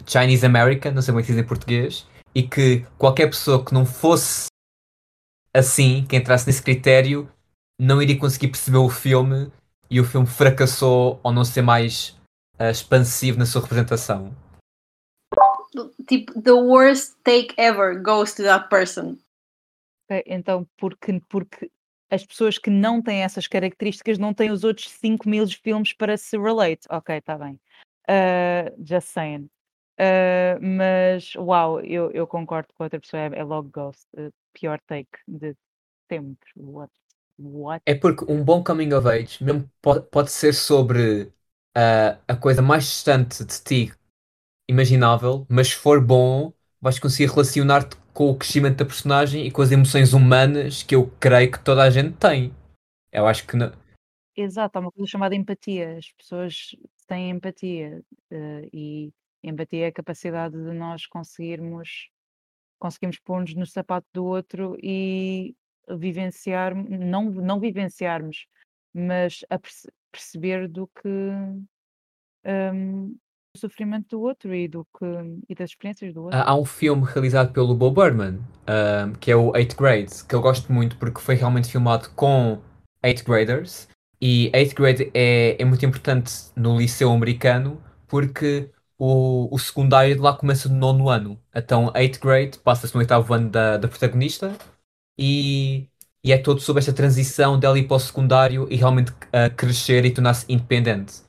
Chinese 0.05 0.45
American, 0.45 0.91
não 0.91 1.01
sei 1.01 1.11
como 1.11 1.19
é 1.19 1.23
que 1.23 1.31
diz 1.31 1.41
em 1.41 1.47
português, 1.47 2.07
e 2.33 2.43
que 2.43 2.85
qualquer 2.97 3.27
pessoa 3.27 3.63
que 3.63 3.73
não 3.73 3.85
fosse 3.85 4.47
assim, 5.53 6.05
que 6.05 6.17
entrasse 6.17 6.45
nesse 6.45 6.61
critério, 6.61 7.31
não 7.79 8.01
iria 8.01 8.19
conseguir 8.19 8.49
perceber 8.49 8.77
o 8.77 8.89
filme 8.89 9.51
e 9.89 9.99
o 9.99 10.03
filme 10.03 10.27
fracassou 10.27 11.19
ao 11.23 11.31
não 11.31 11.45
ser 11.45 11.61
mais 11.61 12.09
uh, 12.59 12.69
expansivo 12.69 13.39
na 13.39 13.45
sua 13.45 13.61
representação. 13.61 14.35
Tipo, 16.07 16.41
the 16.41 16.51
worst 16.51 17.15
take 17.23 17.53
ever 17.57 18.01
goes 18.01 18.33
to 18.33 18.43
that 18.43 18.69
person. 18.69 19.17
então, 20.25 20.67
porque, 20.77 21.21
porque 21.27 21.69
as 22.09 22.25
pessoas 22.25 22.57
que 22.57 22.69
não 22.69 23.01
têm 23.01 23.23
essas 23.23 23.47
características 23.47 24.17
não 24.17 24.33
têm 24.33 24.51
os 24.51 24.63
outros 24.63 24.89
5 24.89 25.27
mil 25.27 25.47
filmes 25.47 25.93
para 25.93 26.17
se 26.17 26.37
relate. 26.37 26.85
Ok, 26.89 27.17
está 27.17 27.37
bem. 27.37 27.59
Uh, 28.09 28.71
just 28.83 29.07
saying. 29.09 29.49
Uh, 29.99 30.59
mas, 30.61 31.33
uau, 31.35 31.79
eu, 31.81 32.11
eu 32.11 32.27
concordo 32.27 32.67
com 32.75 32.83
outra 32.83 32.99
pessoa, 32.99 33.23
é, 33.23 33.39
é 33.39 33.43
logo 33.43 33.69
Ghost, 33.69 34.05
uh, 34.17 34.31
pior 34.53 34.79
take 34.87 35.09
de 35.27 35.55
sempre. 36.09 36.49
What? 36.55 36.91
What? 37.37 37.81
É 37.85 37.95
porque 37.95 38.25
um 38.31 38.43
bom 38.43 38.63
coming 38.63 38.93
of 38.93 39.07
age 39.07 39.43
mesmo 39.43 39.69
pode, 39.81 40.05
pode 40.09 40.31
ser 40.31 40.53
sobre 40.53 41.23
uh, 41.77 42.19
a 42.27 42.35
coisa 42.35 42.61
mais 42.61 42.83
distante 42.83 43.43
de 43.43 43.61
ti 43.61 43.93
imaginável, 44.67 45.45
mas 45.49 45.69
se 45.69 45.75
for 45.75 46.03
bom, 46.03 46.51
vais 46.81 46.99
conseguir 46.99 47.31
relacionar-te 47.31 47.95
com 48.13 48.29
o 48.29 48.37
crescimento 48.37 48.77
da 48.77 48.85
personagem 48.85 49.45
e 49.45 49.51
com 49.51 49.61
as 49.61 49.71
emoções 49.71 50.13
humanas 50.13 50.83
que 50.83 50.95
eu 50.95 51.11
creio 51.19 51.51
que 51.51 51.59
toda 51.59 51.83
a 51.83 51.89
gente 51.89 52.15
tem. 52.17 52.53
Eu 53.11 53.27
acho 53.27 53.45
que. 53.45 53.55
Não... 53.55 53.71
Exato, 54.35 54.77
há 54.77 54.81
uma 54.81 54.91
coisa 54.91 55.09
chamada 55.09 55.35
empatia. 55.35 55.97
As 55.97 56.11
pessoas 56.11 56.75
têm 57.07 57.31
empatia 57.31 58.01
uh, 58.31 58.69
e 58.73 59.11
empatia 59.43 59.85
é 59.85 59.87
a 59.87 59.93
capacidade 59.93 60.55
de 60.55 60.73
nós 60.73 61.05
conseguirmos 61.05 62.09
conseguimos 62.79 63.17
pôr-nos 63.19 63.55
no 63.55 63.65
sapato 63.65 64.07
do 64.13 64.25
outro 64.25 64.77
e 64.81 65.55
vivenciar, 65.89 66.75
não, 66.75 67.29
não 67.29 67.59
vivenciarmos, 67.59 68.47
mas 68.93 69.39
a 69.49 69.57
perce 69.57 69.89
perceber 70.11 70.69
do 70.69 70.87
que 70.87 71.09
um, 72.45 73.17
o 73.53 73.57
sofrimento 73.57 74.17
do 74.17 74.21
outro 74.21 74.55
e, 74.55 74.65
do 74.65 74.85
que, 74.97 75.05
e 75.49 75.55
das 75.55 75.71
experiências 75.71 76.13
do 76.13 76.23
outro. 76.23 76.39
Há 76.39 76.55
um 76.55 76.63
filme 76.63 77.03
realizado 77.05 77.51
pelo 77.51 77.75
Bo 77.75 77.91
Burnham, 77.91 78.39
um, 78.39 79.13
que 79.13 79.29
é 79.29 79.35
o 79.35 79.51
8 79.51 79.75
Grades, 79.75 80.21
que 80.21 80.33
eu 80.33 80.41
gosto 80.41 80.71
muito 80.71 80.97
porque 80.97 81.19
foi 81.19 81.35
realmente 81.35 81.69
filmado 81.69 82.09
com 82.11 82.61
8 83.03 83.25
graders 83.25 83.89
e 84.21 84.49
8th 84.53 84.73
grade 84.75 85.11
é, 85.13 85.61
é 85.61 85.65
muito 85.65 85.85
importante 85.85 86.31
no 86.55 86.77
liceu 86.77 87.11
americano 87.11 87.81
porque 88.07 88.69
o, 88.97 89.53
o 89.53 89.59
secundário 89.59 90.15
de 90.15 90.21
lá 90.21 90.33
começa 90.33 90.69
no 90.69 90.75
nono 90.75 91.09
ano. 91.09 91.39
Então, 91.53 91.91
8th 91.93 92.19
grade 92.19 92.59
passa-se 92.59 92.93
no 92.93 92.99
oitavo 92.99 93.33
ano 93.33 93.49
da, 93.49 93.77
da 93.77 93.87
protagonista 93.87 94.55
e, 95.19 95.87
e 96.23 96.31
é 96.31 96.37
todo 96.37 96.61
sobre 96.61 96.79
esta 96.79 96.93
transição 96.93 97.59
dela 97.59 97.77
ir 97.77 97.87
para 97.87 97.97
o 97.97 97.99
secundário 97.99 98.67
e 98.69 98.75
realmente 98.75 99.11
uh, 99.11 99.53
crescer 99.55 100.05
e 100.05 100.11
tornar-se 100.11 100.45
independente. 100.51 101.23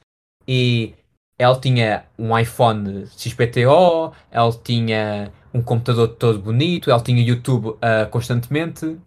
E 0.47 0.95
ela 1.39 1.59
tinha 1.59 2.07
um 2.18 2.37
iPhone 2.39 3.07
XPTO, 3.07 4.12
ela 4.30 4.53
tinha 4.64 5.32
um 5.53 5.62
computador 5.62 6.09
todo 6.09 6.39
bonito, 6.39 6.91
ela 6.91 7.03
tinha 7.03 7.20
YouTube 7.22 7.68
uh, 7.68 8.09
constantemente 8.11 8.99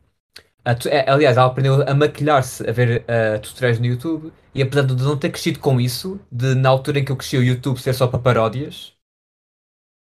aliás, 1.07 1.37
ela 1.37 1.47
aprendeu 1.47 1.87
a 1.87 1.93
maquilhar-se 1.93 2.67
a 2.67 2.71
ver 2.71 3.03
uh, 3.03 3.39
tutoriais 3.41 3.79
no 3.79 3.85
YouTube 3.85 4.31
e 4.53 4.61
apesar 4.61 4.83
de 4.83 4.95
não 5.03 5.17
ter 5.17 5.29
crescido 5.29 5.59
com 5.59 5.79
isso, 5.79 6.19
de 6.31 6.55
na 6.55 6.69
altura 6.69 6.99
em 6.99 7.05
que 7.05 7.11
eu 7.11 7.15
cresci 7.15 7.37
o 7.37 7.43
YouTube 7.43 7.79
ser 7.79 7.93
só 7.93 8.07
para 8.07 8.19
paródias 8.19 8.93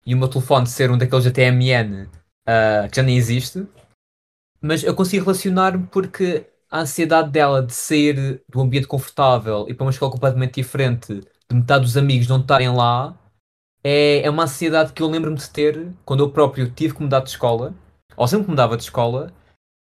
e 0.06 0.14
o 0.14 0.18
meu 0.18 0.28
telefone 0.28 0.68
ser 0.68 0.92
um 0.92 0.98
daqueles 0.98 1.26
ATMN 1.26 2.04
uh, 2.04 2.10
ah, 2.46 2.88
que 2.90 2.98
já 2.98 3.04
nem 3.04 3.18
existe, 3.18 3.66
mas 4.62 4.84
eu 4.84 4.94
consigo 4.96 5.26
relacionar-me 5.26 5.88
porque 5.88 6.46
a 6.70 6.80
ansiedade 6.82 7.30
dela 7.30 7.62
de 7.62 7.74
sair 7.74 8.42
do 8.50 8.62
ambiente 8.62 8.88
confortável 8.88 9.66
e 9.70 9.74
para 9.74 9.86
uma 9.86 9.92
escola 9.92 10.12
completamente 10.12 10.56
diferente 10.56 11.22
de 11.50 11.56
metade 11.56 11.84
dos 11.86 11.98
amigos 11.98 12.28
não 12.28 12.40
estarem 12.40 12.70
lá, 12.70 13.18
é, 13.84 14.22
é 14.22 14.30
uma 14.30 14.44
ansiedade 14.44 14.94
que 14.94 15.04
eu 15.04 15.08
lembro-me 15.08 15.38
de 15.38 15.50
ter 15.50 15.92
quando 16.06 16.24
eu 16.24 16.32
próprio 16.32 16.70
tive 16.72 16.96
que 16.96 17.02
mudar 17.02 17.20
de 17.20 17.30
escola, 17.30 17.74
ou 18.16 18.28
sempre 18.28 18.46
que 18.46 18.52
mudava 18.52 18.78
de 18.78 18.84
escola, 18.84 19.32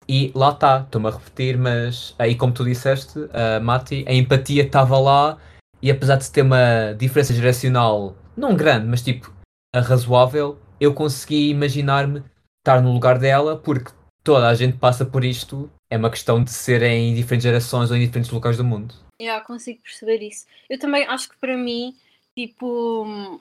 e 0.08 0.32
lá 0.36 0.52
está, 0.52 0.82
estou-me 0.82 1.08
a 1.08 1.12
repetir, 1.12 1.58
mas 1.58 2.16
aí, 2.20 2.36
como 2.36 2.54
tu 2.54 2.64
disseste, 2.64 3.20
uh, 3.20 3.62
Mati, 3.62 4.06
a 4.08 4.14
empatia 4.14 4.64
estava 4.64 5.00
lá, 5.00 5.38
e 5.82 5.90
apesar 5.92 6.18
de 6.18 6.30
ter 6.32 6.42
uma 6.42 6.94
diferença 6.98 7.34
geracional, 7.34 8.16
não 8.36 8.56
grande, 8.56 8.88
mas 8.88 9.02
tipo, 9.02 9.34
razoável, 9.76 10.58
eu 10.80 10.94
consegui 10.94 11.50
imaginar-me 11.50 12.24
estar 12.60 12.82
no 12.82 12.94
lugar 12.94 13.18
dela, 13.18 13.58
porque 13.58 13.92
toda 14.24 14.48
a 14.48 14.54
gente 14.54 14.78
passa 14.78 15.06
por 15.06 15.24
isto, 15.24 15.70
é 15.90 15.98
uma 15.98 16.10
questão 16.10 16.44
de 16.44 16.52
ser 16.52 16.82
em 16.84 17.14
diferentes 17.14 17.44
gerações 17.44 17.92
ou 17.92 17.98
em 17.98 18.06
diferentes 18.06 18.32
locais 18.32 18.58
do 18.58 18.64
mundo. 18.64 18.94
Yeah, 19.22 19.44
consigo 19.46 19.82
perceber 19.82 20.22
isso. 20.22 20.46
Eu 20.70 20.80
também 20.80 21.06
acho 21.06 21.30
que 21.30 21.38
para 21.38 21.56
mim, 21.56 21.96
tipo, 22.36 23.40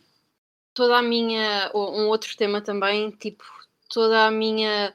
toda 0.75 0.99
a 0.99 1.03
minha. 1.03 1.71
Um 1.75 2.09
outro 2.09 2.37
tema 2.37 2.61
também, 2.61 3.11
tipo, 3.11 3.45
toda 3.89 4.27
a 4.27 4.31
minha 4.31 4.93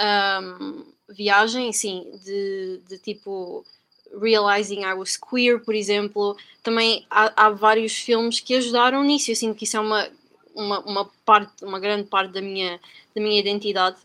um, 0.00 0.84
viagem, 1.10 1.72
sim, 1.72 2.10
de, 2.24 2.80
de 2.88 2.98
tipo. 2.98 3.64
Realizing 4.12 4.82
I 4.82 4.92
Was 4.94 5.16
Queer, 5.16 5.60
por 5.60 5.72
exemplo, 5.72 6.36
também 6.64 7.06
há, 7.08 7.46
há 7.46 7.50
vários 7.50 7.92
filmes 7.92 8.40
que 8.40 8.56
ajudaram 8.56 9.04
nisso. 9.04 9.30
Eu 9.30 9.36
sinto 9.36 9.56
que 9.56 9.62
isso 9.62 9.76
é 9.76 9.80
uma, 9.80 10.10
uma, 10.52 10.80
uma 10.80 11.10
parte, 11.24 11.64
uma 11.64 11.78
grande 11.78 12.08
parte 12.08 12.32
da 12.32 12.40
minha, 12.40 12.80
da 13.14 13.22
minha 13.22 13.38
identidade. 13.38 13.98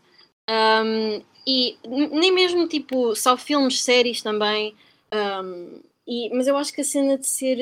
Um, 0.48 1.20
e 1.44 1.76
nem 1.84 2.32
mesmo 2.32 2.68
tipo 2.68 3.16
só 3.16 3.36
filmes, 3.36 3.82
séries 3.82 4.22
também. 4.22 4.76
Um, 5.12 5.80
e, 6.06 6.30
mas 6.34 6.46
eu 6.46 6.56
acho 6.56 6.72
que 6.72 6.80
a 6.80 6.84
cena 6.84 7.18
de 7.18 7.26
ser 7.26 7.58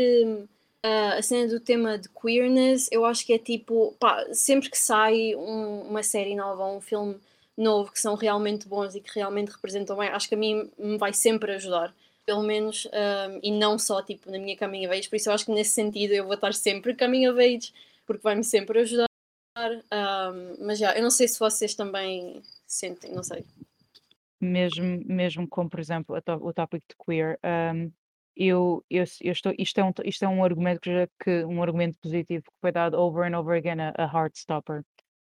uh, 0.84 1.18
a 1.18 1.22
cena 1.22 1.48
do 1.48 1.60
tema 1.60 1.98
de 1.98 2.08
queerness, 2.08 2.88
eu 2.92 3.04
acho 3.04 3.24
que 3.24 3.32
é 3.32 3.38
tipo, 3.38 3.94
pá, 3.98 4.26
sempre 4.32 4.70
que 4.70 4.78
sai 4.78 5.34
um, 5.34 5.82
uma 5.88 6.02
série 6.02 6.34
nova 6.34 6.66
um 6.66 6.80
filme 6.80 7.16
novo 7.56 7.92
que 7.92 8.00
são 8.00 8.14
realmente 8.14 8.68
bons 8.68 8.94
e 8.94 9.00
que 9.00 9.14
realmente 9.14 9.50
representam 9.50 9.96
bem, 9.96 10.08
acho 10.08 10.28
que 10.28 10.34
a 10.34 10.38
mim 10.38 10.70
me 10.78 10.98
vai 10.98 11.12
sempre 11.12 11.52
ajudar. 11.52 11.94
Pelo 12.26 12.42
menos, 12.42 12.86
um, 12.86 13.40
e 13.42 13.52
não 13.52 13.78
só 13.78 14.02
tipo 14.02 14.30
na 14.30 14.38
minha 14.38 14.56
caminho 14.56 14.88
of 14.88 14.98
age, 14.98 15.08
por 15.08 15.16
isso 15.16 15.28
eu 15.28 15.34
acho 15.34 15.44
que 15.44 15.52
nesse 15.52 15.70
sentido 15.70 16.12
eu 16.12 16.24
vou 16.24 16.34
estar 16.34 16.54
sempre 16.54 16.94
caminho 16.94 17.32
of 17.32 17.40
age, 17.40 17.72
porque 18.06 18.22
vai-me 18.22 18.44
sempre 18.44 18.80
ajudar. 18.80 19.06
Um, 19.56 20.66
mas 20.66 20.78
já, 20.78 20.96
eu 20.96 21.02
não 21.02 21.10
sei 21.10 21.28
se 21.28 21.38
vocês 21.38 21.74
também 21.74 22.42
sentem, 22.66 23.12
não 23.12 23.22
sei. 23.22 23.44
Mesmo, 24.40 25.02
mesmo 25.06 25.48
como, 25.48 25.70
por 25.70 25.78
exemplo, 25.78 26.16
o 26.40 26.52
tópico 26.52 26.84
de 26.88 26.96
queer, 27.04 27.38
um, 27.44 27.92
eu, 28.36 28.84
eu, 28.90 29.04
eu 29.20 29.32
estou, 29.32 29.54
isto 29.56 29.80
é 29.80 29.84
um, 29.84 29.92
isto 30.04 30.24
é 30.24 30.28
um 30.28 30.42
argumento 30.42 30.80
que, 30.80 31.08
que 31.22 31.44
um 31.44 31.62
argumento 31.62 31.98
positivo 32.00 32.42
que 32.42 32.60
foi 32.60 32.72
dado 32.72 32.98
over 32.98 33.24
and 33.24 33.38
over 33.38 33.56
again 33.56 33.80
a, 33.80 33.94
a 33.96 34.04
Heartstopper, 34.06 34.82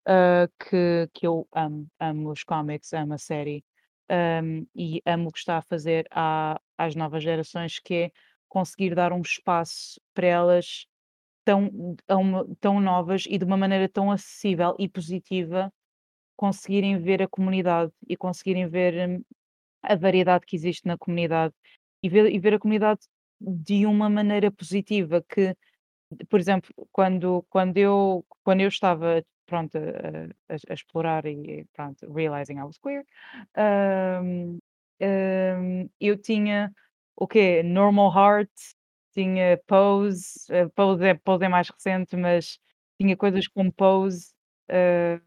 uh, 0.07 0.51
que, 0.59 1.09
que 1.13 1.27
eu 1.27 1.47
amo, 1.53 1.87
amo 1.99 2.31
os 2.31 2.43
cómics, 2.43 2.93
amo 2.93 3.13
a 3.13 3.17
série, 3.17 3.63
um, 4.09 4.65
e 4.75 5.01
amo 5.05 5.29
o 5.29 5.31
que 5.31 5.39
está 5.39 5.57
a 5.57 5.61
fazer 5.61 6.07
à, 6.11 6.59
às 6.77 6.95
novas 6.95 7.23
gerações, 7.23 7.79
que 7.79 7.93
é 7.93 8.11
conseguir 8.47 8.95
dar 8.95 9.11
um 9.11 9.21
espaço 9.21 9.99
para 10.13 10.27
elas 10.27 10.85
tão, 11.45 11.95
tão, 12.59 12.79
novas 12.81 13.25
e 13.29 13.37
de 13.37 13.45
uma 13.45 13.57
maneira 13.57 13.89
tão 13.89 14.11
acessível 14.11 14.75
e 14.79 14.89
positiva, 14.89 15.71
conseguirem 16.35 16.97
ver 16.99 17.21
a 17.21 17.27
comunidade 17.27 17.91
e 18.07 18.17
conseguirem 18.17 18.67
ver 18.67 19.09
hum, 19.09 19.23
a 19.83 19.95
variedade 19.95 20.45
que 20.45 20.55
existe 20.55 20.87
na 20.87 20.97
comunidade 20.97 21.53
e 22.03 22.09
ver, 22.09 22.33
e 22.33 22.39
ver 22.39 22.55
a 22.55 22.59
comunidade 22.59 23.01
de 23.39 23.85
uma 23.85 24.09
maneira 24.09 24.51
positiva 24.51 25.23
que, 25.29 25.55
por 26.29 26.39
exemplo, 26.39 26.71
quando, 26.91 27.45
quando, 27.49 27.77
eu, 27.77 28.25
quando 28.43 28.61
eu 28.61 28.67
estava 28.69 29.23
pronto, 29.45 29.77
a, 29.77 30.53
a, 30.53 30.57
a 30.69 30.73
explorar 30.73 31.25
e 31.25 31.65
pronto, 31.73 32.11
realizing 32.13 32.57
I 32.59 32.63
was 32.63 32.77
queer, 32.77 33.05
um, 33.57 34.59
um, 35.01 35.89
eu 35.99 36.17
tinha 36.17 36.71
o 37.15 37.27
quê? 37.27 37.63
Normal 37.63 38.11
Heart, 38.13 38.51
tinha 39.13 39.57
Pose, 39.67 40.45
uh, 40.51 40.69
Pose, 40.75 41.05
é, 41.05 41.13
Pose 41.15 41.45
é 41.45 41.49
mais 41.49 41.69
recente, 41.69 42.15
mas 42.15 42.59
tinha 42.99 43.15
coisas 43.15 43.47
como 43.47 43.71
Pose, 43.71 44.33
uh, 44.69 45.21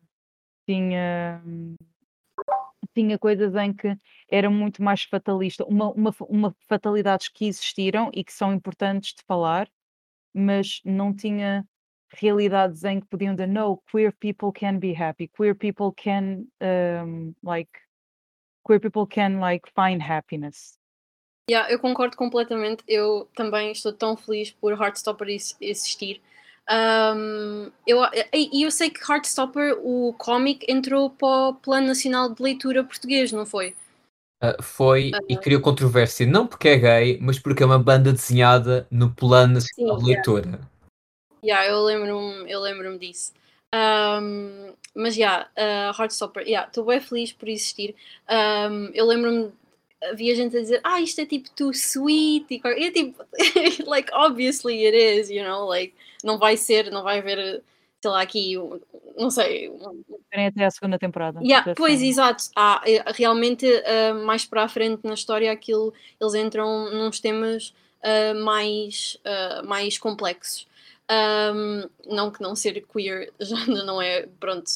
tinha 0.66 1.42
tinha 2.94 3.18
coisas 3.18 3.54
em 3.54 3.72
que 3.72 3.96
era 4.30 4.50
muito 4.50 4.82
mais 4.82 5.02
fatalista, 5.04 5.64
uma, 5.64 5.90
uma, 5.92 6.14
uma 6.20 6.56
fatalidades 6.68 7.28
que 7.28 7.46
existiram 7.46 8.10
e 8.12 8.24
que 8.24 8.32
são 8.32 8.52
importantes 8.52 9.14
de 9.14 9.22
falar, 9.24 9.70
mas 10.34 10.80
não 10.84 11.14
tinha 11.14 11.64
realidades 12.10 12.84
em 12.84 13.00
que 13.00 13.06
podiam 13.06 13.34
dizer 13.34 13.48
no, 13.48 13.82
queer 13.90 14.12
people 14.12 14.52
can 14.52 14.78
be 14.78 14.94
happy, 14.94 15.28
queer 15.28 15.54
people 15.54 15.92
can 15.92 16.44
um, 16.60 17.34
like 17.42 17.70
queer 18.66 18.80
people 18.80 19.06
can 19.06 19.40
like 19.40 19.68
find 19.74 20.02
happiness. 20.02 20.78
Yeah, 21.50 21.70
eu 21.72 21.78
concordo 21.78 22.16
completamente. 22.16 22.84
Eu 22.86 23.26
também 23.34 23.72
estou 23.72 23.92
tão 23.92 24.16
feliz 24.16 24.50
por 24.50 24.72
Heartstopper 24.72 25.28
existir 25.60 26.20
um, 26.70 27.70
eu, 27.86 28.00
e 28.32 28.62
eu 28.62 28.70
sei 28.70 28.90
que 28.90 29.00
Heartstopper, 29.00 29.78
o 29.82 30.14
cómic, 30.18 30.66
entrou 30.68 31.08
para 31.08 31.48
o 31.48 31.54
Plano 31.54 31.86
Nacional 31.86 32.34
de 32.34 32.42
Leitura 32.42 32.84
Português, 32.84 33.32
não 33.32 33.46
foi? 33.46 33.74
Uh, 34.42 34.62
foi 34.62 35.10
uh, 35.10 35.24
e 35.28 35.36
criou 35.36 35.60
controvérsia, 35.60 36.26
não 36.26 36.46
porque 36.46 36.68
é 36.68 36.76
gay, 36.76 37.18
mas 37.20 37.38
porque 37.38 37.62
é 37.62 37.66
uma 37.66 37.78
banda 37.78 38.12
desenhada 38.12 38.86
no 38.90 39.10
Plano 39.10 39.54
Nacional 39.54 39.98
sim, 39.98 40.04
de 40.04 40.10
Leitura. 40.10 40.46
Yeah, 40.46 40.68
yeah 41.42 41.66
eu 41.66 41.82
lembro-me 41.84 42.54
lembro 42.60 42.98
disso. 42.98 43.32
Um, 43.74 44.72
mas 44.94 45.14
já, 45.14 45.48
yeah, 45.56 45.92
uh, 45.92 46.00
Heartstopper, 46.00 46.42
estou 46.42 46.84
yeah, 46.84 46.86
bem 46.86 47.00
feliz 47.00 47.32
por 47.32 47.48
existir. 47.48 47.94
Um, 48.28 48.90
eu 48.94 49.06
lembro-me 49.06 49.52
havia 50.02 50.34
gente 50.34 50.56
a 50.56 50.60
dizer, 50.60 50.80
ah, 50.84 51.00
isto 51.00 51.20
é 51.20 51.26
tipo 51.26 51.50
too 51.50 51.70
sweet, 51.72 52.60
e 52.64 52.84
é 52.84 52.90
tipo, 52.90 53.24
like, 53.86 54.10
obviously 54.12 54.86
it 54.86 54.96
is, 54.96 55.30
you 55.30 55.44
know, 55.44 55.66
like, 55.66 55.94
não 56.22 56.38
vai 56.38 56.56
ser, 56.56 56.90
não 56.90 57.02
vai 57.02 57.18
haver, 57.18 57.62
sei 58.00 58.10
lá, 58.10 58.22
aqui, 58.22 58.54
não 59.16 59.30
sei. 59.30 59.70
Esperem 60.24 60.46
até 60.46 60.64
a 60.64 60.70
segunda 60.70 60.98
temporada. 60.98 61.40
Yeah, 61.42 61.74
pois, 61.74 62.00
exato. 62.00 62.44
Ah, 62.54 62.82
realmente, 63.14 63.66
uh, 63.66 64.24
mais 64.24 64.44
para 64.44 64.64
a 64.64 64.68
frente 64.68 65.00
na 65.04 65.14
história, 65.14 65.50
aquilo, 65.50 65.92
eles 66.20 66.34
entram 66.34 66.90
nos 66.92 67.18
temas 67.18 67.74
uh, 68.02 68.44
mais, 68.44 69.18
uh, 69.24 69.66
mais 69.66 69.98
complexos. 69.98 70.67
Um, 71.10 71.88
não 72.06 72.30
que 72.30 72.42
não 72.42 72.54
ser 72.54 72.86
queer 72.86 73.32
já 73.40 73.66
não 73.66 74.00
é, 74.00 74.26
pronto, 74.26 74.68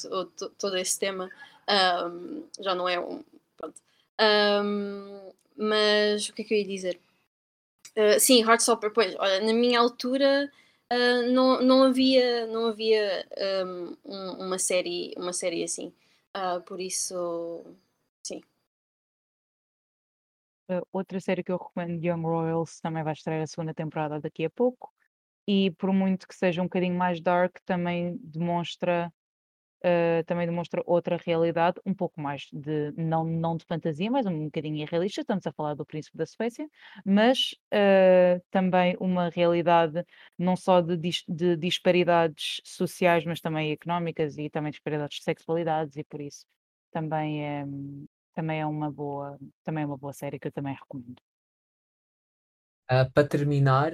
todo 0.59 0.79
esse 0.79 0.99
tema 0.99 1.31
um, 1.69 2.45
já 2.59 2.75
não 2.75 2.89
é 2.89 2.99
um, 2.99 3.23
pronto. 3.57 3.81
Um, 4.21 5.33
mas 5.57 6.29
o 6.29 6.33
que 6.33 6.43
é 6.43 6.45
que 6.45 6.55
eu 6.55 6.59
ia 6.59 6.67
dizer? 6.67 7.01
Uh, 7.97 8.19
sim, 8.19 8.43
Heartstopper, 8.43 8.93
pois, 8.93 9.15
olha, 9.17 9.41
na 9.41 9.53
minha 9.53 9.79
altura 9.79 10.51
uh, 10.93 11.31
não, 11.31 11.61
não 11.61 11.83
havia, 11.83 12.47
não 12.47 12.67
havia 12.67 13.27
um, 13.67 13.97
uma, 14.39 14.59
série, 14.59 15.13
uma 15.17 15.33
série 15.33 15.63
assim. 15.63 15.93
Uh, 16.35 16.63
por 16.63 16.81
isso, 16.81 17.63
sim. 18.23 18.43
outra 20.91 21.21
série 21.21 21.45
que 21.45 21.53
eu 21.53 21.59
recomendo, 21.59 22.03
Young 22.03 22.23
Royals, 22.23 22.81
também 22.81 23.05
vai 23.05 23.13
estrear 23.13 23.43
a 23.43 23.47
segunda 23.47 23.75
temporada 23.75 24.19
daqui 24.19 24.45
a 24.47 24.51
pouco. 24.51 24.93
E 25.47 25.71
por 25.73 25.93
muito 25.93 26.27
que 26.29 26.35
seja 26.35 26.61
um 26.63 26.67
bocadinho 26.67 26.95
mais 26.97 27.21
dark, 27.21 27.57
também 27.65 28.17
demonstra 28.23 29.13
uh, 29.83 30.25
também 30.25 30.47
demonstra 30.47 30.83
outra 30.87 31.19
realidade, 31.25 31.81
um 31.85 31.95
pouco 31.95 32.21
mais 32.21 32.49
de, 32.53 32.93
não, 32.97 33.25
não 33.25 33.57
de 33.57 33.65
fantasia, 33.65 34.11
mas 34.11 34.27
um 34.27 34.45
bocadinho 34.45 34.77
irrealista. 34.77 35.21
Estamos 35.21 35.47
a 35.47 35.53
falar 35.53 35.75
do 35.75 35.85
Príncipe 35.85 36.17
da 36.17 36.27
Suécia, 36.27 36.67
mas 37.05 37.55
uh, 37.75 38.43
também 38.51 38.97
uma 39.01 39.29
realidade 39.29 40.05
não 40.39 40.57
só 40.57 40.81
de, 40.81 40.97
de 41.29 41.57
disparidades 41.57 42.61
sociais, 42.65 43.25
mas 43.25 43.41
também 43.41 43.73
económicas 43.73 44.39
e 44.39 44.49
também 44.49 44.71
disparidades 44.71 45.19
de 45.19 45.25
sexualidades, 45.25 45.97
e 45.97 46.05
por 46.05 46.21
isso 46.21 46.47
também 46.91 47.45
é, 47.45 47.65
também 48.35 48.61
é 48.61 48.67
uma 48.67 48.91
boa, 48.91 49.39
também 49.65 49.85
é 49.85 49.87
uma 49.87 49.97
boa 49.97 50.13
série 50.13 50.39
que 50.39 50.49
eu 50.49 50.53
também 50.53 50.75
recomendo. 50.75 51.21
Uh, 52.91 53.11
para 53.13 53.27
terminar, 53.27 53.93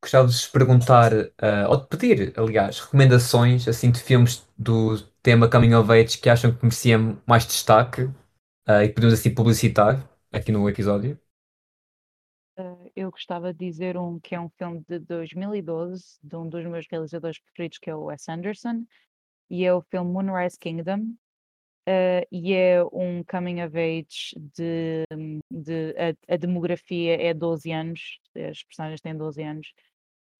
gostava 0.00 0.26
de 0.26 0.32
vos 0.32 0.46
perguntar, 0.46 1.12
uh, 1.12 1.68
ou 1.68 1.76
de 1.76 1.86
pedir, 1.86 2.32
aliás, 2.38 2.80
recomendações 2.80 3.66
assim 3.66 3.90
de 3.90 4.00
filmes 4.00 4.46
do 4.56 5.00
tema 5.22 5.50
Coming 5.50 5.74
of 5.74 5.90
Age 5.90 6.18
que 6.18 6.30
acham 6.30 6.54
que 6.54 6.62
mereciam 6.62 7.20
mais 7.26 7.46
destaque 7.46 8.02
uh, 8.02 8.82
e 8.84 8.88
podemos 8.88 9.14
assim 9.14 9.34
publicitar 9.34 10.08
aqui 10.32 10.52
no 10.52 10.68
episódio. 10.68 11.18
Uh, 12.58 12.90
eu 12.94 13.10
gostava 13.10 13.52
de 13.52 13.66
dizer 13.66 13.96
um 13.96 14.18
que 14.18 14.34
é 14.34 14.40
um 14.40 14.48
filme 14.50 14.84
de 14.88 14.98
2012 15.00 16.18
de 16.22 16.36
um 16.36 16.48
dos 16.48 16.64
meus 16.64 16.86
realizadores 16.90 17.38
preferidos 17.38 17.78
que 17.78 17.90
é 17.90 17.94
o 17.94 18.04
Wes 18.04 18.28
Anderson 18.28 18.84
e 19.50 19.64
é 19.64 19.72
o 19.72 19.80
filme 19.82 20.10
Moonrise 20.10 20.58
Kingdom 20.58 21.14
uh, 21.88 22.26
e 22.30 22.52
é 22.52 22.84
um 22.92 23.24
coming 23.24 23.62
of 23.62 23.76
age 23.78 24.34
de, 24.54 25.04
de 25.50 25.94
a, 25.96 26.34
a, 26.34 26.36
demografia 26.36 27.16
é 27.20 27.32
12 27.32 27.72
anos, 27.72 28.20
as 28.36 28.62
personagens 28.62 29.00
têm 29.00 29.16
12 29.16 29.42
anos 29.42 29.72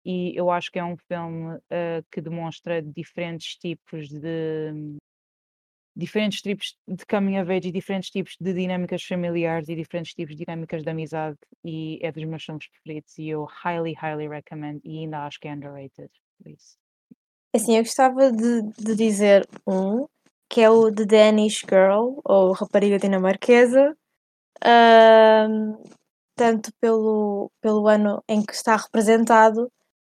e 0.04 0.36
eu 0.36 0.50
acho 0.50 0.70
que 0.70 0.78
é 0.78 0.84
um 0.84 0.96
filme 0.96 1.56
uh, 1.56 2.04
que 2.12 2.20
demonstra 2.20 2.82
diferentes 2.82 3.56
tipos 3.56 4.08
de 4.08 4.98
diferentes 5.96 6.40
tipos 6.40 6.76
de 6.86 7.04
coming 7.06 7.40
of 7.40 7.50
age 7.50 7.68
e 7.68 7.72
diferentes 7.72 8.10
tipos 8.10 8.36
de 8.40 8.52
dinâmicas 8.52 9.02
familiares 9.02 9.68
e 9.68 9.74
diferentes 9.74 10.14
tipos 10.14 10.36
de 10.36 10.44
dinâmicas 10.44 10.84
de 10.84 10.90
amizade 10.90 11.36
e 11.64 11.98
é 12.00 12.12
dos 12.12 12.22
meus 12.22 12.44
filmes 12.44 12.68
preferidos 12.68 13.18
e 13.18 13.28
eu 13.28 13.44
highly, 13.44 13.94
highly 13.94 14.28
recommend 14.28 14.80
e 14.84 15.00
ainda 15.00 15.26
acho 15.26 15.40
que 15.40 15.48
é 15.48 15.54
underrated. 15.54 16.10
Por 16.40 16.52
isso. 16.52 16.78
Assim, 17.54 17.76
eu 17.76 17.82
gostava 17.82 18.30
de, 18.30 18.62
de 18.78 18.94
dizer 18.94 19.48
um, 19.66 20.06
que 20.48 20.60
é 20.60 20.70
o 20.70 20.92
The 20.92 21.04
Danish 21.04 21.60
Girl, 21.68 22.20
ou 22.24 22.52
Rapariga 22.52 22.98
Dinamarquesa, 22.98 23.94
tanto 26.36 26.70
pelo, 26.80 27.50
pelo 27.60 27.86
ano 27.88 28.22
em 28.28 28.44
que 28.44 28.52
está 28.52 28.76
representado, 28.76 29.70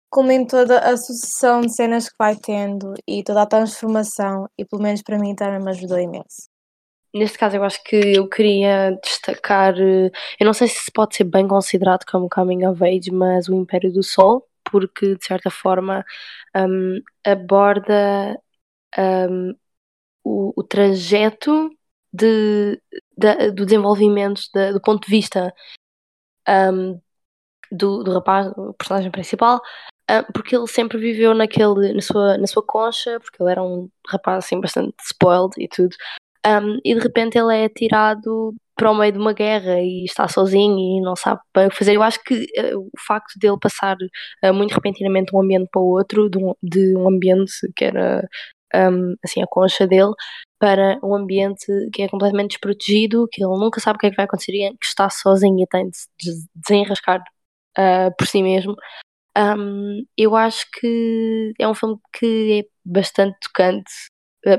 como 0.09 0.31
em 0.31 0.45
toda 0.45 0.79
a 0.79 0.95
sucessão 0.95 1.61
de 1.61 1.73
cenas 1.73 2.09
que 2.09 2.15
vai 2.17 2.35
tendo 2.35 2.93
e 3.07 3.23
toda 3.23 3.41
a 3.41 3.45
transformação, 3.47 4.47
e 4.57 4.65
pelo 4.65 4.81
menos 4.81 5.01
para 5.01 5.17
mim 5.17 5.35
também 5.35 5.59
me 5.59 5.69
ajudou 5.71 5.99
imenso. 5.99 6.49
Neste 7.13 7.37
caso, 7.37 7.55
eu 7.55 7.63
acho 7.63 7.83
que 7.83 7.95
eu 7.95 8.27
queria 8.27 8.97
destacar, 9.03 9.73
eh, 9.79 10.11
eu 10.39 10.45
não 10.45 10.53
sei 10.53 10.67
se 10.67 10.91
pode 10.91 11.15
ser 11.15 11.23
bem 11.23 11.47
considerado 11.47 12.05
como 12.05 12.29
coming 12.29 12.65
of 12.65 12.83
age, 12.83 13.11
mas 13.11 13.47
o 13.47 13.55
Império 13.55 13.91
do 13.91 14.03
Sol, 14.03 14.45
porque 14.63 15.15
de 15.15 15.25
certa 15.25 15.49
forma 15.49 16.05
um, 16.55 17.01
aborda 17.25 18.39
um, 18.97 19.53
o, 20.27 20.53
o, 20.55 20.63
trajeto 20.63 21.69
de, 22.11 22.81
de, 23.17 23.51
do 23.51 23.65
desenvolvimento 23.65 24.41
de, 24.53 24.73
do 24.73 24.81
ponto 24.81 25.05
de 25.05 25.11
vista 25.11 25.53
um, 26.47 26.99
do, 27.71 28.03
do 28.03 28.13
rapaz, 28.13 28.47
o 28.57 28.73
personagem 28.73 29.11
principal, 29.11 29.61
porque 30.33 30.55
ele 30.55 30.67
sempre 30.67 30.97
viveu 30.97 31.33
naquele, 31.33 31.93
na, 31.93 32.01
sua, 32.01 32.37
na 32.37 32.47
sua 32.47 32.63
concha, 32.65 33.19
porque 33.19 33.41
ele 33.41 33.51
era 33.51 33.63
um 33.63 33.89
rapaz 34.07 34.45
assim 34.45 34.59
bastante 34.59 34.95
spoiled 35.03 35.53
e 35.57 35.67
tudo, 35.67 35.95
um, 36.47 36.79
e 36.83 36.95
de 36.95 37.01
repente 37.01 37.37
ele 37.37 37.55
é 37.55 37.67
tirado 37.67 38.55
para 38.75 38.91
o 38.91 38.95
meio 38.95 39.11
de 39.11 39.17
uma 39.17 39.33
guerra 39.33 39.81
e 39.81 40.05
está 40.05 40.27
sozinho 40.27 40.77
e 40.77 41.01
não 41.01 41.15
sabe 41.15 41.41
bem 41.53 41.67
o 41.67 41.69
que 41.69 41.75
fazer. 41.75 41.95
Eu 41.95 42.03
acho 42.03 42.23
que 42.23 42.35
uh, 42.35 42.79
o 42.79 42.89
facto 43.05 43.37
dele 43.39 43.57
passar 43.59 43.97
uh, 44.43 44.53
muito 44.53 44.73
repentinamente 44.73 45.31
de 45.31 45.35
um 45.35 45.41
ambiente 45.41 45.67
para 45.71 45.81
o 45.81 45.85
outro, 45.85 46.29
de 46.29 46.37
um, 46.37 46.53
de 46.61 46.95
um 46.95 47.09
ambiente 47.09 47.51
que 47.75 47.85
era 47.85 48.25
um, 48.77 49.15
assim 49.23 49.41
a 49.41 49.47
concha 49.47 49.87
dele, 49.87 50.13
para 50.59 50.99
um 51.03 51.15
ambiente 51.15 51.65
que 51.93 52.03
é 52.03 52.09
completamente 52.09 52.51
desprotegido, 52.51 53.27
que 53.31 53.43
ele 53.43 53.57
nunca 53.57 53.79
sabe 53.79 53.97
o 53.97 53.99
que 53.99 54.07
é 54.07 54.09
que 54.09 54.15
vai 54.15 54.25
acontecer 54.25 54.53
e 54.53 54.69
que 54.77 54.85
está 54.85 55.09
sozinho 55.09 55.63
e 55.63 55.67
tem 55.67 55.89
de 55.89 55.97
se 55.97 56.47
desenrascar 56.55 57.21
uh, 57.77 58.15
por 58.17 58.27
si 58.27 58.41
mesmo. 58.41 58.75
Um, 59.37 60.03
eu 60.17 60.35
acho 60.35 60.65
que 60.79 61.53
é 61.59 61.67
um 61.67 61.75
filme 61.75 61.97
que 62.13 62.65
é 62.65 62.69
bastante 62.83 63.37
tocante, 63.39 63.91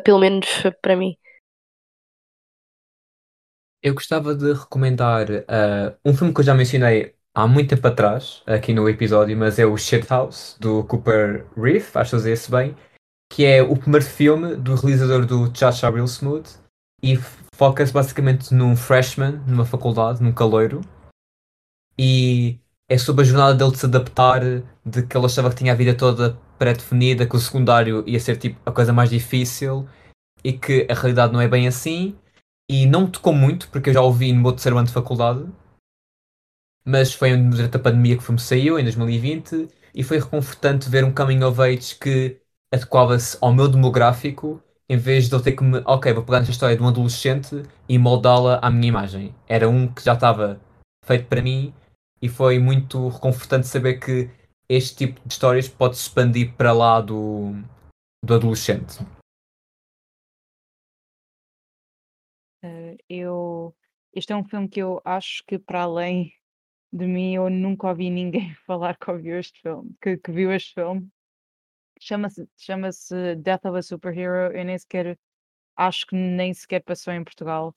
pelo 0.04 0.20
menos 0.20 0.46
para 0.80 0.96
mim. 0.96 1.16
Eu 3.82 3.94
gostava 3.94 4.34
de 4.34 4.52
recomendar 4.52 5.30
uh, 5.30 5.96
um 6.04 6.14
filme 6.14 6.32
que 6.32 6.40
eu 6.40 6.44
já 6.44 6.54
mencionei 6.54 7.14
há 7.34 7.46
muito 7.46 7.70
tempo 7.70 7.86
atrás, 7.86 8.42
aqui 8.46 8.72
no 8.72 8.88
episódio, 8.88 9.36
mas 9.36 9.58
é 9.58 9.66
o 9.66 9.76
Shithouse, 9.76 10.58
do 10.58 10.84
Cooper 10.84 11.46
Reef, 11.56 11.96
acho 11.96 12.10
que 12.10 12.16
usei 12.16 12.32
esse 12.32 12.50
bem, 12.50 12.76
que 13.30 13.44
é 13.44 13.62
o 13.62 13.76
primeiro 13.76 14.04
filme 14.04 14.56
do 14.56 14.74
realizador 14.74 15.26
do 15.26 15.56
Chacha 15.56 15.90
Real 15.90 16.06
Smooth 16.06 16.48
e 17.02 17.16
foca-se 17.54 17.92
basicamente 17.92 18.54
num 18.54 18.76
freshman, 18.76 19.42
numa 19.46 19.64
faculdade, 19.64 20.22
num 20.22 20.32
caloiro, 20.32 20.80
e 21.98 22.60
é 22.88 22.96
sobre 22.96 23.22
a 23.22 23.24
jornada 23.24 23.54
dele 23.54 23.72
de 23.72 23.78
se 23.78 23.86
adaptar, 23.86 24.40
de 24.84 25.02
que 25.06 25.16
ele 25.16 25.26
achava 25.26 25.50
que 25.50 25.56
tinha 25.56 25.72
a 25.72 25.76
vida 25.76 25.94
toda 25.94 26.38
pré-definida, 26.58 27.26
que 27.26 27.36
o 27.36 27.38
secundário 27.40 28.02
ia 28.08 28.18
ser 28.20 28.36
tipo 28.36 28.58
a 28.64 28.72
coisa 28.72 28.92
mais 28.92 29.10
difícil 29.10 29.86
e 30.42 30.52
que 30.52 30.86
a 30.88 30.94
realidade 30.94 31.32
não 31.32 31.40
é 31.40 31.48
bem 31.48 31.68
assim. 31.68 32.16
E 32.70 32.86
não 32.86 33.02
me 33.06 33.10
tocou 33.10 33.32
muito, 33.32 33.68
porque 33.68 33.90
eu 33.90 33.94
já 33.94 34.02
ouvi 34.02 34.32
no 34.32 34.42
meu 34.42 34.52
terceiro 34.52 34.76
ano 34.76 34.86
de 34.86 34.92
faculdade, 34.92 35.46
mas 36.84 37.12
foi 37.12 37.36
durante 37.36 37.76
a 37.76 37.80
pandemia 37.80 38.16
que 38.16 38.22
o 38.22 38.26
filme 38.26 38.40
saiu, 38.40 38.78
em 38.78 38.82
2020, 38.84 39.68
e 39.94 40.02
foi 40.02 40.18
reconfortante 40.18 40.88
ver 40.88 41.04
um 41.04 41.12
coming 41.12 41.42
of 41.42 41.60
age 41.60 41.96
que 41.96 42.40
adequava-se 42.72 43.36
ao 43.40 43.52
meu 43.52 43.68
demográfico, 43.68 44.62
em 44.88 44.96
vez 44.96 45.28
de 45.28 45.34
eu 45.34 45.42
ter 45.42 45.52
que 45.52 45.62
me, 45.62 45.82
ok, 45.84 46.12
vou 46.12 46.24
pegar 46.24 46.38
nesta 46.38 46.52
história 46.52 46.76
de 46.76 46.82
um 46.82 46.88
adolescente 46.88 47.62
e 47.88 47.98
moldá-la 47.98 48.58
à 48.62 48.70
minha 48.70 48.88
imagem. 48.88 49.34
Era 49.46 49.68
um 49.68 49.92
que 49.92 50.02
já 50.02 50.14
estava 50.14 50.60
feito 51.04 51.26
para 51.26 51.42
mim, 51.42 51.74
e 52.20 52.28
foi 52.28 52.58
muito 52.58 53.08
reconfortante 53.08 53.66
saber 53.66 53.98
que 53.98 54.30
este 54.68 55.06
tipo 55.06 55.20
de 55.26 55.32
histórias 55.32 55.68
pode 55.68 55.96
se 55.96 56.02
expandir 56.02 56.54
para 56.54 56.72
lá 56.72 57.00
do, 57.00 57.52
do 58.24 58.34
adolescente. 58.34 58.98
Uh, 62.64 62.96
eu, 63.08 63.74
este 64.12 64.32
é 64.32 64.36
um 64.36 64.44
filme 64.44 64.68
que 64.68 64.80
eu 64.80 65.00
acho 65.04 65.44
que, 65.46 65.58
para 65.58 65.82
além 65.82 66.32
de 66.92 67.06
mim, 67.06 67.34
eu 67.34 67.48
nunca 67.48 67.88
ouvi 67.88 68.10
ninguém 68.10 68.54
falar 68.66 68.96
que 68.96 69.10
ouviu 69.10 69.38
este 69.38 69.60
filme, 69.62 69.94
que, 70.02 70.16
que 70.16 70.32
viu 70.32 70.52
este 70.52 70.74
filme. 70.74 71.08
Chama-se 72.00 72.48
chama 72.56 72.90
Death 73.38 73.64
of 73.64 73.78
a 73.78 73.82
Superhero. 73.82 74.56
Eu 74.56 74.64
nem 74.64 74.78
sequer 74.78 75.18
acho 75.76 76.06
que 76.06 76.16
nem 76.16 76.52
sequer 76.52 76.82
passou 76.82 77.12
em 77.12 77.24
Portugal. 77.24 77.74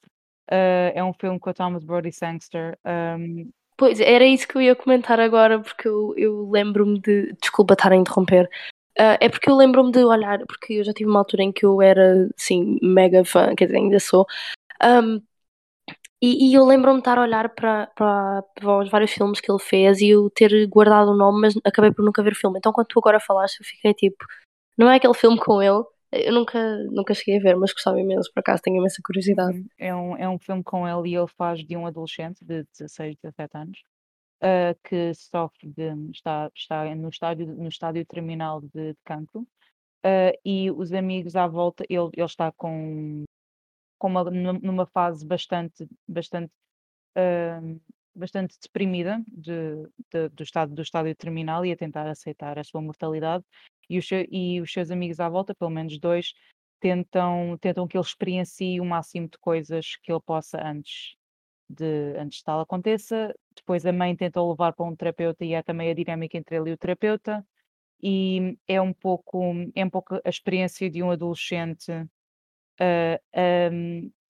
Uh, 0.50 0.92
é 0.94 1.04
um 1.04 1.14
filme 1.14 1.40
com 1.40 1.50
a 1.50 1.54
Thomas 1.54 1.84
Brody 1.84 2.12
Sangster. 2.12 2.78
Um, 2.86 3.52
Pois, 3.82 4.00
era 4.00 4.24
isso 4.24 4.48
que 4.48 4.56
eu 4.58 4.62
ia 4.62 4.76
comentar 4.76 5.20
agora, 5.20 5.60
porque 5.60 5.88
eu, 5.88 6.14
eu 6.16 6.48
lembro-me 6.52 7.00
de. 7.00 7.34
Desculpa 7.42 7.74
estar 7.74 7.92
a 7.92 7.96
interromper. 7.96 8.48
Uh, 9.00 9.18
é 9.20 9.28
porque 9.28 9.50
eu 9.50 9.56
lembro-me 9.56 9.92
de 9.92 10.04
olhar, 10.04 10.38
porque 10.46 10.74
eu 10.74 10.84
já 10.84 10.94
tive 10.94 11.10
uma 11.10 11.18
altura 11.18 11.42
em 11.42 11.52
que 11.52 11.66
eu 11.66 11.82
era, 11.82 12.30
assim, 12.38 12.78
mega 12.80 13.26
fã, 13.26 13.56
quer 13.56 13.66
dizer, 13.66 13.78
ainda 13.78 14.00
sou, 14.00 14.28
um, 14.84 15.20
e, 16.22 16.50
e, 16.50 16.54
eu 16.54 16.66
lembro-me 16.66 16.98
de 16.98 17.02
estar 17.02 17.18
a 17.18 17.22
olhar 17.24 17.50
para, 17.50 17.88
para, 17.96 18.44
para, 18.56 18.80
os 18.80 18.90
vários 18.90 19.12
filmes 19.12 19.42
que 19.42 19.52
ele 19.52 19.60
fez 19.60 20.02
e 20.02 20.10
eu 20.10 20.30
ter 20.30 20.68
guardado 20.68 21.12
o 21.12 21.18
nome, 21.18 21.42
mas 21.42 21.56
acabei 21.66 21.92
por 21.92 22.06
nunca 22.06 22.22
ver 22.22 22.34
o 22.34 22.36
filme. 22.36 22.60
Então, 22.60 22.72
quando 22.72 22.88
tu 22.88 23.00
agora 23.00 23.20
falaste, 23.20 23.60
eu 23.60 23.66
fiquei 23.66 23.94
tipo, 23.94 24.24
não 24.78 24.90
é 24.90 24.98
aquele 24.98 25.14
filme 25.16 25.40
com 25.40 25.62
ele? 25.62 25.84
Eu 26.12 26.34
nunca, 26.34 26.60
nunca 26.92 27.14
cheguei 27.14 27.40
a 27.40 27.42
ver, 27.42 27.56
mas 27.56 27.74
gostava 27.74 28.00
imenso, 28.00 28.32
por 28.34 28.42
acaso 28.42 28.62
tenho 28.62 28.78
imensa 28.78 29.02
curiosidade. 29.04 29.58
Uhum. 29.58 29.68
É 29.78 29.96
um, 29.96 30.18
é 30.18 30.30
um 30.30 30.38
filme 30.38 30.64
com 30.64 30.88
ele 30.88 31.10
e 31.10 31.16
ele 31.16 31.28
faz 31.38 31.66
de 31.66 31.76
um 31.78 31.88
adolescente 31.88 32.44
de 32.44 32.66
16, 32.78 33.16
17 33.24 33.58
anos 33.58 33.80
uh, 34.42 34.78
que 34.84 35.14
sofre 35.14 35.70
de. 35.70 36.12
está, 36.12 36.52
está 36.56 36.96
no, 36.96 37.10
estádio, 37.10 37.48
no 37.48 37.68
estádio 37.68 38.06
terminal 38.06 38.62
de, 38.62 38.94
de 38.94 38.98
cancro. 39.06 39.42
Uh, 40.04 40.34
e 40.44 40.72
os 40.72 40.92
amigos 40.92 41.36
à 41.36 41.48
volta, 41.48 41.84
ele, 41.88 42.10
ele 42.14 42.26
está 42.26 42.52
com 42.52 43.24
com 44.02 44.08
uma, 44.08 44.24
numa 44.24 44.88
fase 44.88 45.24
bastante, 45.24 45.88
bastante, 46.08 46.52
uh, 47.16 47.80
bastante 48.16 48.58
deprimida 48.60 49.24
de, 49.28 49.76
de, 50.12 50.28
do, 50.30 50.42
estado, 50.42 50.74
do 50.74 50.82
estádio 50.82 51.16
terminal 51.16 51.64
e 51.64 51.72
a 51.72 51.78
tentar 51.78 52.08
aceitar 52.08 52.58
a 52.58 52.64
sua 52.64 52.82
mortalidade. 52.82 53.46
E 53.88 54.00
os, 54.00 54.10
e 54.12 54.60
os 54.60 54.74
seus 54.74 54.90
amigos 54.90 55.20
à 55.20 55.30
volta, 55.30 55.54
pelo 55.54 55.70
menos 55.70 56.00
dois, 56.00 56.34
tentam, 56.80 57.56
tentam 57.62 57.88
que 57.88 57.96
ele 57.96 58.04
experiencie 58.04 58.82
o 58.82 58.86
máximo 58.86 59.30
de 59.30 59.38
coisas 59.38 59.98
que 60.02 60.12
ele 60.12 60.22
possa 60.26 60.60
antes 60.60 61.16
de 61.70 62.18
antes 62.18 62.40
de 62.40 62.44
tal 62.44 62.60
aconteça. 62.60 63.36
Depois 63.56 63.86
a 63.86 63.94
mãe 63.94 64.16
tenta 64.16 64.42
levar 64.42 64.74
para 64.74 64.86
um 64.86 64.96
terapeuta 64.96 65.46
e 65.46 65.54
é 65.54 65.62
também 65.62 65.92
a 65.92 65.94
dinâmica 65.94 66.38
entre 66.38 66.56
ele 66.56 66.72
e 66.72 66.74
o 66.74 66.78
terapeuta. 66.78 67.46
E 68.02 68.58
é 68.68 68.82
um 68.82 68.94
pouco, 68.94 69.40
é 69.76 69.86
um 69.86 69.90
pouco 69.92 70.16
a 70.16 70.30
experiência 70.30 70.90
de 70.90 71.04
um 71.04 71.12
adolescente 71.12 71.92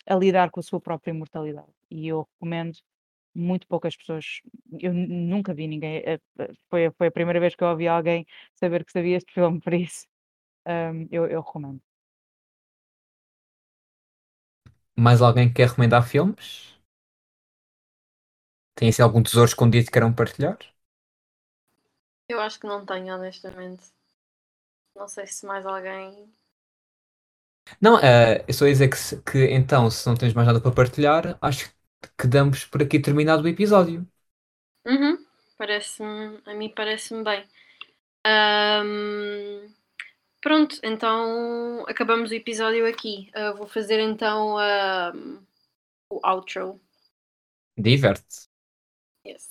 a 0.08 0.16
lidar 0.16 0.50
com 0.52 0.60
a 0.60 0.64
sua 0.64 0.80
própria 0.82 1.14
mortalidade. 1.14 1.72
E 1.90 2.08
eu 2.08 2.28
recomendo 2.34 2.78
muito 3.36 3.68
poucas 3.68 3.96
pessoas, 3.96 4.42
eu 4.80 4.94
nunca 4.94 5.54
vi 5.54 5.68
ninguém, 5.68 5.98
eh, 6.06 6.20
eh, 6.40 6.52
foi, 6.70 6.92
foi 6.92 7.08
a 7.08 7.12
primeira 7.12 7.40
vez 7.40 7.56
que 7.56 7.64
eu 7.64 7.70
ouvi 7.70 7.88
alguém 7.88 8.26
saber 8.56 8.84
que 8.86 8.92
sabia 8.92 9.18
este 9.18 9.34
filme, 9.34 9.60
por 9.62 9.74
isso 9.74 10.06
eu, 11.12 11.28
eu 11.28 11.42
recomendo. 11.42 11.82
Mais 14.96 15.22
alguém 15.22 15.48
que 15.50 15.56
quer 15.56 15.68
recomendar 15.70 16.08
filmes? 16.08 16.76
Tem 18.76 18.90
assim 18.90 19.02
algum 19.02 19.24
tesouro 19.24 19.48
escondido 19.48 19.86
que 19.86 19.92
queiram 19.94 20.12
partilhar? 20.12 20.58
Eu 22.28 22.40
acho 22.42 22.60
que 22.60 22.66
não 22.66 22.84
tenho, 22.84 23.14
honestamente. 23.14 23.84
Não 24.96 25.06
sei 25.06 25.28
se 25.28 25.46
mais 25.46 25.66
alguém 25.66 26.34
não, 27.80 27.96
uh, 27.96 28.44
eu 28.48 28.54
só 28.54 28.66
ia 28.66 28.72
dizer 28.72 28.90
que, 28.90 29.32
que 29.32 29.46
então, 29.52 29.90
se 29.90 30.08
não 30.08 30.16
tens 30.16 30.34
mais 30.34 30.48
nada 30.48 30.60
para 30.60 30.72
partilhar, 30.72 31.38
acho 31.42 31.72
que 32.18 32.28
damos 32.28 32.66
por 32.66 32.82
aqui 32.82 33.00
terminado 33.00 33.44
o 33.44 33.48
episódio. 33.48 34.08
Uhum. 34.86 35.18
Parece-me, 35.58 36.40
a 36.46 36.54
mim 36.54 36.74
parece-me 36.76 37.24
bem. 37.24 37.46
Pronto, 40.42 40.80
então 40.82 41.86
acabamos 41.88 42.32
o 42.32 42.34
episódio 42.34 42.88
aqui. 42.88 43.30
Uh, 43.36 43.56
vou 43.56 43.68
fazer 43.68 44.00
então 44.00 44.56
o 46.10 46.20
outro. 46.28 46.82
Diverte. 47.78 48.50
Yes. 49.26 49.48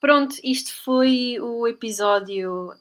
Pronto, 0.00 0.36
isto 0.44 0.72
foi 0.84 1.38
o 1.40 1.66
episódio 1.66 2.72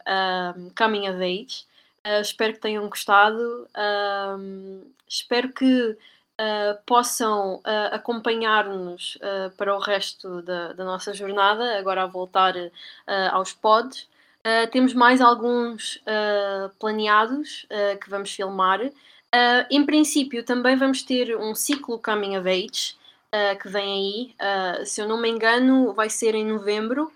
Coming 0.78 1.10
of 1.10 1.24
Age. 1.24 1.66
Uh, 2.06 2.22
espero 2.22 2.54
que 2.54 2.60
tenham 2.60 2.88
gostado. 2.90 3.68
Um, 3.78 4.82
espero 5.08 5.50
que 5.50 5.92
uh, 5.92 5.98
possam 6.86 7.58
uh, 7.58 7.94
acompanhar-nos 7.94 9.18
para 9.58 9.76
o 9.76 9.80
resto 9.80 10.42
da, 10.42 10.74
da, 10.74 10.84
nossa 10.84 11.14
jornada, 11.14 11.78
agora 11.78 12.04
a 12.04 12.08
voltar 12.08 12.56
aos 13.32 13.54
pods. 13.54 14.08
temos 14.72 14.94
mais 14.94 15.22
alguns 15.22 16.02
planeados 16.80 17.68
que 18.02 18.10
vamos 18.10 18.32
filmar. 18.32 18.80
em 19.70 19.86
princípio, 19.86 20.44
também 20.44 20.76
vamos 20.76 21.04
ter 21.04 21.38
um 21.38 21.54
ciclo 21.54 22.00
Coming 22.00 22.38
of 22.38 22.50
Age 22.50 22.96
que 23.62 23.70
vem 23.70 24.36
aí. 24.40 24.86
se 24.86 25.02
eu 25.02 25.08
não 25.08 25.22
me 25.22 25.30
engano, 25.30 25.94
vai 25.94 26.10
ser 26.10 26.34
em 26.36 26.46
novembro. 26.46 27.12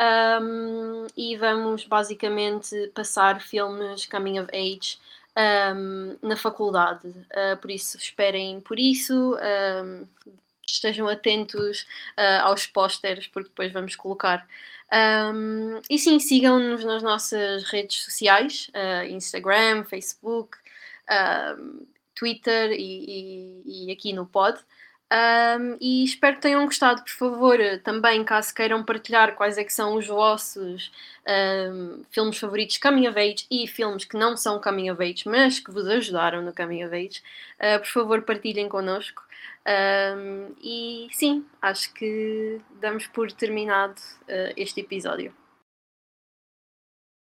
Um, 0.00 1.06
e 1.16 1.36
vamos 1.36 1.84
basicamente 1.84 2.88
passar 2.94 3.40
filmes 3.40 4.06
coming 4.06 4.38
of 4.38 4.48
age 4.54 4.98
um, 5.36 6.16
na 6.22 6.36
faculdade. 6.36 7.08
Uh, 7.08 7.56
por 7.60 7.70
isso, 7.70 7.96
esperem 7.96 8.60
por 8.60 8.78
isso. 8.78 9.36
Um, 9.36 10.06
estejam 10.66 11.08
atentos 11.08 11.82
uh, 12.16 12.42
aos 12.42 12.66
pósteres, 12.66 13.26
porque 13.26 13.48
depois 13.48 13.72
vamos 13.72 13.96
colocar. 13.96 14.46
e 15.90 15.98
sim, 15.98 16.18
sigam-nos 16.20 16.84
nas 16.84 17.02
nossas 17.02 17.64
redes 17.64 18.04
sociais: 18.04 18.70
uh, 18.74 19.04
Instagram, 19.10 19.84
Facebook, 19.84 20.56
Twitter 22.14 22.72
e, 22.72 23.62
e, 23.66 23.86
e 23.88 23.92
aqui 23.92 24.12
no 24.12 24.26
pod. 24.26 24.58
Um, 25.10 25.78
e 25.80 26.04
espero 26.04 26.36
que 26.36 26.42
tenham 26.42 26.64
gostado. 26.66 27.02
Por 27.02 27.12
favor, 27.12 27.58
também, 27.82 28.22
caso 28.24 28.54
queiram 28.54 28.84
partilhar 28.84 29.34
quais 29.34 29.56
é 29.56 29.64
que 29.64 29.72
são 29.72 29.94
os 29.94 30.06
vossos 30.06 30.92
um, 31.26 32.04
filmes 32.10 32.38
favoritos 32.38 32.76
coming 32.78 33.08
of 33.08 33.18
age 33.18 33.46
e 33.50 33.66
filmes 33.66 34.04
que 34.04 34.16
não 34.16 34.36
são 34.36 34.60
coming 34.60 34.90
of 34.90 35.02
age, 35.02 35.24
mas 35.26 35.58
que 35.58 35.70
vos 35.70 35.86
ajudaram 35.86 36.42
no 36.42 36.54
coming 36.54 36.84
of 36.84 36.94
age, 36.94 37.22
uh, 37.58 37.78
por 37.78 37.88
favor, 37.88 38.22
partilhem 38.22 38.68
connosco. 38.68 39.22
Um, 39.66 40.54
e 40.62 41.08
sim, 41.12 41.44
acho 41.60 41.92
que 41.94 42.60
damos 42.80 43.06
por 43.06 43.30
terminado 43.32 44.00
uh, 44.22 44.52
este 44.56 44.80
episódio. 44.80 45.32